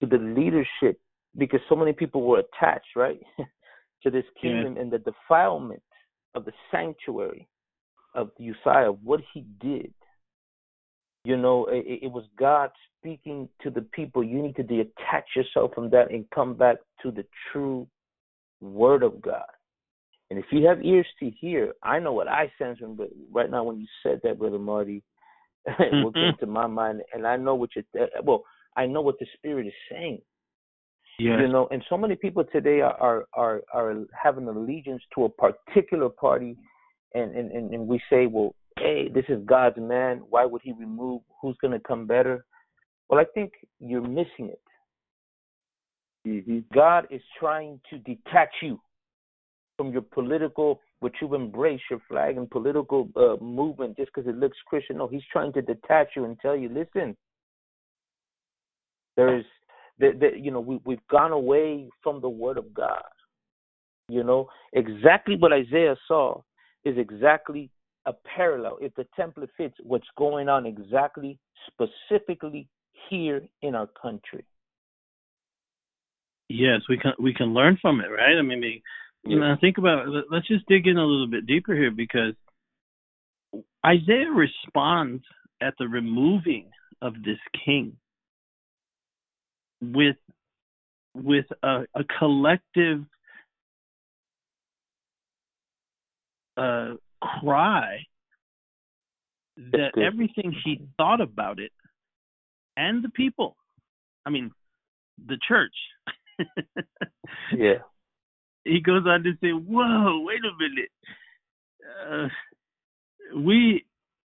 to 0.00 0.06
the 0.06 0.18
leadership 0.18 1.00
because 1.36 1.58
so 1.68 1.74
many 1.74 1.92
people 1.92 2.22
were 2.22 2.38
attached, 2.38 2.94
right, 2.94 3.18
to 4.04 4.10
this 4.10 4.24
Yeah. 4.42 4.50
kingdom 4.50 4.76
and 4.76 4.92
the 4.92 4.98
defilement 4.98 5.82
of 6.36 6.44
the 6.44 6.52
sanctuary 6.70 7.48
of 8.14 8.30
Uzziah, 8.38 8.92
what 9.02 9.20
he 9.32 9.44
did. 9.60 9.92
You 11.24 11.36
know, 11.36 11.66
it, 11.66 12.00
it 12.02 12.12
was 12.12 12.24
God 12.38 12.70
speaking 12.98 13.48
to 13.62 13.70
the 13.70 13.80
people. 13.80 14.22
You 14.22 14.42
need 14.42 14.56
to 14.56 14.62
detach 14.62 15.24
yourself 15.34 15.72
from 15.74 15.90
that 15.90 16.10
and 16.10 16.28
come 16.34 16.54
back 16.54 16.76
to 17.02 17.10
the 17.10 17.24
true 17.50 17.86
word 18.60 19.02
of 19.02 19.22
God. 19.22 19.44
And 20.30 20.38
if 20.38 20.46
you 20.50 20.66
have 20.66 20.82
ears 20.82 21.06
to 21.20 21.30
hear, 21.30 21.74
I 21.82 21.98
know 21.98 22.12
what 22.12 22.28
I 22.28 22.50
sense 22.58 22.78
when, 22.80 22.98
right 23.32 23.50
now 23.50 23.64
when 23.64 23.78
you 23.78 23.86
said 24.02 24.20
that, 24.24 24.38
brother 24.38 24.58
Marty, 24.58 25.02
what 25.64 25.78
came 25.78 26.12
mm-hmm. 26.14 26.40
to 26.40 26.46
my 26.46 26.66
mind, 26.66 27.02
and 27.12 27.26
I 27.26 27.36
know 27.36 27.54
what 27.54 27.70
you're. 27.74 27.84
Uh, 27.98 28.06
uh, 28.18 28.22
well, 28.22 28.44
I 28.76 28.86
know 28.86 29.00
what 29.00 29.18
the 29.18 29.26
Spirit 29.36 29.66
is 29.66 29.72
saying. 29.90 30.20
Yes. 31.18 31.38
You 31.40 31.48
know, 31.48 31.68
and 31.70 31.82
so 31.88 31.96
many 31.96 32.16
people 32.16 32.44
today 32.44 32.80
are 32.80 33.00
are 33.00 33.24
are, 33.32 33.62
are 33.72 34.04
having 34.20 34.48
allegiance 34.48 35.02
to 35.14 35.24
a 35.24 35.28
particular 35.28 36.08
party, 36.08 36.56
and, 37.14 37.34
and 37.34 37.72
and 37.72 37.86
we 37.86 38.00
say, 38.10 38.26
well, 38.26 38.54
hey, 38.78 39.08
this 39.12 39.24
is 39.28 39.44
God's 39.46 39.78
man. 39.78 40.22
Why 40.28 40.44
would 40.44 40.62
He 40.62 40.72
remove? 40.72 41.22
Who's 41.40 41.56
going 41.60 41.72
to 41.72 41.80
come 41.80 42.06
better? 42.06 42.44
Well, 43.08 43.20
I 43.20 43.24
think 43.34 43.52
you're 43.80 44.00
missing 44.00 44.50
it. 44.50 44.60
hmm 46.26 46.58
God 46.74 47.06
is 47.10 47.22
trying 47.38 47.80
to 47.90 47.98
detach 47.98 48.50
you 48.62 48.80
from 49.76 49.92
your 49.92 50.02
political, 50.02 50.80
what 51.00 51.12
you 51.20 51.34
embrace, 51.34 51.80
your 51.90 52.00
flag 52.08 52.36
and 52.36 52.50
political 52.50 53.08
uh, 53.16 53.42
movement, 53.42 53.96
just 53.96 54.10
because 54.14 54.28
it 54.28 54.36
looks 54.36 54.56
Christian. 54.66 54.98
No, 54.98 55.06
He's 55.06 55.22
trying 55.32 55.52
to 55.54 55.62
detach 55.62 56.08
you 56.16 56.24
and 56.24 56.38
tell 56.40 56.56
you, 56.56 56.68
listen, 56.68 57.16
there's, 59.16 59.44
the, 59.98 60.12
the, 60.18 60.38
you 60.38 60.50
know, 60.50 60.60
we 60.60 60.80
we've 60.84 61.06
gone 61.10 61.32
away 61.32 61.88
from 62.02 62.20
the 62.20 62.28
Word 62.28 62.58
of 62.58 62.72
God. 62.74 63.02
You 64.08 64.22
know, 64.22 64.48
exactly 64.72 65.36
what 65.38 65.52
Isaiah 65.52 65.96
saw 66.08 66.42
is 66.84 66.98
exactly 66.98 67.70
a 68.06 68.12
parallel. 68.36 68.78
If 68.80 68.94
the 68.94 69.06
template 69.18 69.48
fits 69.56 69.74
what's 69.82 70.06
going 70.16 70.48
on 70.48 70.66
exactly, 70.66 71.38
specifically 71.68 72.68
here 73.08 73.42
in 73.62 73.74
our 73.74 73.88
country. 74.00 74.44
Yes, 76.48 76.82
we 76.88 76.98
can 76.98 77.12
we 77.18 77.32
can 77.32 77.54
learn 77.54 77.78
from 77.80 78.00
it, 78.00 78.08
right? 78.08 78.36
I 78.38 78.42
mean, 78.42 78.60
we- 78.60 78.82
you 79.26 79.40
know, 79.40 79.56
think 79.58 79.78
about. 79.78 80.06
let- 80.08 80.30
Let's 80.30 80.46
just 80.46 80.66
dig 80.66 80.86
in 80.86 80.98
a 80.98 81.04
little 81.04 81.26
bit 81.26 81.46
deeper 81.46 81.74
here 81.74 81.90
because 81.90 82.34
Isaiah 83.84 84.30
responds 84.30 85.24
at 85.62 85.74
the 85.78 85.88
removing 85.88 86.70
of 87.00 87.14
this 87.22 87.38
king 87.64 87.96
with 89.80 90.16
with 91.14 91.46
a, 91.62 91.86
a 91.94 92.04
collective 92.18 93.04
uh, 96.56 96.94
cry 97.20 97.98
that 99.56 99.92
everything 99.96 100.54
he 100.64 100.80
thought 100.96 101.20
about 101.20 101.58
it 101.60 101.72
and 102.76 103.02
the 103.04 103.08
people. 103.08 103.56
I 104.26 104.30
mean, 104.30 104.50
the 105.24 105.38
church. 105.46 105.74
yeah. 107.56 107.78
He 108.64 108.80
goes 108.80 109.02
on 109.06 109.22
to 109.24 109.32
say, 109.42 109.50
"Whoa, 109.50 110.20
wait 110.20 110.40
a 110.40 110.52
minute. 110.58 110.90
Uh, 112.08 113.38
we 113.38 113.84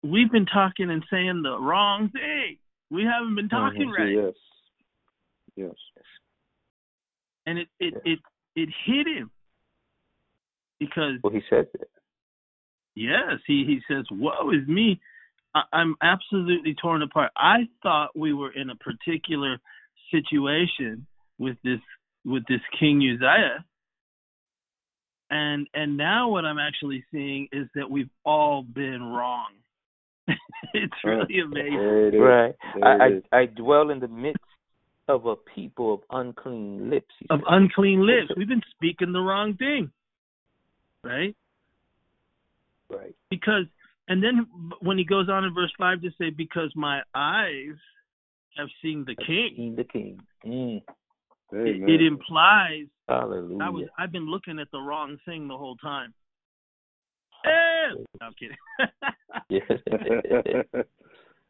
we've 0.04 0.32
been 0.32 0.46
talking 0.46 0.90
and 0.92 1.04
saying 1.10 1.42
the 1.44 1.58
wrong 1.60 2.10
thing. 2.10 2.58
We 2.92 3.04
haven't 3.04 3.36
been 3.36 3.50
talking 3.50 3.90
mm-hmm. 3.90 4.04
right." 4.04 4.26
Yes. 4.26 4.34
Yes. 5.56 6.04
And 7.46 7.60
it 7.60 7.68
it 7.80 7.94
it 8.06 8.20
it 8.56 8.70
hit 8.86 9.08
him 9.08 9.32
because 10.80 11.20
well, 11.24 11.34
he 11.34 11.42
said 11.50 11.68
that. 11.74 11.88
Yes, 12.98 13.40
he 13.46 13.64
he 13.68 13.80
says, 13.88 14.06
"Woe 14.10 14.50
is 14.50 14.68
me! 14.68 15.00
I, 15.54 15.62
I'm 15.72 15.96
absolutely 16.02 16.74
torn 16.82 17.04
apart. 17.04 17.32
I 17.38 17.68
thought 17.84 18.18
we 18.18 18.34
were 18.34 18.52
in 18.52 18.72
a 18.72 18.76
particular 18.76 19.60
situation 20.10 21.06
with 21.38 21.58
this 21.64 21.80
with 22.26 22.42
this 22.50 22.62
King 22.80 22.98
Uzziah, 22.98 23.64
and 25.30 25.68
and 25.76 25.96
now 25.96 26.30
what 26.30 26.44
I'm 26.44 26.58
actually 26.58 27.06
seeing 27.12 27.50
is 27.52 27.68
that 27.76 27.92
we've 27.92 28.10
all 28.26 28.64
been 28.64 29.04
wrong. 29.04 29.50
it's 30.74 30.94
really 31.04 31.40
amazing. 31.46 32.20
Right. 32.20 32.56
I, 32.82 32.88
I 32.88 33.42
I 33.42 33.46
dwell 33.46 33.92
in 33.92 34.00
the 34.00 34.08
midst 34.08 34.42
of 35.08 35.28
a 35.28 35.36
people 35.36 35.94
of 35.94 36.00
unclean 36.10 36.90
lips. 36.90 37.14
Of 37.30 37.42
said. 37.42 37.46
unclean 37.48 38.08
lips. 38.08 38.32
We've 38.36 38.48
been 38.48 38.64
speaking 38.76 39.14
the 39.14 39.20
wrong 39.20 39.56
thing. 39.56 39.92
Right? 41.04 41.36
Right. 42.90 43.14
Because 43.30 43.66
and 44.08 44.24
then 44.24 44.48
when 44.80 44.98
he 44.98 45.04
goes 45.04 45.28
on 45.30 45.44
in 45.44 45.54
verse 45.54 45.72
five 45.78 46.02
to 46.02 46.10
say, 46.20 46.30
"Because 46.30 46.72
my 46.76 47.02
eyes 47.14 47.76
have 48.58 48.70
seen 48.82 49.04
the 49.06 49.16
I've 49.20 49.28
King," 49.28 49.54
seen 49.56 49.76
the 49.76 49.84
King. 49.84 50.20
Mm. 50.46 50.82
it, 51.52 51.90
it, 51.90 52.02
implies 52.02 52.86
Hallelujah. 53.10 53.64
I 53.64 53.70
was 53.70 53.88
I've 53.98 54.12
been 54.12 54.30
looking 54.30 54.60
at 54.60 54.70
the 54.72 54.80
wrong 54.80 55.18
thing 55.26 55.48
the 55.48 55.58
whole 55.58 55.76
time. 55.78 56.14
Eh! 57.46 57.94
No, 57.96 58.06
I'm 58.22 58.34
kidding. 58.34 58.58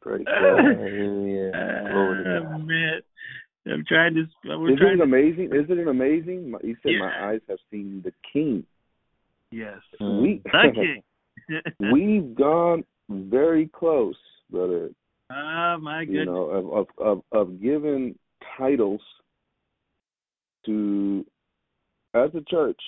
Praise 0.01 0.25
Hallelujah. 0.27 1.51
Glory 1.91 2.23
Oh, 2.45 2.57
man, 2.59 3.01
I'm 3.67 3.83
trying 3.87 4.13
to. 4.15 4.25
We're 4.45 4.67
Isn't 4.71 4.77
trying 4.79 4.93
it 4.93 4.97
to. 4.97 5.03
amazing? 5.03 5.49
Isn't 5.53 5.79
it 5.79 5.87
amazing? 5.87 6.53
He 6.61 6.75
said, 6.83 6.91
Yeah. 6.93 6.99
"My 6.99 7.29
eyes 7.31 7.41
have 7.49 7.59
seen 7.71 8.01
the 8.03 8.13
King." 8.33 8.63
Yes. 9.51 9.79
We 9.99 10.41
the 10.43 10.71
King. 10.73 11.01
we've 11.91 12.35
gone 12.35 12.83
very 13.09 13.67
close, 13.67 14.15
brother. 14.51 14.89
oh 15.31 15.77
my 15.81 16.05
goodness. 16.05 16.19
You 16.19 16.25
know, 16.25 16.43
of 16.43 16.71
of 16.71 16.87
of, 16.99 17.21
of 17.31 17.61
giving 17.61 18.15
titles 18.57 19.01
to 20.65 21.25
as 22.13 22.29
a 22.35 22.41
church, 22.49 22.79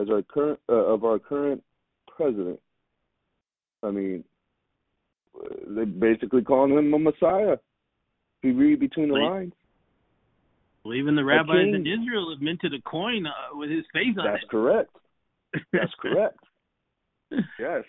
as 0.00 0.08
our 0.10 0.22
current 0.22 0.58
uh, 0.68 0.74
of 0.74 1.04
our 1.04 1.18
current 1.18 1.62
president. 2.16 2.60
I 3.82 3.90
mean, 3.90 4.24
they're 5.68 5.86
basically 5.86 6.42
calling 6.42 6.72
him 6.76 6.92
a 6.94 6.98
Messiah. 6.98 7.52
If 7.54 7.58
you 8.42 8.54
read 8.54 8.80
between 8.80 9.08
the 9.08 9.14
Like- 9.14 9.30
lines, 9.30 9.52
Well, 10.84 10.94
even 10.94 11.14
the 11.16 11.24
rabbis 11.24 11.56
in. 11.74 11.86
Israel 11.86 12.30
have 12.30 12.40
minted 12.42 12.74
a 12.74 12.80
coin 12.82 13.26
uh, 13.26 13.30
with 13.56 13.70
his 13.70 13.84
face 13.92 14.16
on 14.18 14.24
that's 14.24 14.42
it. 14.42 14.48
That's 14.50 14.50
correct. 14.50 14.90
That's 15.72 15.94
correct. 16.00 16.38
Yes. 17.58 17.84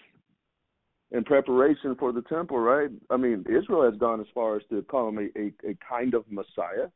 In 1.11 1.23
preparation 1.23 1.95
for 1.99 2.11
the 2.11 2.23
temple, 2.23 2.57
right? 2.59 2.89
I 3.09 3.17
mean, 3.17 3.45
Israel 3.47 3.83
has 3.89 3.97
gone 3.99 4.19
as 4.19 4.25
far 4.33 4.55
as 4.57 4.63
to 4.69 4.81
call 4.83 5.09
him 5.09 5.17
a, 5.19 5.39
a, 5.39 5.71
a 5.71 5.77
kind 5.87 6.13
of 6.13 6.25
Messiah. 6.29 6.89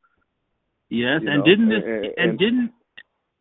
Yes, 0.89 1.21
and 1.25 1.25
know, 1.25 1.43
didn't 1.45 1.69
this 1.69 1.83
and- 1.85 2.05
and, 2.05 2.13
and- 2.17 2.39
didn't 2.39 2.71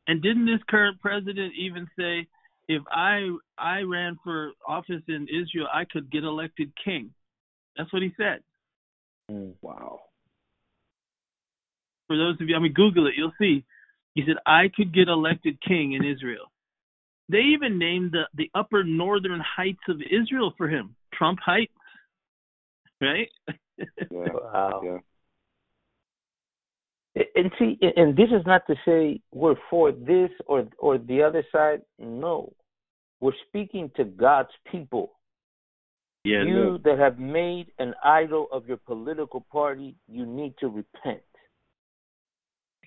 and 0.06 0.22
didn't 0.22 0.46
this 0.46 0.60
current 0.68 1.00
president 1.00 1.54
even 1.58 1.86
say 1.98 2.26
if 2.68 2.82
I 2.90 3.28
I 3.56 3.80
ran 3.80 4.18
for 4.22 4.52
office 4.66 5.02
in 5.08 5.26
Israel, 5.28 5.66
I 5.72 5.84
could 5.90 6.10
get 6.10 6.22
elected 6.24 6.70
king? 6.84 7.10
That's 7.76 7.92
what 7.92 8.02
he 8.02 8.12
said. 8.16 8.42
Mm. 9.30 9.54
Wow. 9.62 10.00
For 12.06 12.16
those 12.16 12.40
of 12.40 12.48
you, 12.48 12.56
I 12.56 12.58
mean, 12.58 12.72
Google 12.72 13.06
it, 13.06 13.14
you'll 13.16 13.32
see. 13.38 13.64
He 14.14 14.22
said 14.26 14.36
I 14.46 14.70
could 14.74 14.92
get 14.94 15.08
elected 15.08 15.58
king 15.62 15.92
in 15.92 16.04
Israel. 16.04 16.50
They 17.30 17.40
even 17.40 17.78
named 17.78 18.12
the 18.12 18.22
the 18.34 18.50
upper 18.54 18.82
northern 18.84 19.40
heights 19.40 19.82
of 19.88 20.00
Israel 20.10 20.52
for 20.56 20.68
him, 20.68 20.94
Trump 21.14 21.38
Heights, 21.44 21.72
right? 23.00 23.28
Yeah. 23.46 23.84
Wow. 24.10 24.80
Yeah. 24.84 24.98
And 27.34 27.50
see, 27.58 27.78
and 27.96 28.16
this 28.16 28.28
is 28.30 28.46
not 28.46 28.62
to 28.68 28.74
say 28.84 29.20
we're 29.32 29.56
for 29.70 29.90
this 29.92 30.30
or 30.46 30.68
or 30.78 30.98
the 30.98 31.22
other 31.22 31.44
side. 31.50 31.82
No, 31.98 32.52
we're 33.20 33.32
speaking 33.48 33.90
to 33.96 34.04
God's 34.04 34.50
people. 34.70 35.12
yeah, 36.24 36.42
you 36.44 36.78
that 36.84 36.98
have 36.98 37.18
made 37.18 37.66
an 37.78 37.94
idol 38.04 38.46
of 38.52 38.66
your 38.68 38.76
political 38.78 39.44
party, 39.50 39.96
you 40.08 40.24
need 40.26 40.54
to 40.60 40.68
repent. 40.68 41.22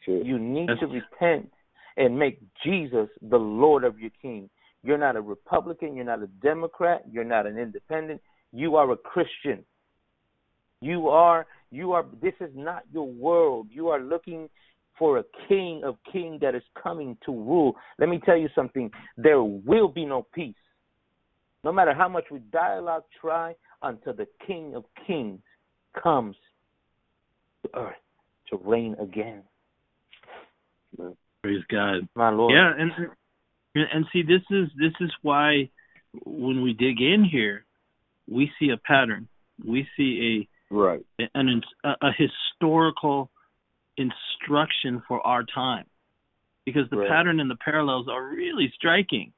Shit. 0.03 0.25
You 0.25 0.39
need 0.39 0.69
That's- 0.69 0.79
to 0.79 0.87
repent 0.87 1.51
and 1.97 2.17
make 2.17 2.39
Jesus 2.63 3.09
the 3.21 3.37
Lord 3.37 3.83
of 3.83 3.99
your 3.99 4.11
King. 4.21 4.49
You're 4.83 4.97
not 4.97 5.15
a 5.15 5.21
Republican. 5.21 5.95
You're 5.95 6.05
not 6.05 6.23
a 6.23 6.27
Democrat. 6.27 7.03
You're 7.11 7.23
not 7.23 7.45
an 7.45 7.57
independent. 7.57 8.21
You 8.51 8.75
are 8.75 8.91
a 8.91 8.97
Christian. 8.97 9.63
You 10.81 11.09
are. 11.09 11.45
You 11.69 11.91
are. 11.91 12.05
This 12.21 12.33
is 12.39 12.49
not 12.55 12.83
your 12.91 13.07
world. 13.07 13.67
You 13.69 13.89
are 13.89 13.99
looking 13.99 14.49
for 14.97 15.19
a 15.19 15.23
King 15.47 15.83
of 15.83 15.97
King 16.11 16.37
that 16.41 16.55
is 16.55 16.63
coming 16.81 17.17
to 17.25 17.31
rule. 17.31 17.75
Let 17.97 18.09
me 18.09 18.19
tell 18.25 18.37
you 18.37 18.49
something. 18.53 18.91
There 19.17 19.43
will 19.43 19.87
be 19.87 20.05
no 20.05 20.27
peace, 20.33 20.55
no 21.63 21.71
matter 21.71 21.93
how 21.93 22.07
much 22.07 22.25
we 22.31 22.39
dialogue 22.51 23.03
try, 23.19 23.55
until 23.81 24.13
the 24.13 24.27
King 24.45 24.75
of 24.75 24.83
Kings 25.07 25.39
comes 26.01 26.35
to 27.63 27.69
earth 27.75 27.95
to 28.49 28.59
reign 28.63 28.95
again. 28.99 29.43
Praise 31.41 31.63
God. 31.69 32.07
My 32.15 32.29
Lord. 32.29 32.53
Yeah, 32.53 32.73
and 32.77 32.91
and 33.75 34.05
see, 34.11 34.23
this 34.23 34.41
is 34.49 34.69
this 34.77 34.93
is 34.99 35.11
why 35.21 35.69
when 36.25 36.61
we 36.61 36.73
dig 36.73 37.01
in 37.01 37.23
here, 37.23 37.65
we 38.29 38.51
see 38.59 38.69
a 38.69 38.77
pattern. 38.77 39.27
We 39.65 39.87
see 39.97 40.47
a 40.71 40.73
Right. 40.73 41.05
an 41.35 41.61
a, 41.83 41.89
a 42.01 42.11
historical 42.17 43.29
instruction 43.97 45.03
for 45.07 45.25
our 45.25 45.43
time, 45.43 45.85
because 46.65 46.89
the 46.89 46.97
Right. 46.97 47.09
pattern 47.09 47.39
and 47.39 47.49
the 47.49 47.57
parallels 47.57 48.07
are 48.07 48.23
really 48.23 48.71
striking. 48.75 49.33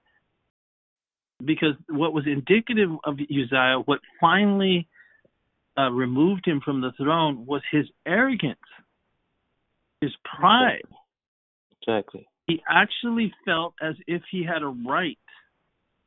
Because 1.44 1.76
what 1.90 2.14
was 2.14 2.26
indicative 2.28 2.90
of 3.04 3.20
Uzziah, 3.20 3.80
what 3.86 4.00
finally 4.22 4.88
uh, 5.78 5.90
removed 5.92 6.46
him 6.46 6.62
from 6.62 6.82
the 6.82 6.92
throne, 6.94 7.46
was 7.46 7.62
his 7.72 7.86
arrogance, 8.06 8.60
his 10.00 10.16
pride 10.24 10.84
Exactly. 11.88 12.28
he 12.48 12.62
actually 12.70 13.34
felt 13.46 13.74
as 13.82 13.96
if 14.08 14.22
he 14.32 14.44
had 14.44 14.64
a 14.64 14.68
right 14.68 15.18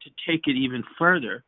to 0.03 0.11
take 0.31 0.43
it 0.47 0.57
even 0.57 0.83
further. 0.99 1.45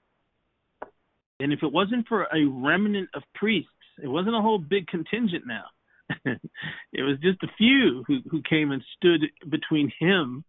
And 1.40 1.52
if 1.52 1.62
it 1.62 1.72
wasn't 1.72 2.06
for 2.08 2.22
a 2.24 2.44
remnant 2.44 3.10
of 3.14 3.22
priests, 3.34 3.70
it 4.02 4.08
wasn't 4.08 4.36
a 4.36 4.40
whole 4.40 4.58
big 4.58 4.86
contingent 4.88 5.44
now. 5.46 5.64
it 6.24 7.02
was 7.02 7.18
just 7.22 7.42
a 7.42 7.48
few 7.58 8.02
who 8.06 8.20
who 8.30 8.42
came 8.48 8.72
and 8.72 8.82
stood 8.96 9.20
between 9.48 9.92
him 10.00 10.42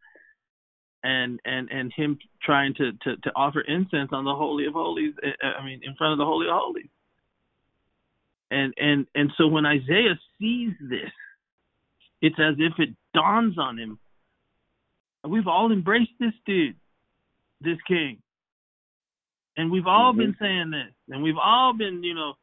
and 1.04 1.40
and 1.46 1.70
and 1.70 1.92
him 1.94 2.18
trying 2.42 2.74
to 2.76 2.94
to 3.04 3.18
to 3.18 3.32
offer 3.36 3.62
incense 3.62 4.10
on 4.14 4.24
the 4.24 4.34
holy 4.34 4.66
of 4.66 4.74
holies 4.74 5.14
uh, 5.22 5.48
I 5.60 5.66
mean 5.66 5.82
in 5.84 5.96
front 5.96 6.14
of 6.14 6.18
the 6.18 6.26
holy 6.26 6.48
of 6.48 6.54
holies. 6.54 6.90
And 8.52 8.74
and 8.78 9.06
and 9.16 9.32
so 9.38 9.48
when 9.48 9.66
Isaiah 9.66 10.18
sees 10.40 10.72
this 10.80 11.12
it's 12.22 12.40
as 12.40 12.56
if 12.58 12.74
it 12.80 12.90
dawns 13.14 13.58
on 13.58 13.78
him. 13.78 14.00
We've 15.28 15.48
all 15.48 15.72
embraced 15.72 16.12
this 16.20 16.34
dude, 16.46 16.76
this 17.62 17.78
king. 17.88 18.22
And 19.58 19.72
we've 19.72 19.88
all 19.88 20.14
been 20.14 20.36
saying 20.40 20.72
this. 20.72 20.94
And 21.10 21.22
we've 21.22 21.38
all 21.38 21.74
been, 21.74 22.04
you 22.04 22.16
know, 22.16 22.34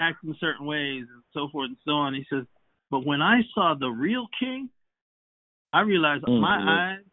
acting 0.00 0.34
certain 0.40 0.66
ways 0.66 1.04
and 1.12 1.22
so 1.34 1.48
forth 1.50 1.68
and 1.68 1.76
so 1.84 1.92
on. 1.92 2.14
He 2.14 2.24
says, 2.30 2.44
But 2.90 3.06
when 3.06 3.22
I 3.22 3.40
saw 3.54 3.74
the 3.74 3.88
real 3.88 4.26
king, 4.38 4.68
I 5.72 5.80
realized 5.80 6.24
Mhm. 6.24 6.40
my 6.40 6.92
eyes 6.92 7.04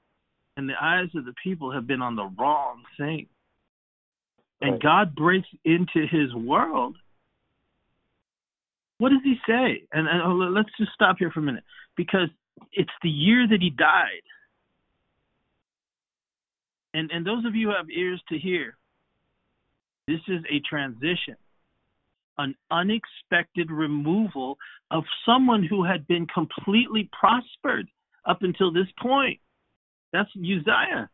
and 0.58 0.68
the 0.68 0.82
eyes 0.82 1.14
of 1.16 1.26
the 1.26 1.34
people 1.42 1.72
have 1.72 1.88
been 1.88 2.02
on 2.02 2.16
the 2.16 2.26
wrong 2.26 2.86
thing. 2.98 3.28
And 4.62 4.72
Right. 4.72 4.82
God 4.82 5.16
breaks 5.16 5.48
into 5.64 6.06
his 6.06 6.34
world. 6.34 6.98
What 8.98 9.10
does 9.10 9.24
he 9.24 9.40
say? 9.46 9.86
And, 9.94 10.08
and 10.08 10.54
let's 10.54 10.76
just 10.78 10.92
stop 10.94 11.18
here 11.20 11.32
for 11.32 11.40
a 11.40 11.44
minute 11.44 11.64
because 12.00 12.30
it's 12.72 12.98
the 13.04 13.10
year 13.10 13.46
that 13.46 13.62
he 13.62 13.72
died. 13.72 14.24
And 16.94 17.12
and 17.12 17.28
those 17.28 17.44
of 17.46 17.56
you 17.56 17.68
who 17.68 17.76
have 17.76 17.90
ears 17.90 18.24
to 18.30 18.38
hear, 18.40 18.78
this 20.08 20.22
is 20.30 20.42
a 20.50 20.62
transition. 20.62 21.36
an 22.40 22.56
unexpected 22.72 23.70
removal 23.70 24.58
of 24.92 25.04
someone 25.26 25.64
who 25.64 25.84
had 25.84 26.08
been 26.08 26.26
completely 26.28 27.10
prospered 27.20 27.88
up 28.26 28.40
until 28.42 28.72
this 28.72 28.88
point. 29.00 29.40
That's 30.14 30.30
Uzziah. 30.36 31.10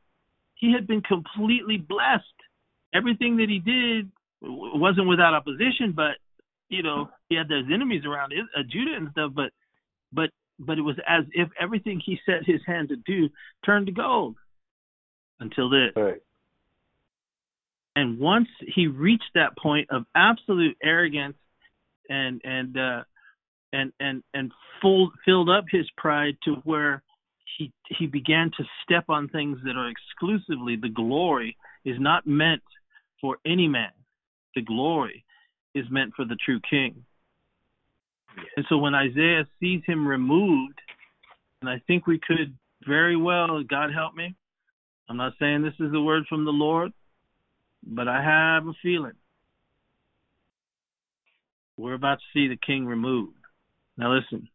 He 0.56 0.72
had 0.72 0.88
been 0.88 1.02
completely 1.02 1.78
blessed. 1.78 2.24
Everything 2.94 3.38
that 3.38 3.50
he 3.50 3.60
did 3.60 4.10
wasn't 4.42 5.08
without 5.08 5.34
opposition, 5.34 5.92
but 5.94 6.16
you 6.70 6.84
know 6.84 7.10
he 7.28 7.36
had 7.36 7.50
those 7.50 7.66
enemies 7.74 8.04
around 8.06 8.32
Judah 8.70 8.96
and 8.96 9.10
stuff. 9.12 9.32
But 9.36 9.52
but 10.14 10.30
but 10.60 10.78
it 10.78 10.82
was 10.82 10.98
as 11.08 11.26
if 11.34 11.50
everything 11.60 12.02
he 12.04 12.20
set 12.26 12.46
his 12.46 12.62
hand 12.66 12.90
to 12.90 12.96
do 12.96 13.30
turned 13.66 13.88
to 13.88 13.92
gold 13.92 14.36
until 15.40 15.70
this. 15.70 15.92
Right. 15.96 16.22
And 17.96 18.20
once 18.20 18.48
he 18.60 18.88
reached 18.88 19.32
that 19.36 19.58
point 19.58 19.90
of 19.90 20.06
absolute 20.16 20.78
arrogance 20.84 21.38
and 22.10 22.42
and 22.44 22.78
uh, 22.78 23.04
and 23.72 23.92
and 24.00 24.24
and 24.34 24.52
full, 24.82 25.12
filled 25.24 25.50
up 25.50 25.66
his 25.70 25.90
pride 25.98 26.38
to 26.44 26.56
where 26.64 27.04
he 27.58 27.72
he 27.98 28.06
began 28.06 28.52
to 28.58 28.64
step 28.84 29.06
on 29.10 29.30
things 29.30 29.60
that 29.66 29.78
are 29.78 29.90
exclusively 29.90 30.76
the 30.76 30.90
glory 30.90 31.58
is 31.86 31.98
not 32.00 32.28
meant 32.28 32.64
for 33.22 33.38
any 33.46 33.68
man. 33.68 33.92
The 34.56 34.62
glory 34.62 35.24
is 35.74 35.86
meant 35.90 36.14
for 36.16 36.26
the 36.26 36.38
true 36.44 36.60
king. 36.70 37.06
And 38.58 38.66
so 38.70 38.78
when 38.78 38.96
Isaiah 38.96 39.48
sees 39.60 39.82
him 39.86 40.08
removed, 40.08 40.80
and 41.62 41.70
I 41.70 41.82
think 41.88 42.08
we 42.08 42.20
could 42.20 42.56
very 42.88 43.16
well, 43.16 43.64
God 43.64 43.92
help 43.94 44.16
me. 44.16 44.36
I'm 45.10 45.18
not 45.18 45.34
saying 45.40 45.62
this 45.62 45.74
is 45.80 45.92
the 45.92 46.02
word 46.02 46.24
from 46.28 46.46
the 46.46 46.52
Lord, 46.52 46.92
but 47.84 48.08
I 48.08 48.22
have 48.24 48.68
a 48.68 48.74
feeling 48.82 49.14
we're 51.78 51.94
about 51.94 52.20
to 52.20 52.26
see 52.34 52.48
the 52.48 52.58
king 52.58 52.86
removed. 52.86 53.38
Now, 53.98 54.14
listen. 54.14 54.48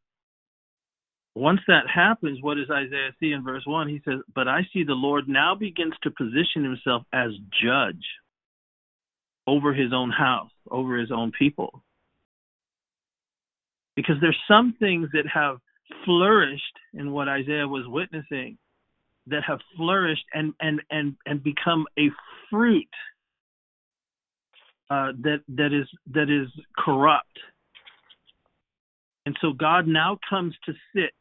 Once 1.35 1.61
that 1.69 1.85
happens, 1.93 2.39
what 2.43 2.57
does 2.57 2.71
Isaiah 2.71 3.15
see 3.21 3.33
in 3.33 3.45
verse 3.45 3.63
1? 3.65 3.89
He 3.89 4.01
says, 4.05 4.21
But 4.35 4.49
I 4.49 4.63
see 4.73 4.83
the 4.83 4.95
Lord 4.95 5.29
now 5.29 5.55
begins 5.55 5.95
to 6.03 6.11
position 6.11 6.65
himself 6.65 7.03
as 7.13 7.31
judge 7.63 8.05
over 9.47 9.73
his 9.73 9.93
own 9.93 10.11
house, 10.11 10.51
over 10.71 10.99
his 10.99 11.11
own 11.13 11.31
people. 11.39 11.83
Because 13.97 14.17
there's 14.21 14.39
some 14.49 14.75
things 14.79 15.09
that 15.13 15.27
have 15.33 15.59
flourished 16.05 16.79
in 16.95 17.13
what 17.13 17.29
Isaiah 17.29 17.67
was 17.67 17.85
witnessing 17.87 18.57
that 19.27 19.43
have 19.47 19.61
flourished 19.77 20.25
and 20.33 20.55
and 20.61 20.81
and 20.91 21.17
and 21.27 21.43
become 21.43 21.87
a 21.99 22.09
fruit 22.49 22.89
uh, 24.89 25.13
that 25.23 25.43
that 25.49 25.73
is 25.73 25.89
that 26.13 26.31
is 26.31 26.49
corrupt. 26.79 27.39
And 29.27 29.37
so 29.41 29.53
God 29.53 29.87
now 29.87 30.19
comes 30.29 30.55
to 30.67 30.73
sit 30.95 31.13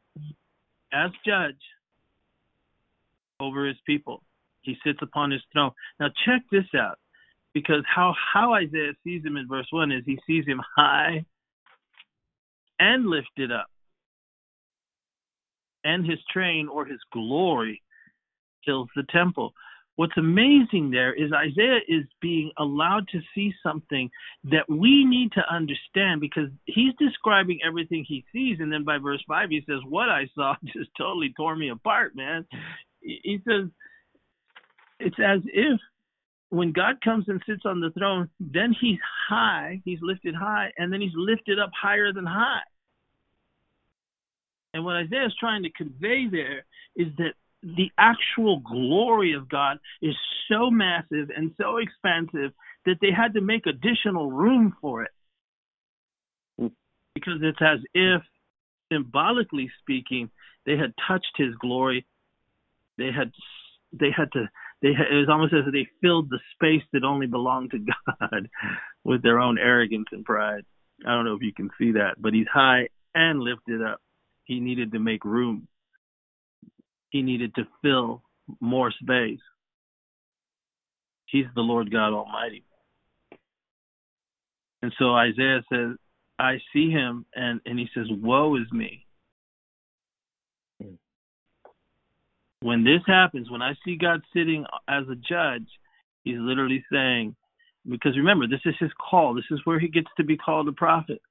as 0.93 1.11
judge 1.25 1.59
over 3.39 3.67
his 3.67 3.77
people. 3.85 4.23
He 4.61 4.75
sits 4.85 4.99
upon 5.01 5.31
his 5.31 5.41
throne. 5.51 5.71
Now 5.99 6.07
check 6.25 6.41
this 6.51 6.65
out. 6.75 6.97
Because 7.53 7.83
how, 7.87 8.13
how 8.33 8.53
Isaiah 8.53 8.93
sees 9.03 9.25
him 9.25 9.35
in 9.35 9.47
verse 9.47 9.67
1 9.71 9.91
is 9.91 10.03
he 10.05 10.19
sees 10.27 10.45
him 10.45 10.61
high 10.75 11.25
and 12.79 13.07
lifted 13.07 13.51
up. 13.51 13.67
And 15.83 16.05
his 16.05 16.19
train 16.31 16.67
or 16.67 16.85
his 16.85 16.99
glory 17.13 17.81
fills 18.65 18.89
the 18.95 19.03
temple 19.11 19.53
what's 19.99 20.15
amazing 20.15 20.89
there 20.91 21.13
is 21.13 21.29
Isaiah 21.33 21.81
is 21.89 22.05
being 22.21 22.51
allowed 22.57 23.05
to 23.09 23.19
see 23.35 23.53
something 23.61 24.09
that 24.45 24.63
we 24.69 25.03
need 25.03 25.33
to 25.33 25.41
understand 25.53 26.21
because 26.21 26.47
he's 26.63 26.93
describing 26.97 27.59
everything 27.67 28.05
he 28.07 28.23
sees. 28.31 28.59
And 28.61 28.71
then 28.71 28.85
by 28.85 28.97
verse 28.97 29.21
5, 29.27 29.49
he 29.49 29.61
says, 29.67 29.79
What 29.89 30.07
I 30.07 30.29
saw 30.35 30.55
just 30.63 30.89
totally 30.97 31.33
tore 31.35 31.57
me 31.57 31.67
apart, 31.67 32.15
man. 32.15 32.45
He 33.01 33.41
says, 33.45 33.67
It's 35.01 35.17
as 35.19 35.41
if 35.47 35.77
when 36.47 36.71
God 36.71 37.01
comes 37.03 37.25
and 37.27 37.41
sits 37.45 37.63
on 37.65 37.81
the 37.81 37.89
throne, 37.89 38.29
then 38.39 38.73
he's 38.79 38.99
high, 39.27 39.81
he's 39.83 39.99
lifted 40.01 40.33
high, 40.33 40.71
and 40.77 40.93
then 40.93 41.01
he's 41.01 41.11
lifted 41.13 41.59
up 41.59 41.71
higher 41.75 42.13
than 42.13 42.25
high. 42.25 42.61
And 44.73 44.85
what 44.85 44.95
Isaiah 44.95 45.25
is 45.25 45.35
trying 45.39 45.63
to 45.63 45.71
convey 45.71 46.27
there 46.29 46.65
is 46.95 47.07
that 47.17 47.33
the 47.63 47.91
actual 47.97 48.59
glory 48.59 49.33
of 49.33 49.49
God 49.49 49.79
is 50.01 50.15
so 50.49 50.69
massive 50.69 51.29
and 51.35 51.51
so 51.59 51.77
expansive 51.77 52.53
that 52.85 52.97
they 53.01 53.11
had 53.11 53.33
to 53.33 53.41
make 53.41 53.65
additional 53.65 54.31
room 54.31 54.75
for 54.81 55.03
it. 55.03 55.11
Hmm. 56.57 56.67
Because 57.13 57.39
it's 57.41 57.61
as 57.61 57.79
if, 57.93 58.21
symbolically 58.91 59.69
speaking, 59.81 60.29
they 60.65 60.77
had 60.77 60.93
touched 61.07 61.33
his 61.35 61.55
glory. 61.55 62.05
They 62.97 63.11
had 63.11 63.31
they 63.91 64.11
had 64.15 64.31
to 64.33 64.49
they 64.81 64.93
had, 64.93 65.07
it 65.11 65.15
was 65.15 65.29
almost 65.29 65.53
as 65.53 65.65
if 65.67 65.73
they 65.73 65.87
filled 66.01 66.29
the 66.29 66.39
space 66.53 66.83
that 66.93 67.03
only 67.03 67.27
belonged 67.27 67.71
to 67.71 67.79
God 68.19 68.49
with 69.03 69.23
their 69.23 69.39
own 69.39 69.57
arrogance 69.57 70.07
and 70.11 70.23
pride. 70.23 70.63
I 71.05 71.11
don't 71.11 71.25
know 71.25 71.35
if 71.35 71.41
you 71.41 71.53
can 71.53 71.69
see 71.77 71.93
that, 71.93 72.15
but 72.19 72.33
he's 72.33 72.47
high 72.51 72.89
and 73.15 73.39
lifted 73.39 73.81
up. 73.81 73.99
He 74.49 74.59
needed 74.59 74.91
to 74.91 74.99
make 74.99 75.23
room 75.23 75.69
he 77.09 77.21
needed 77.21 77.53
to 77.55 77.67
fill 77.81 78.23
more 78.59 78.91
space. 78.91 79.39
He's 81.25 81.45
the 81.55 81.61
Lord 81.61 81.91
God 81.91 82.13
Almighty. 82.13 82.63
And 84.81 84.93
so 84.97 85.13
Isaiah 85.15 85.63
says, 85.71 85.95
I 86.39 86.59
see 86.71 86.89
him, 86.89 87.25
and, 87.35 87.59
and 87.65 87.77
he 87.77 87.87
says, 87.93 88.05
Woe 88.09 88.55
is 88.55 88.71
me. 88.71 89.05
When 92.61 92.83
this 92.83 93.01
happens, 93.05 93.49
when 93.49 93.61
I 93.61 93.73
see 93.85 93.95
God 93.95 94.21
sitting 94.33 94.65
as 94.87 95.03
a 95.09 95.15
judge, 95.15 95.67
he's 96.23 96.37
literally 96.39 96.83
saying, 96.91 97.35
because 97.87 98.17
remember, 98.17 98.47
this 98.47 98.61
is 98.65 98.75
his 98.79 98.91
call. 99.09 99.33
This 99.33 99.45
is 99.51 99.61
where 99.63 99.79
he 99.79 99.87
gets 99.87 100.09
to 100.17 100.23
be 100.23 100.37
called 100.37 100.67
a 100.67 100.73
prophet. 100.73 101.21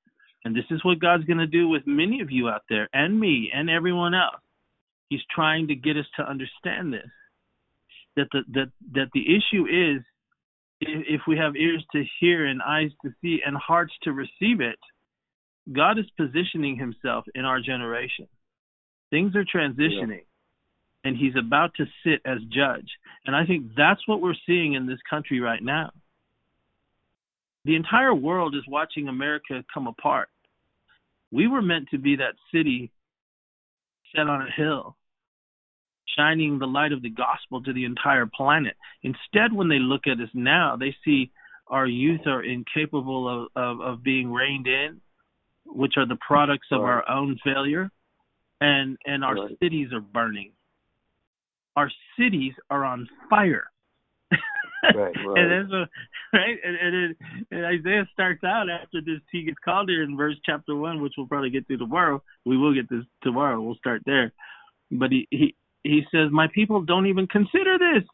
And 0.48 0.56
this 0.56 0.64
is 0.70 0.82
what 0.82 0.98
God's 0.98 1.24
going 1.24 1.40
to 1.40 1.46
do 1.46 1.68
with 1.68 1.82
many 1.86 2.22
of 2.22 2.30
you 2.30 2.48
out 2.48 2.62
there, 2.70 2.88
and 2.94 3.20
me, 3.20 3.50
and 3.54 3.68
everyone 3.68 4.14
else. 4.14 4.40
He's 5.10 5.20
trying 5.30 5.68
to 5.68 5.74
get 5.74 5.98
us 5.98 6.06
to 6.16 6.26
understand 6.26 6.90
this. 6.90 7.10
That 8.16 8.28
the 8.32 8.40
that 8.54 8.70
that 8.94 9.08
the 9.12 9.26
issue 9.26 9.66
is 9.66 10.02
if 10.80 11.20
we 11.28 11.36
have 11.36 11.54
ears 11.54 11.84
to 11.92 12.02
hear 12.18 12.46
and 12.46 12.62
eyes 12.62 12.90
to 13.04 13.10
see 13.20 13.40
and 13.44 13.58
hearts 13.58 13.92
to 14.04 14.12
receive 14.12 14.62
it, 14.62 14.78
God 15.70 15.98
is 15.98 16.06
positioning 16.16 16.78
himself 16.78 17.26
in 17.34 17.44
our 17.44 17.60
generation. 17.60 18.26
Things 19.10 19.36
are 19.36 19.44
transitioning 19.44 20.22
yeah. 20.22 21.04
and 21.04 21.14
he's 21.14 21.36
about 21.38 21.74
to 21.74 21.84
sit 22.06 22.22
as 22.24 22.38
judge. 22.50 22.88
And 23.26 23.36
I 23.36 23.44
think 23.44 23.72
that's 23.76 24.00
what 24.08 24.22
we're 24.22 24.32
seeing 24.46 24.72
in 24.72 24.86
this 24.86 25.00
country 25.10 25.40
right 25.40 25.62
now. 25.62 25.90
The 27.66 27.76
entire 27.76 28.14
world 28.14 28.54
is 28.54 28.62
watching 28.66 29.08
America 29.08 29.62
come 29.74 29.88
apart. 29.88 30.30
We 31.30 31.46
were 31.46 31.62
meant 31.62 31.88
to 31.90 31.98
be 31.98 32.16
that 32.16 32.34
city 32.52 32.90
set 34.14 34.28
on 34.28 34.42
a 34.42 34.50
hill 34.50 34.96
shining 36.16 36.58
the 36.58 36.66
light 36.66 36.92
of 36.92 37.02
the 37.02 37.10
gospel 37.10 37.62
to 37.62 37.72
the 37.72 37.84
entire 37.84 38.26
planet. 38.26 38.76
Instead, 39.02 39.52
when 39.52 39.68
they 39.68 39.78
look 39.78 40.06
at 40.06 40.20
us 40.20 40.30
now, 40.34 40.76
they 40.76 40.94
see 41.04 41.30
our 41.68 41.86
youth 41.86 42.22
are 42.26 42.42
incapable 42.42 43.28
of, 43.28 43.48
of, 43.54 43.80
of 43.80 44.02
being 44.02 44.32
reined 44.32 44.66
in, 44.66 45.00
which 45.66 45.94
are 45.96 46.06
the 46.06 46.18
products 46.26 46.68
of 46.72 46.80
our 46.80 47.08
own 47.08 47.38
failure, 47.44 47.90
and 48.60 48.96
and 49.04 49.24
our 49.24 49.36
cities 49.62 49.88
are 49.92 50.00
burning. 50.00 50.52
Our 51.76 51.90
cities 52.18 52.54
are 52.70 52.84
on 52.84 53.08
fire. 53.30 53.70
Right, 54.84 54.94
right. 55.26 55.38
and 55.38 55.72
right, 56.32 56.56
and, 56.64 56.94
and, 56.94 57.16
and 57.50 57.64
Isaiah 57.64 58.08
starts 58.12 58.44
out 58.44 58.68
after 58.70 59.00
this. 59.00 59.20
He 59.32 59.44
gets 59.44 59.58
called 59.64 59.88
here 59.88 60.02
in 60.02 60.16
verse 60.16 60.36
chapter 60.44 60.74
one, 60.74 61.02
which 61.02 61.14
we'll 61.16 61.26
probably 61.26 61.50
get 61.50 61.66
to 61.68 61.76
tomorrow. 61.76 62.22
We 62.44 62.56
will 62.56 62.74
get 62.74 62.88
this 62.88 63.04
tomorrow. 63.22 63.60
We'll 63.60 63.76
start 63.76 64.02
there. 64.06 64.32
But 64.90 65.10
he 65.10 65.26
he 65.30 65.54
he 65.82 66.02
says, 66.12 66.28
My 66.30 66.48
people 66.54 66.82
don't 66.82 67.06
even 67.06 67.26
consider 67.26 67.78
this. 67.78 68.04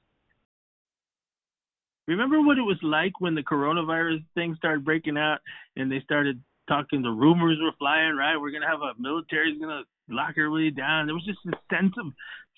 Remember 2.07 2.41
what 2.41 2.59
it 2.59 2.63
was 2.63 2.79
like 2.83 3.21
when 3.21 3.35
the 3.35 3.43
coronavirus 3.43 4.25
thing 4.35 4.55
started 4.57 4.85
breaking 4.85 5.17
out 5.17 5.39
and 5.77 5.91
they 5.91 6.01
started 6.01 6.41
talking, 6.69 7.03
the 7.03 7.09
rumors 7.09 7.59
were 7.61 7.73
flying, 7.79 8.15
right? 8.15 8.37
We're 8.37 8.51
going 8.51 8.63
to 8.63 8.69
have 8.69 8.83
a 8.83 8.93
military's 9.01 9.59
going 9.59 9.71
to 9.71 10.15
lock 10.15 10.35
everybody 10.37 10.71
down. 10.71 11.07
There 11.07 11.15
was 11.15 11.25
just 11.25 11.39
a 11.47 11.75
sense 11.75 11.95
of 11.99 12.13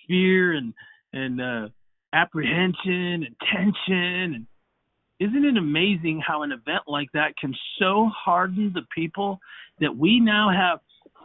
fear 0.08 0.54
and, 0.54 0.74
and, 1.12 1.40
uh, 1.40 1.68
apprehension 2.16 3.24
and 3.24 3.36
tension. 3.52 4.34
And 4.34 4.46
isn't 5.20 5.44
it 5.44 5.56
amazing 5.56 6.22
how 6.26 6.42
an 6.42 6.52
event 6.52 6.82
like 6.86 7.08
that 7.12 7.36
can 7.38 7.54
so 7.78 8.10
harden 8.14 8.72
the 8.74 8.86
people 8.94 9.38
that 9.80 9.96
we 9.96 10.20
now 10.20 10.50
have 10.50 10.80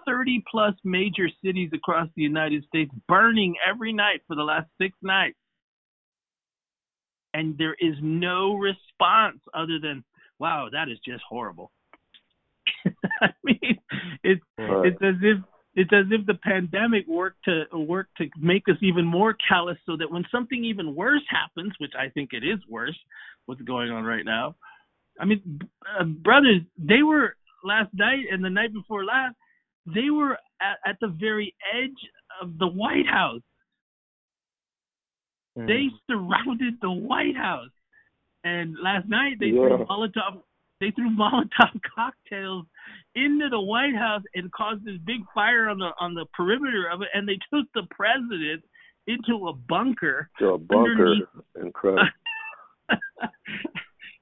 30 0.06 0.44
plus 0.50 0.74
major 0.84 1.28
cities 1.44 1.70
across 1.74 2.08
the 2.16 2.22
United 2.22 2.64
States 2.66 2.92
burning 3.08 3.56
every 3.68 3.94
night 3.94 4.22
for 4.28 4.36
the 4.36 4.44
last 4.44 4.68
six 4.80 4.96
nights. 5.02 5.38
And 7.34 7.58
there 7.58 7.76
is 7.80 7.96
no 8.02 8.56
response 8.56 9.40
other 9.54 9.80
than, 9.82 10.04
wow, 10.40 10.68
that 10.72 10.90
is 10.90 10.98
just 11.06 11.24
horrible. 11.28 11.72
I 13.22 13.30
mean, 13.44 13.80
it's 14.24 14.42
right. 14.58 14.86
it's 14.88 15.02
as 15.02 15.16
if 15.22 15.38
it's 15.74 15.92
as 15.94 16.06
if 16.12 16.26
the 16.26 16.34
pandemic 16.34 17.08
worked 17.08 17.46
to 17.46 17.64
worked 17.74 18.18
to 18.18 18.28
make 18.38 18.64
us 18.70 18.76
even 18.82 19.06
more 19.06 19.36
callous, 19.48 19.78
so 19.86 19.96
that 19.98 20.12
when 20.12 20.26
something 20.32 20.66
even 20.66 20.96
worse 20.96 21.24
happens, 21.30 21.74
which 21.80 21.94
I 21.98 22.10
think 22.10 22.32
it 22.34 22.44
is 22.44 22.60
worse, 22.70 22.98
what's 23.46 23.62
going 23.62 23.90
on 23.90 24.04
right 24.04 24.26
now. 24.26 24.56
I 25.20 25.26
mean, 25.26 25.60
uh, 26.00 26.04
brothers, 26.04 26.62
they 26.78 27.04
were 27.04 27.36
last 27.64 27.90
night 27.94 28.26
and 28.32 28.44
the 28.44 28.50
night 28.50 28.74
before 28.74 29.06
last. 29.06 29.36
They 29.86 30.10
were 30.10 30.34
at, 30.62 30.78
at 30.86 30.98
the 31.02 31.08
very 31.08 31.56
edge 31.76 31.90
of 32.42 32.58
the 32.60 32.68
White 32.68 33.08
House. 33.08 33.42
Mm. 35.58 35.68
They 35.68 35.88
surrounded 36.08 36.76
the 36.82 36.92
White 36.92 37.36
House, 37.36 37.72
and 38.44 38.76
last 38.82 39.08
night 39.10 39.38
they 39.40 39.48
yeah. 39.48 39.68
threw 39.68 39.86
Molotov 39.86 40.42
they 40.82 40.92
threw 40.92 41.16
Molotov 41.16 41.80
cocktails 41.96 42.66
into 43.16 43.48
the 43.50 43.62
White 43.62 43.96
House 43.96 44.24
and 44.36 44.52
caused 44.52 44.84
this 44.84 44.98
big 45.06 45.22
fire 45.34 45.70
on 45.70 45.80
the 45.80 45.92
on 46.02 46.14
the 46.14 46.26
perimeter 46.34 46.90
of 46.92 47.02
it, 47.04 47.08
and 47.14 47.30
they 47.30 47.38
took 47.54 47.68
the 47.74 47.84
president 47.92 48.64
into 49.08 49.48
a 49.48 49.54
bunker. 49.54 50.30
To 50.40 50.50
a 50.50 50.58
bunker, 50.58 51.16
incredible. 51.62 52.10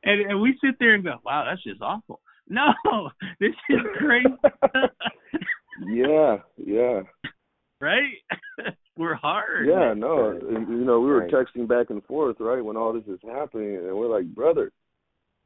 and 0.04 0.22
and 0.22 0.42
we 0.42 0.60
sit 0.64 0.76
there 0.80 0.94
and 0.94 1.04
go, 1.04 1.16
"Wow, 1.24 1.46
that's 1.50 1.64
just 1.64 1.82
awful." 1.82 2.22
No, 2.52 3.12
this 3.40 3.54
is 3.70 3.80
crazy. 4.00 4.26
yeah, 5.86 6.38
yeah. 6.58 7.02
Right? 7.80 8.10
we're 8.98 9.14
hard. 9.14 9.68
Yeah, 9.68 9.94
no. 9.96 10.32
And, 10.32 10.68
you 10.68 10.84
know, 10.84 11.00
we 11.00 11.10
were 11.12 11.20
right. 11.20 11.32
texting 11.32 11.68
back 11.68 11.92
and 11.92 12.04
forth, 12.06 12.38
right, 12.40 12.66
when 12.66 12.76
all 12.76 12.92
this 12.92 13.04
is 13.06 13.20
happening, 13.24 13.76
and 13.76 13.96
we're 13.96 14.12
like, 14.12 14.26
brother, 14.34 14.72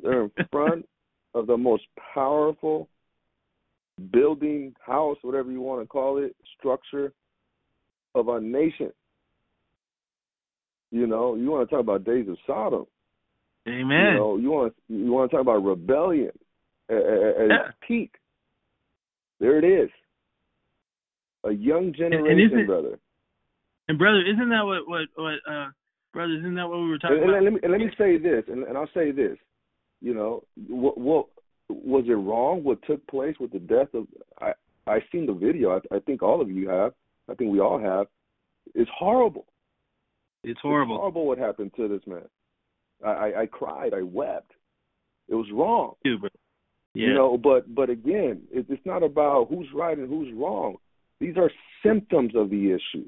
they're 0.01 0.23
in 0.23 0.31
front 0.49 0.85
of 1.33 1.47
the 1.47 1.57
most 1.57 1.83
powerful 2.13 2.87
building, 4.11 4.73
house, 4.85 5.17
whatever 5.21 5.51
you 5.51 5.61
want 5.61 5.81
to 5.81 5.87
call 5.87 6.17
it, 6.17 6.35
structure 6.57 7.13
of 8.15 8.29
our 8.29 8.41
nation. 8.41 8.91
You 10.91 11.07
know, 11.07 11.35
you 11.35 11.49
want 11.49 11.67
to 11.67 11.75
talk 11.75 11.81
about 11.81 12.03
days 12.03 12.27
of 12.29 12.37
Sodom. 12.45 12.85
Amen. 13.67 14.13
You 14.13 14.19
know, 14.19 14.37
you 14.37 14.51
want 14.51 14.73
to 14.75 14.93
you 14.93 15.11
want 15.11 15.31
to 15.31 15.37
talk 15.37 15.41
about 15.41 15.63
rebellion 15.63 16.31
at, 16.89 16.97
at, 16.97 17.01
at 17.01 17.47
yeah. 17.49 17.67
its 17.67 17.77
peak. 17.87 18.15
There 19.39 19.57
it 19.57 19.65
is. 19.65 19.89
A 21.45 21.51
young 21.51 21.93
generation, 21.93 22.59
and 22.59 22.67
brother. 22.67 22.99
And 23.87 23.97
brother, 23.97 24.21
isn't 24.21 24.49
that 24.49 24.63
what 24.65 24.87
what 24.87 25.07
what 25.15 25.51
uh 25.51 25.69
brother? 26.13 26.33
Isn't 26.33 26.55
that 26.55 26.67
what 26.67 26.79
we 26.79 26.89
were 26.89 26.99
talking 26.99 27.17
and, 27.17 27.29
about? 27.29 27.37
And 27.37 27.45
let 27.45 27.53
me 27.53 27.59
and 27.63 27.71
let 27.71 27.81
me 27.81 27.89
say 27.97 28.17
this, 28.17 28.43
and, 28.47 28.63
and 28.63 28.77
I'll 28.77 28.89
say 28.93 29.11
this. 29.11 29.37
You 30.03 30.13
know, 30.13 30.43
what, 30.67 30.97
what 30.97 31.27
was 31.69 32.03
it 32.07 32.11
wrong? 32.11 32.61
What 32.63 32.79
took 32.85 33.05
place 33.07 33.35
with 33.39 33.53
the 33.53 33.59
death 33.59 33.87
of? 33.93 34.05
I 34.41 34.51
I 34.85 34.99
seen 35.13 35.25
the 35.25 35.33
video. 35.33 35.71
I, 35.77 35.95
I 35.95 35.99
think 35.99 36.21
all 36.21 36.41
of 36.41 36.51
you 36.51 36.67
have. 36.67 36.91
I 37.31 37.35
think 37.35 37.53
we 37.53 37.61
all 37.61 37.79
have. 37.79 38.07
It's 38.75 38.91
horrible. 38.93 39.45
It's 40.43 40.59
horrible. 40.61 40.95
It's 40.95 40.99
horrible 40.99 41.25
what 41.25 41.37
happened 41.37 41.71
to 41.77 41.87
this 41.87 42.01
man. 42.05 42.27
I, 43.03 43.09
I, 43.09 43.41
I 43.41 43.45
cried. 43.45 43.93
I 43.93 44.01
wept. 44.01 44.51
It 45.29 45.35
was 45.35 45.47
wrong. 45.53 45.93
But, 46.03 46.33
yeah. 46.93 47.07
You 47.07 47.13
know, 47.13 47.37
but 47.37 47.73
but 47.73 47.89
again, 47.89 48.41
it, 48.51 48.65
it's 48.67 48.85
not 48.85 49.03
about 49.03 49.47
who's 49.49 49.67
right 49.73 49.97
and 49.97 50.09
who's 50.09 50.33
wrong. 50.33 50.75
These 51.21 51.37
are 51.37 51.49
symptoms 51.81 52.33
of 52.35 52.49
the 52.49 52.71
issue. 52.71 53.05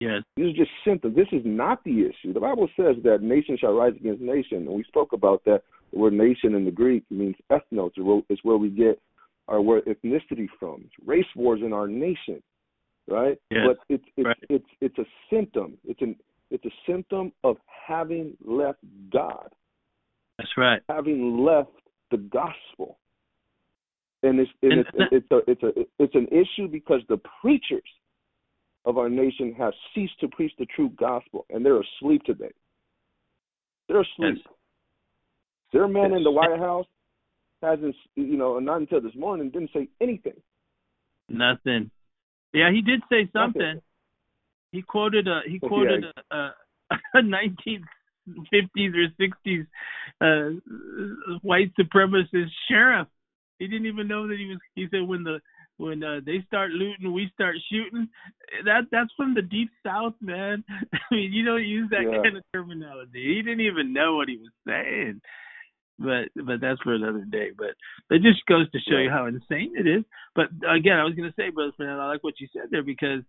Yes. 0.00 0.22
These 0.36 0.54
are 0.54 0.58
just 0.58 0.70
symptoms. 0.84 1.16
This 1.16 1.26
is 1.32 1.42
not 1.44 1.82
the 1.82 2.02
issue. 2.02 2.34
The 2.34 2.40
Bible 2.40 2.68
says 2.76 2.96
that 3.04 3.22
nation 3.22 3.56
shall 3.58 3.72
rise 3.72 3.94
against 3.96 4.20
nation, 4.20 4.58
and 4.58 4.68
we 4.68 4.84
spoke 4.84 5.12
about 5.14 5.42
that 5.46 5.62
the 5.92 5.98
word 5.98 6.12
nation 6.12 6.54
in 6.54 6.64
the 6.64 6.70
Greek 6.70 7.04
means 7.10 7.36
ethnos. 7.50 7.90
It's 8.28 8.44
where 8.44 8.56
we 8.56 8.70
get 8.70 9.00
our 9.48 9.60
word 9.60 9.84
ethnicity 9.86 10.46
from. 10.58 10.82
It's 10.84 11.06
race 11.06 11.24
wars 11.34 11.60
in 11.64 11.72
our 11.72 11.88
nation, 11.88 12.42
right? 13.08 13.38
Yes. 13.50 13.60
But 13.66 13.78
it's 13.88 14.04
it's, 14.16 14.26
right. 14.26 14.36
it's 14.48 14.68
it's 14.80 14.98
a 14.98 15.04
symptom. 15.30 15.78
It's 15.84 16.00
an 16.02 16.16
it's 16.50 16.64
a 16.64 16.70
symptom 16.86 17.32
of 17.44 17.56
having 17.86 18.36
left 18.44 18.78
God. 19.12 19.48
That's 20.38 20.50
right. 20.56 20.80
Having 20.88 21.44
left 21.44 21.70
the 22.10 22.18
gospel. 22.18 22.98
And 24.22 24.40
it's 24.40 24.50
and, 24.62 24.72
and 24.72 24.80
it's, 24.80 24.90
it's 25.12 25.30
a 25.30 25.50
it's 25.50 25.62
a 25.62 26.02
it's 26.02 26.14
an 26.14 26.26
issue 26.28 26.68
because 26.68 27.00
the 27.08 27.20
preachers 27.40 27.82
of 28.84 28.98
our 28.98 29.08
nation 29.08 29.54
have 29.58 29.72
ceased 29.94 30.18
to 30.20 30.28
preach 30.28 30.52
the 30.58 30.66
true 30.66 30.90
gospel 30.98 31.46
and 31.50 31.64
they're 31.64 31.80
asleep 31.80 32.22
today. 32.24 32.50
They're 33.88 34.00
asleep. 34.00 34.42
Yes. 34.44 34.54
Their 35.72 35.88
man 35.88 36.12
in 36.12 36.22
the 36.22 36.30
White 36.30 36.58
House 36.58 36.86
hasn't, 37.62 37.94
you 38.14 38.36
know, 38.36 38.58
not 38.58 38.80
until 38.80 39.00
this 39.00 39.14
morning 39.14 39.50
didn't 39.50 39.70
say 39.74 39.88
anything. 40.00 40.40
Nothing. 41.28 41.90
Yeah, 42.54 42.70
he 42.72 42.80
did 42.80 43.02
say 43.10 43.28
something. 43.32 43.60
Nothing. 43.60 43.82
He 44.72 44.82
quoted 44.82 45.28
a 45.28 45.40
he 45.46 45.58
quoted 45.58 46.04
yeah. 46.04 46.50
a, 47.16 47.18
a 47.18 47.22
1950s 47.22 48.92
or 48.94 49.08
60s 49.20 49.66
uh, 50.20 51.38
white 51.42 51.72
supremacist 51.78 52.50
sheriff. 52.70 53.08
He 53.58 53.66
didn't 53.66 53.86
even 53.86 54.08
know 54.08 54.28
that 54.28 54.38
he 54.38 54.46
was. 54.46 54.58
He 54.74 54.86
said 54.90 55.06
when 55.06 55.24
the 55.24 55.40
when 55.78 56.02
uh, 56.02 56.20
they 56.24 56.44
start 56.46 56.70
looting, 56.70 57.12
we 57.12 57.30
start 57.34 57.56
shooting. 57.70 58.08
That 58.64 58.82
that's 58.90 59.10
from 59.16 59.34
the 59.34 59.42
deep 59.42 59.70
south, 59.84 60.14
man. 60.20 60.64
I 60.92 60.98
mean, 61.10 61.32
you 61.32 61.44
don't 61.44 61.64
use 61.64 61.90
that 61.90 62.02
yeah. 62.02 62.22
kind 62.22 62.36
of 62.36 62.44
terminology. 62.52 63.36
He 63.36 63.42
didn't 63.42 63.60
even 63.60 63.92
know 63.92 64.16
what 64.16 64.28
he 64.28 64.36
was 64.36 64.52
saying 64.66 65.20
but 65.98 66.28
but 66.34 66.60
that's 66.60 66.80
for 66.82 66.94
another 66.94 67.24
day. 67.24 67.50
But 67.56 67.74
it 68.14 68.22
just 68.22 68.44
goes 68.46 68.70
to 68.70 68.78
show 68.78 68.96
yeah. 68.96 69.04
you 69.04 69.10
how 69.10 69.26
insane 69.26 69.74
it 69.76 69.86
is. 69.86 70.04
But 70.34 70.46
again, 70.68 70.98
I 70.98 71.04
was 71.04 71.14
going 71.14 71.28
to 71.28 71.34
say, 71.36 71.50
brother 71.50 71.72
Fernando, 71.76 72.02
I 72.02 72.06
like 72.06 72.24
what 72.24 72.40
you 72.40 72.48
said 72.52 72.68
there 72.70 72.82
because 72.82 73.22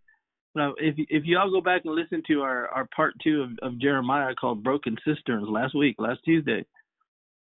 if 0.55 0.95
if 0.97 1.23
you 1.25 1.37
all 1.37 1.51
go 1.51 1.61
back 1.61 1.83
and 1.85 1.95
listen 1.95 2.23
to 2.27 2.41
our 2.41 2.67
our 2.69 2.87
part 2.95 3.13
two 3.23 3.41
of, 3.41 3.71
of 3.73 3.79
Jeremiah 3.79 4.35
called 4.35 4.63
"Broken 4.63 4.97
Cisterns" 5.05 5.47
last 5.49 5.75
week, 5.75 5.95
last 5.99 6.19
Tuesday, 6.25 6.65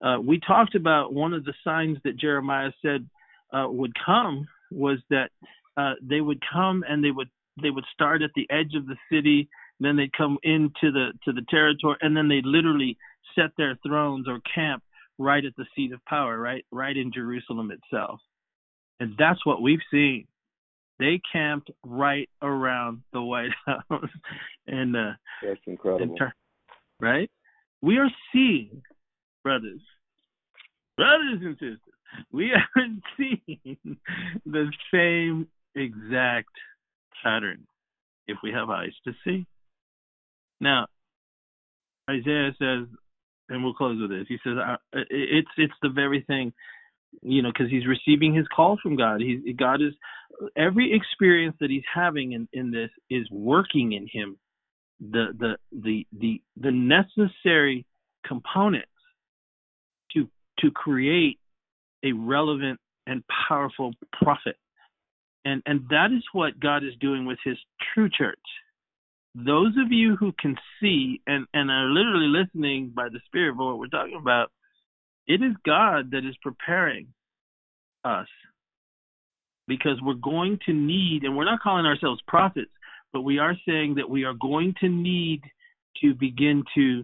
uh, 0.02 0.18
we 0.24 0.40
talked 0.40 0.76
about 0.76 1.14
one 1.14 1.34
of 1.34 1.46
the 1.46 1.54
signs 1.64 1.98
that 2.04 2.18
Jeremiah 2.18 2.72
said 2.82 3.08
uh, 3.54 3.68
would 3.70 3.94
come 4.06 4.48
was 4.72 5.00
that 5.10 5.30
uh, 5.78 5.94
they 6.02 6.22
would 6.22 6.42
come 6.52 6.84
and 6.88 7.04
they 7.04 7.12
would 7.12 7.30
they 7.62 7.70
would 7.70 7.86
start 7.94 8.22
at 8.22 8.32
the 8.36 8.48
edge 8.50 8.76
of 8.76 8.86
the 8.86 8.98
city, 9.12 9.50
then 9.80 9.96
they'd 9.96 10.14
come 10.14 10.38
into 10.44 10.92
the 10.92 11.12
to 11.26 11.32
the 11.32 11.46
territory, 11.50 11.98
and 12.02 12.16
then 12.16 12.28
they'd 12.28 12.46
literally 12.46 12.98
set 13.36 13.52
their 13.58 13.78
thrones 13.86 14.28
or 14.28 14.40
camp 14.54 14.84
right 15.18 15.44
at 15.44 15.56
the 15.58 15.66
seat 15.76 15.92
of 15.94 16.04
power, 16.06 16.38
right, 16.38 16.66
right 16.72 16.96
in 16.96 17.12
Jerusalem 17.14 17.72
itself. 17.72 18.20
And 19.00 19.14
that's 19.18 19.46
what 19.46 19.62
we've 19.62 19.80
seen. 19.92 20.28
They 21.00 21.22
camped 21.32 21.70
right 21.84 22.30
around 22.42 23.04
the 23.14 23.22
White 23.22 23.52
House, 23.66 24.10
and 24.66 24.96
uh, 24.96 25.12
that's 25.44 25.60
incredible, 25.68 26.18
right? 27.00 27.30
We 27.82 28.00
are 28.00 28.10
seeing, 28.34 28.82
brothers, 29.44 29.82
brothers 30.96 31.40
and 31.44 31.54
sisters, 31.54 31.80
we 32.32 32.52
are 32.76 32.88
seeing 33.16 33.98
the 34.46 34.72
same 34.92 35.48
exact 35.76 36.50
pattern 37.24 37.68
if 38.28 38.38
we 38.44 38.52
have 38.52 38.70
eyes 38.70 38.94
to 39.06 39.14
see. 39.24 39.46
Now, 40.60 40.88
Isaiah 42.10 42.56
says, 42.58 42.88
and 43.50 43.64
we'll 43.64 43.74
close 43.74 44.00
with 44.00 44.10
this. 44.10 44.26
He 44.28 44.38
says 44.44 44.58
it's 45.10 45.50
it's 45.58 45.74
the 45.82 45.90
very 45.90 46.24
thing, 46.28 46.54
you 47.22 47.42
know, 47.42 47.50
because 47.52 47.72
he's 47.72 47.88
receiving 47.88 48.34
his 48.34 48.48
call 48.54 48.78
from 48.82 48.96
God. 48.96 49.22
He's 49.22 49.40
God 49.58 49.82
is 49.82 49.94
every 50.56 50.94
experience 50.94 51.56
that 51.60 51.70
he's 51.70 51.84
having 51.94 52.34
in 52.34 52.48
in 52.54 52.72
this 52.72 52.90
is 53.10 53.28
working 53.32 53.94
in 53.94 54.08
him 54.12 54.38
the 55.00 55.28
the 55.38 55.58
the 55.72 56.08
the 56.18 56.42
the 56.60 56.72
necessary 56.72 57.86
components 58.26 58.88
to 60.14 60.28
to 60.60 60.72
create 60.72 61.40
a 62.04 62.12
relevant 62.12 62.80
and 63.06 63.24
powerful 63.48 63.94
prophet. 64.22 64.58
And 65.46 65.62
and 65.66 65.88
that 65.90 66.12
is 66.12 66.24
what 66.34 66.60
God 66.60 66.84
is 66.84 66.94
doing 67.00 67.26
with 67.26 67.38
his 67.44 67.58
true 67.94 68.10
church 68.10 68.40
those 69.46 69.74
of 69.78 69.92
you 69.92 70.16
who 70.16 70.34
can 70.40 70.56
see 70.80 71.22
and, 71.28 71.46
and 71.54 71.70
are 71.70 71.90
literally 71.90 72.28
listening 72.28 72.92
by 72.96 73.08
the 73.10 73.20
Spirit 73.28 73.56
for 73.56 73.68
what 73.68 73.80
we're 73.80 73.88
talking 73.88 74.18
about, 74.20 74.52
it 75.28 75.44
is 75.44 75.54
God 75.66 76.12
that 76.12 76.26
is 76.26 76.36
preparing 76.42 77.08
us 78.04 78.28
because 79.68 80.00
we're 80.02 80.14
going 80.14 80.58
to 80.66 80.74
need, 80.74 81.24
and 81.24 81.36
we're 81.36 81.46
not 81.46 81.60
calling 81.62 81.86
ourselves 81.86 82.22
prophets, 82.28 82.72
but 83.14 83.22
we 83.22 83.38
are 83.38 83.56
saying 83.68 83.96
that 83.96 84.10
we 84.10 84.24
are 84.24 84.34
going 84.34 84.74
to 84.80 84.88
need 84.90 85.42
to 86.02 86.14
begin 86.14 86.64
to 86.76 87.04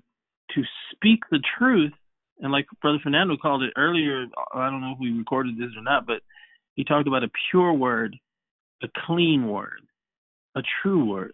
to 0.56 0.62
speak 0.94 1.20
the 1.32 1.42
truth. 1.58 1.94
And 2.40 2.52
like 2.52 2.66
Brother 2.82 3.00
Fernando 3.02 3.38
called 3.38 3.64
it 3.64 3.74
earlier, 3.76 4.26
I 4.54 4.70
don't 4.70 4.82
know 4.82 4.94
if 4.94 5.00
we 5.00 5.12
recorded 5.12 5.58
this 5.58 5.72
or 5.76 5.84
not, 5.84 6.06
but 6.06 6.22
he 6.76 6.84
talked 6.84 7.08
about 7.08 7.24
a 7.24 7.32
pure 7.52 7.74
word, 7.74 8.16
a 8.82 8.88
clean 9.06 9.48
word, 9.48 9.82
a 10.56 10.62
true 10.82 11.06
word. 11.06 11.34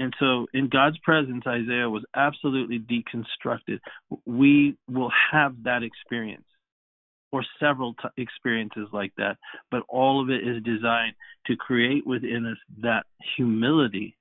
And 0.00 0.14
so, 0.18 0.46
in 0.52 0.68
God's 0.68 0.98
presence, 0.98 1.44
Isaiah 1.46 1.88
was 1.88 2.04
absolutely 2.16 2.78
deconstructed. 2.80 3.78
We 4.26 4.76
will 4.88 5.12
have 5.32 5.64
that 5.64 5.82
experience. 5.82 6.44
or 7.32 7.44
several 7.60 7.94
t- 7.94 8.22
experiences 8.22 8.88
like 8.92 9.12
that, 9.16 9.36
but 9.70 9.82
all 9.88 10.22
of 10.22 10.30
it 10.30 10.46
is 10.46 10.62
designed 10.62 11.14
to 11.46 11.56
create 11.56 12.06
within 12.06 12.46
us 12.46 12.58
that 12.82 13.04
humility 13.36 14.16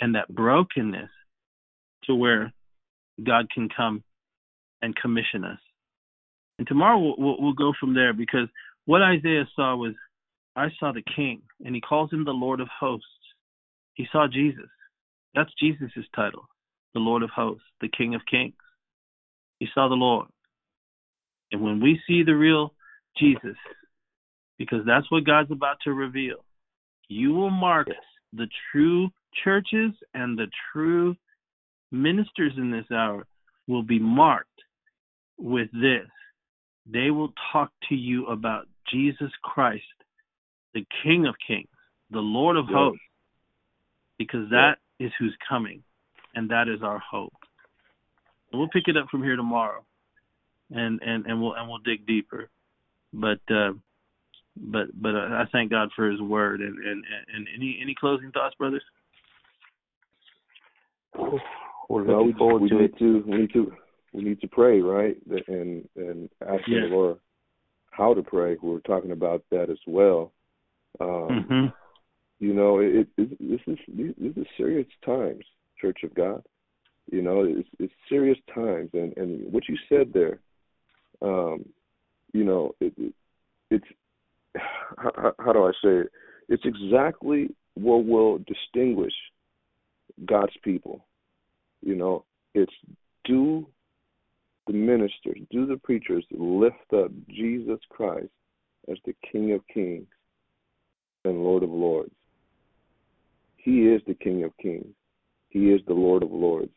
and 0.00 0.14
that 0.14 0.28
brokenness 0.28 1.10
to 2.04 2.14
where 2.14 2.52
God 3.24 3.46
can 3.52 3.68
come 3.68 4.04
and 4.82 4.94
commission 4.96 5.44
us. 5.44 5.58
And 6.58 6.68
tomorrow 6.68 6.98
we'll, 7.00 7.16
we'll, 7.18 7.36
we'll 7.40 7.52
go 7.52 7.72
from 7.80 7.94
there 7.94 8.12
because 8.12 8.48
what 8.86 9.02
Isaiah 9.02 9.48
saw 9.56 9.76
was 9.76 9.94
I 10.56 10.68
saw 10.78 10.92
the 10.92 11.02
King, 11.16 11.42
and 11.64 11.74
he 11.74 11.80
calls 11.80 12.12
him 12.12 12.24
the 12.24 12.30
Lord 12.32 12.60
of 12.60 12.68
Hosts. 12.80 13.06
He 13.94 14.06
saw 14.12 14.26
Jesus. 14.32 14.68
That's 15.34 15.50
Jesus' 15.58 15.90
title, 16.14 16.48
the 16.94 17.00
Lord 17.00 17.22
of 17.22 17.30
Hosts, 17.30 17.64
the 17.80 17.88
King 17.88 18.14
of 18.14 18.22
Kings. 18.30 18.54
He 19.58 19.68
saw 19.74 19.88
the 19.88 19.94
Lord. 19.94 20.26
And 21.52 21.62
when 21.62 21.80
we 21.80 22.00
see 22.06 22.22
the 22.22 22.34
real 22.34 22.74
Jesus, 23.18 23.56
because 24.58 24.84
that's 24.86 25.10
what 25.10 25.24
God's 25.24 25.50
about 25.50 25.76
to 25.84 25.92
reveal, 25.92 26.44
you 27.08 27.32
will 27.32 27.50
mark 27.50 27.88
the 28.32 28.48
true 28.70 29.10
churches 29.44 29.92
and 30.14 30.38
the 30.38 30.46
true 30.72 31.16
ministers 31.90 32.52
in 32.56 32.70
this 32.70 32.86
hour 32.92 33.26
will 33.66 33.82
be 33.82 33.98
marked 33.98 34.48
with 35.38 35.70
this. 35.72 36.06
They 36.86 37.10
will 37.10 37.32
talk 37.52 37.72
to 37.88 37.94
you 37.94 38.26
about 38.26 38.66
Jesus 38.92 39.30
Christ, 39.42 39.84
the 40.74 40.86
King 41.02 41.26
of 41.26 41.34
Kings, 41.46 41.68
the 42.10 42.20
Lord 42.20 42.56
of 42.56 42.66
Yes. 42.68 42.74
hosts, 42.74 43.02
because 44.18 44.48
that 44.50 44.78
is 45.00 45.10
who's 45.18 45.36
coming, 45.48 45.82
and 46.36 46.48
that 46.50 46.68
is 46.68 46.82
our 46.82 47.00
hope. 47.00 47.32
And 48.52 48.60
we'll 48.60 48.68
pick 48.68 48.84
it 48.86 48.96
up 48.96 49.08
from 49.10 49.22
here 49.24 49.34
tomorrow, 49.36 49.84
and 50.70 51.00
and 51.02 51.26
and 51.26 51.40
we'll 51.40 51.54
and 51.54 51.68
we'll 51.68 51.78
dig 51.78 52.06
deeper. 52.06 52.48
But 53.12 53.40
uh, 53.50 53.72
but 54.56 54.88
but 55.00 55.14
uh, 55.16 55.28
I 55.32 55.44
thank 55.50 55.70
God 55.70 55.88
for 55.96 56.08
His 56.10 56.20
word. 56.20 56.60
And 56.60 56.76
and 56.78 57.04
and 57.34 57.48
any 57.56 57.78
any 57.82 57.94
closing 57.98 58.30
thoughts, 58.30 58.54
brothers? 58.56 58.82
We're 61.88 62.04
No, 62.04 62.18
looking 62.18 62.26
we, 62.26 62.38
forward 62.38 62.62
we 62.62 62.68
to 62.68 62.74
need 62.76 62.84
it. 62.84 62.98
to 62.98 63.24
we 63.26 63.36
need 63.38 63.52
to 63.52 63.72
we 64.12 64.22
need 64.22 64.40
to 64.42 64.48
pray, 64.48 64.80
right? 64.80 65.16
And 65.48 65.88
and 65.96 66.28
asking 66.46 66.74
Yeah. 66.74 66.80
the 66.88 66.94
Lord 66.94 67.18
how 67.90 68.14
to 68.14 68.22
pray. 68.22 68.56
We 68.62 68.70
were 68.70 68.80
talking 68.80 69.10
about 69.10 69.42
that 69.50 69.70
as 69.70 69.78
well. 69.86 70.32
Um, 71.00 71.08
Mm-hmm. 71.08 71.66
You 72.40 72.54
know, 72.54 72.78
it, 72.78 73.06
it 73.18 73.38
this 73.38 73.60
is 73.66 73.78
this 73.86 74.36
is 74.36 74.46
serious 74.56 74.86
times, 75.04 75.44
Church 75.78 75.98
of 76.04 76.14
God. 76.14 76.42
You 77.12 77.20
know, 77.22 77.44
it's 77.44 77.68
it's 77.78 77.92
serious 78.08 78.38
times, 78.54 78.90
and 78.94 79.14
and 79.18 79.52
what 79.52 79.68
you 79.68 79.76
said 79.88 80.12
there, 80.14 80.40
um, 81.20 81.66
you 82.32 82.44
know, 82.44 82.74
it, 82.80 82.94
it 82.96 83.14
it's 83.70 83.84
how, 84.96 85.34
how 85.38 85.52
do 85.52 85.64
I 85.64 85.72
say 85.84 85.90
it? 85.90 86.12
It's 86.48 86.64
exactly 86.64 87.54
what 87.74 88.06
will 88.06 88.38
distinguish 88.38 89.12
God's 90.24 90.56
people. 90.62 91.04
You 91.82 91.94
know, 91.94 92.24
it's 92.54 92.72
do 93.24 93.66
the 94.66 94.72
ministers, 94.72 95.38
do 95.50 95.66
the 95.66 95.76
preachers 95.76 96.24
lift 96.30 96.92
up 96.94 97.10
Jesus 97.28 97.80
Christ 97.90 98.30
as 98.90 98.96
the 99.04 99.14
King 99.30 99.52
of 99.52 99.60
Kings 99.72 100.06
and 101.24 101.42
Lord 101.42 101.62
of 101.62 101.70
Lords. 101.70 102.14
He 103.62 103.82
is 103.82 104.00
the 104.06 104.14
King 104.14 104.44
of 104.44 104.56
Kings. 104.56 104.94
He 105.50 105.70
is 105.70 105.80
the 105.86 105.94
Lord 105.94 106.22
of 106.22 106.30
Lords. 106.30 106.72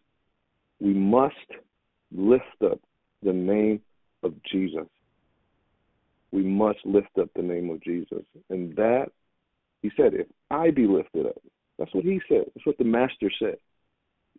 We 0.79 0.93
must 0.93 1.35
lift 2.11 2.43
up 2.63 2.79
the 3.21 3.31
name 3.31 3.81
of 4.21 4.33
Jesus. 4.51 4.87
We 6.31 6.43
must 6.43 6.79
lift 6.83 7.17
up 7.19 7.29
the 7.35 7.41
name 7.41 7.69
of 7.69 7.81
Jesus. 7.81 8.23
And 8.49 8.75
that, 8.75 9.07
he 9.81 9.91
said, 9.95 10.13
if 10.13 10.27
I 10.51 10.71
be 10.71 10.87
lifted 10.87 11.27
up, 11.27 11.41
that's 11.77 11.93
what 11.93 12.03
he 12.03 12.19
said. 12.27 12.45
That's 12.53 12.65
what 12.65 12.77
the 12.77 12.83
Master 12.83 13.31
said. 13.39 13.57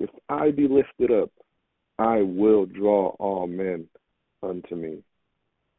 If 0.01 0.11
I 0.29 0.51
be 0.51 0.69
lifted 0.69 1.11
up, 1.11 1.31
I 1.99 2.23
will 2.23 2.67
draw 2.67 3.11
all 3.21 3.47
men 3.47 3.87
unto 4.43 4.75
me. 4.75 4.99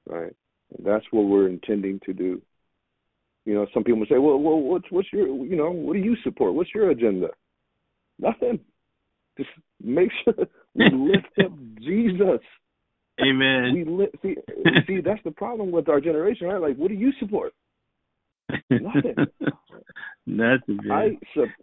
Right? 0.07 0.33
And 0.75 0.85
that's 0.85 1.05
what 1.11 1.25
we're 1.25 1.49
intending 1.49 1.99
to 2.05 2.13
do. 2.13 2.41
You 3.45 3.53
know, 3.53 3.67
some 3.73 3.83
people 3.83 4.05
say, 4.09 4.17
"Well, 4.17 4.37
well, 4.39 4.59
what's 4.59 4.89
what's 4.89 5.11
your, 5.13 5.27
you 5.27 5.55
know, 5.55 5.69
what 5.71 5.93
do 5.93 5.99
you 5.99 6.15
support? 6.23 6.53
What's 6.53 6.73
your 6.73 6.89
agenda?" 6.89 7.29
Nothing. 8.19 8.59
Just 9.37 9.49
make 9.81 10.09
sure 10.23 10.47
we 10.73 10.89
lift 10.91 11.27
up 11.43 11.51
Jesus. 11.79 12.41
Amen. 13.21 13.73
We 13.73 13.83
li- 13.85 14.11
see, 14.21 14.35
see, 14.87 15.01
that's 15.01 15.23
the 15.23 15.31
problem 15.31 15.71
with 15.71 15.87
our 15.87 16.01
generation, 16.01 16.47
right? 16.47 16.59
Like, 16.59 16.75
what 16.75 16.89
do 16.89 16.95
you 16.95 17.13
support? 17.19 17.53
Nothing. 18.69 19.15
Bit. 20.67 20.91
I 20.91 21.17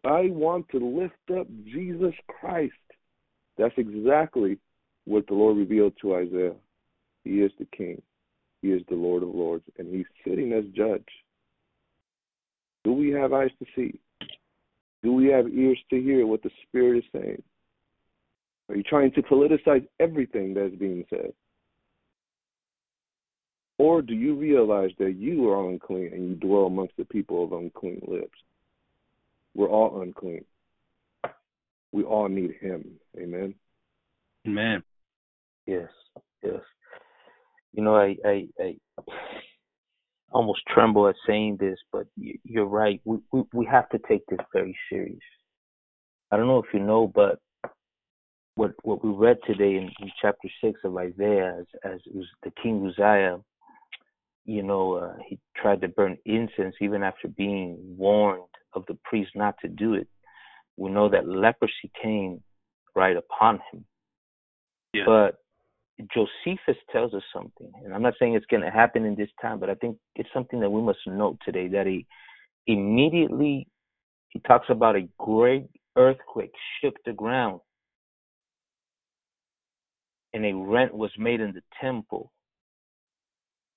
I 0.05 0.31
want 0.31 0.69
to 0.71 0.79
lift 0.79 1.39
up 1.39 1.49
Jesus 1.65 2.15
Christ. 2.29 2.73
That's 3.59 3.75
exactly 3.77 4.59
what 5.05 5.27
the 5.27 5.35
Lord 5.35 5.57
revealed 5.57 5.95
to 6.01 6.15
Isaiah. 6.15 6.55
He 7.25 7.41
is 7.41 7.51
the 7.59 7.67
King. 7.77 8.01
He 8.63 8.69
is 8.69 8.83
the 8.89 8.95
Lord 8.95 9.25
of 9.25 9.31
Lords, 9.31 9.65
and 9.79 9.93
He's 9.93 10.07
sitting 10.27 10.53
as 10.53 10.65
judge. 10.77 11.05
Do 12.85 12.93
we 12.93 13.11
have 13.11 13.33
eyes 13.33 13.51
to 13.59 13.67
see? 13.77 13.99
Do 15.03 15.13
we 15.13 15.27
have 15.27 15.49
ears 15.49 15.79
to 15.91 16.01
hear 16.01 16.27
what 16.27 16.43
the 16.43 16.51
Spirit 16.69 16.99
is 16.99 17.05
saying? 17.13 17.43
Are 18.69 18.77
you 18.77 18.83
trying 18.83 19.13
to 19.13 19.23
politicize 19.23 19.87
everything 20.01 20.55
that's 20.55 20.75
being 20.77 21.05
said? 21.11 21.33
Or 23.79 24.01
do 24.01 24.15
you 24.15 24.35
realize 24.35 24.91
that 24.99 25.17
you 25.17 25.51
are 25.51 25.69
unclean 25.69 26.11
and 26.13 26.29
you 26.29 26.35
dwell 26.37 26.67
amongst 26.67 26.97
the 26.97 27.05
people 27.05 27.45
of 27.45 27.53
unclean 27.53 28.01
lips? 28.07 28.39
We're 29.55 29.69
all 29.69 30.03
unclean. 30.03 30.45
We 31.91 32.05
all 32.05 32.29
need 32.29 32.53
Him. 32.61 32.85
Amen. 33.19 33.55
Amen. 34.47 34.83
Yes, 35.67 35.89
yes. 36.43 36.61
You 37.75 37.83
know, 37.83 37.97
I, 37.97 38.17
I, 38.25 38.49
I 38.61 38.77
almost 40.33 40.63
tremble 40.73 41.09
at 41.09 41.15
saying 41.27 41.59
this, 41.61 41.79
but 41.93 42.07
you're 42.17 42.67
right. 42.67 43.01
We, 43.05 43.19
we, 43.33 43.43
we 43.53 43.67
have 43.67 43.89
to 43.91 44.01
take 44.09 44.27
this 44.27 44.41
very 44.53 44.77
serious. 44.91 45.19
I 46.31 46.37
don't 46.37 46.47
know 46.47 46.59
if 46.59 46.73
you 46.73 46.81
know, 46.81 47.11
but 47.15 47.39
what 48.55 48.73
what 48.83 49.05
we 49.05 49.11
read 49.11 49.39
today 49.47 49.77
in, 49.77 49.91
in 50.01 50.11
chapter 50.21 50.49
six 50.63 50.81
of 50.85 50.97
Isaiah, 50.97 51.57
as 51.61 51.67
as 51.85 52.01
Uz- 52.15 52.27
the 52.43 52.53
king 52.63 52.87
Uzziah, 52.87 53.39
you 54.45 54.63
know, 54.63 54.95
uh, 54.95 55.15
he 55.27 55.39
tried 55.57 55.81
to 55.83 55.89
burn 55.89 56.17
incense 56.25 56.75
even 56.81 57.03
after 57.03 57.29
being 57.29 57.77
warned 57.97 58.43
of 58.75 58.85
the 58.87 58.99
priest 59.05 59.33
not 59.35 59.55
to 59.63 59.69
do 59.69 59.95
it. 59.95 60.09
We 60.77 60.91
know 60.91 61.09
that 61.09 61.29
leprosy 61.29 61.91
came 62.03 62.43
right 62.95 63.17
upon 63.17 63.61
him. 63.71 63.85
Yeah. 64.95 65.05
But 65.07 65.37
Josephus 66.13 66.81
tells 66.91 67.15
us 67.15 67.23
something, 67.33 67.71
and 67.85 67.95
I'm 67.95 68.03
not 68.03 68.15
saying 68.19 68.35
it's 68.35 68.47
going 68.47 68.63
to 68.63 68.71
happen 68.71 69.05
in 69.05 69.15
this 69.15 69.29
time, 69.41 69.61
but 69.61 69.71
I 69.71 69.75
think 69.75 69.99
it's 70.17 70.29
something 70.33 70.61
that 70.61 70.71
we 70.71 70.83
must 70.83 70.99
note 71.07 71.39
today 71.45 71.69
that 71.69 71.87
he 71.87 72.07
immediately 72.67 73.67
he 74.31 74.41
talks 74.41 74.67
about 74.71 74.97
a 74.97 75.09
great 75.19 75.67
earthquake 75.97 76.53
shook 76.81 76.95
the 77.05 77.13
ground, 77.13 77.61
and 80.33 80.45
a 80.45 80.55
rent 80.55 80.95
was 80.95 81.11
made 81.19 81.41
in 81.41 81.53
the 81.53 81.63
temple 81.81 82.33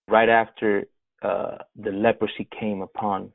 right 0.07 0.29
after 0.29 0.85
uh, 1.21 1.57
the 1.75 1.91
leprosy 1.91 2.47
came 2.59 2.81
upon 2.81 3.31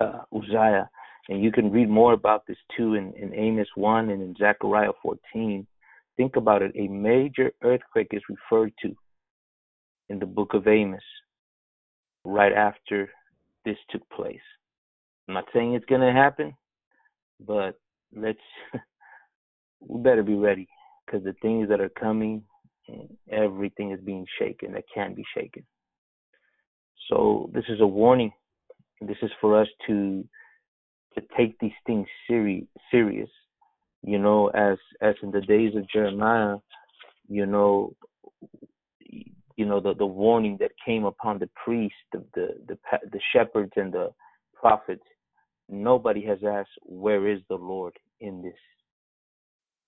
uh, 0.00 0.20
Uzziah. 0.34 0.88
And 1.28 1.42
you 1.42 1.52
can 1.52 1.70
read 1.70 1.88
more 1.88 2.14
about 2.14 2.46
this 2.46 2.56
too 2.76 2.94
in, 2.94 3.12
in 3.14 3.32
Amos 3.34 3.68
1 3.76 4.10
and 4.10 4.22
in 4.22 4.34
Zechariah 4.36 4.92
14. 5.02 5.66
Think 6.16 6.36
about 6.36 6.62
it. 6.62 6.72
A 6.76 6.88
major 6.88 7.52
earthquake 7.62 8.08
is 8.12 8.22
referred 8.28 8.72
to 8.82 8.94
in 10.08 10.18
the 10.18 10.26
book 10.26 10.54
of 10.54 10.68
Amos 10.68 11.02
right 12.24 12.52
after 12.52 13.10
this 13.64 13.76
took 13.90 14.08
place. 14.10 14.40
I'm 15.26 15.34
not 15.34 15.46
saying 15.54 15.74
it's 15.74 15.86
going 15.86 16.00
to 16.00 16.12
happen, 16.12 16.54
but 17.40 17.78
let's, 18.14 18.38
we 19.80 20.02
better 20.02 20.22
be 20.22 20.34
ready 20.34 20.68
because 21.06 21.24
the 21.24 21.34
things 21.40 21.68
that 21.68 21.80
are 21.80 21.88
coming, 21.88 22.42
everything 23.30 23.92
is 23.92 24.00
being 24.04 24.26
shaken 24.38 24.72
that 24.72 24.84
can 24.94 25.14
be 25.14 25.24
shaken. 25.36 25.64
So 27.08 27.50
this 27.54 27.64
is 27.68 27.80
a 27.80 27.86
warning. 27.86 28.32
This 29.00 29.16
is 29.22 29.30
for 29.40 29.60
us 29.60 29.68
to 29.86 30.24
to 31.14 31.22
take 31.36 31.58
these 31.58 31.72
things 31.86 32.06
seri- 32.26 32.66
serious. 32.90 33.28
You 34.04 34.18
know, 34.18 34.48
as 34.48 34.78
as 35.00 35.14
in 35.22 35.30
the 35.30 35.40
days 35.40 35.74
of 35.76 35.88
Jeremiah, 35.88 36.56
you 37.28 37.46
know, 37.46 37.94
you 39.00 39.64
know 39.64 39.80
the 39.80 39.94
the 39.94 40.06
warning 40.06 40.56
that 40.60 40.72
came 40.84 41.04
upon 41.04 41.38
the 41.38 41.48
priests, 41.64 41.96
the 42.12 42.24
the 42.34 42.48
the, 42.66 42.78
the 43.12 43.20
shepherds 43.32 43.72
and 43.76 43.92
the 43.92 44.12
prophets. 44.54 45.04
Nobody 45.68 46.24
has 46.26 46.38
asked, 46.46 46.70
"Where 46.82 47.28
is 47.28 47.40
the 47.48 47.56
Lord 47.56 47.96
in 48.20 48.42
this?" 48.42 48.54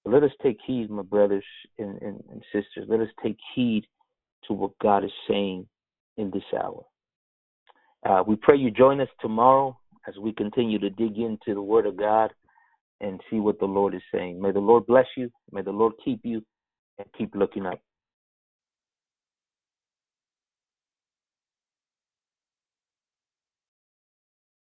Let 0.05 0.23
us 0.23 0.31
take 0.43 0.59
heed, 0.67 0.91
my 0.91 1.03
brothers 1.03 1.45
and, 1.79 2.01
and, 2.03 2.23
and 2.31 2.43
sisters. 2.53 2.87
Let 2.89 3.01
us 3.01 3.09
take 3.23 3.39
heed 3.55 3.87
to 4.47 4.53
what 4.53 4.79
God 4.81 5.03
is 5.03 5.11
saying 5.27 5.67
in 6.19 6.31
this 6.31 6.45
hour. 6.55 6.85
Uh, 8.07 8.23
we 8.27 8.37
pray 8.37 8.57
you 8.57 8.71
join 8.71 9.01
us 9.01 9.09
tomorrow 9.21 9.77
as 10.07 10.15
we 10.19 10.33
continue 10.33 10.79
to 10.79 10.91
dig 10.91 11.17
into 11.17 11.55
the 11.55 11.63
Word 11.63 11.87
of 11.87 11.97
God 11.97 12.31
and 13.05 13.21
see 13.31 13.39
what 13.39 13.59
the 13.59 13.67
Lord 13.67 13.95
is 13.95 14.03
saying. 14.13 14.41
May 14.41 14.51
the 14.51 14.61
Lord 14.61 14.87
bless 14.87 15.07
you. 15.17 15.31
May 15.53 15.63
the 15.63 15.71
Lord 15.71 15.93
keep 16.05 16.21
you 16.23 16.43
and 16.99 17.07
keep 17.17 17.35
looking 17.35 17.67
up. 17.67 17.81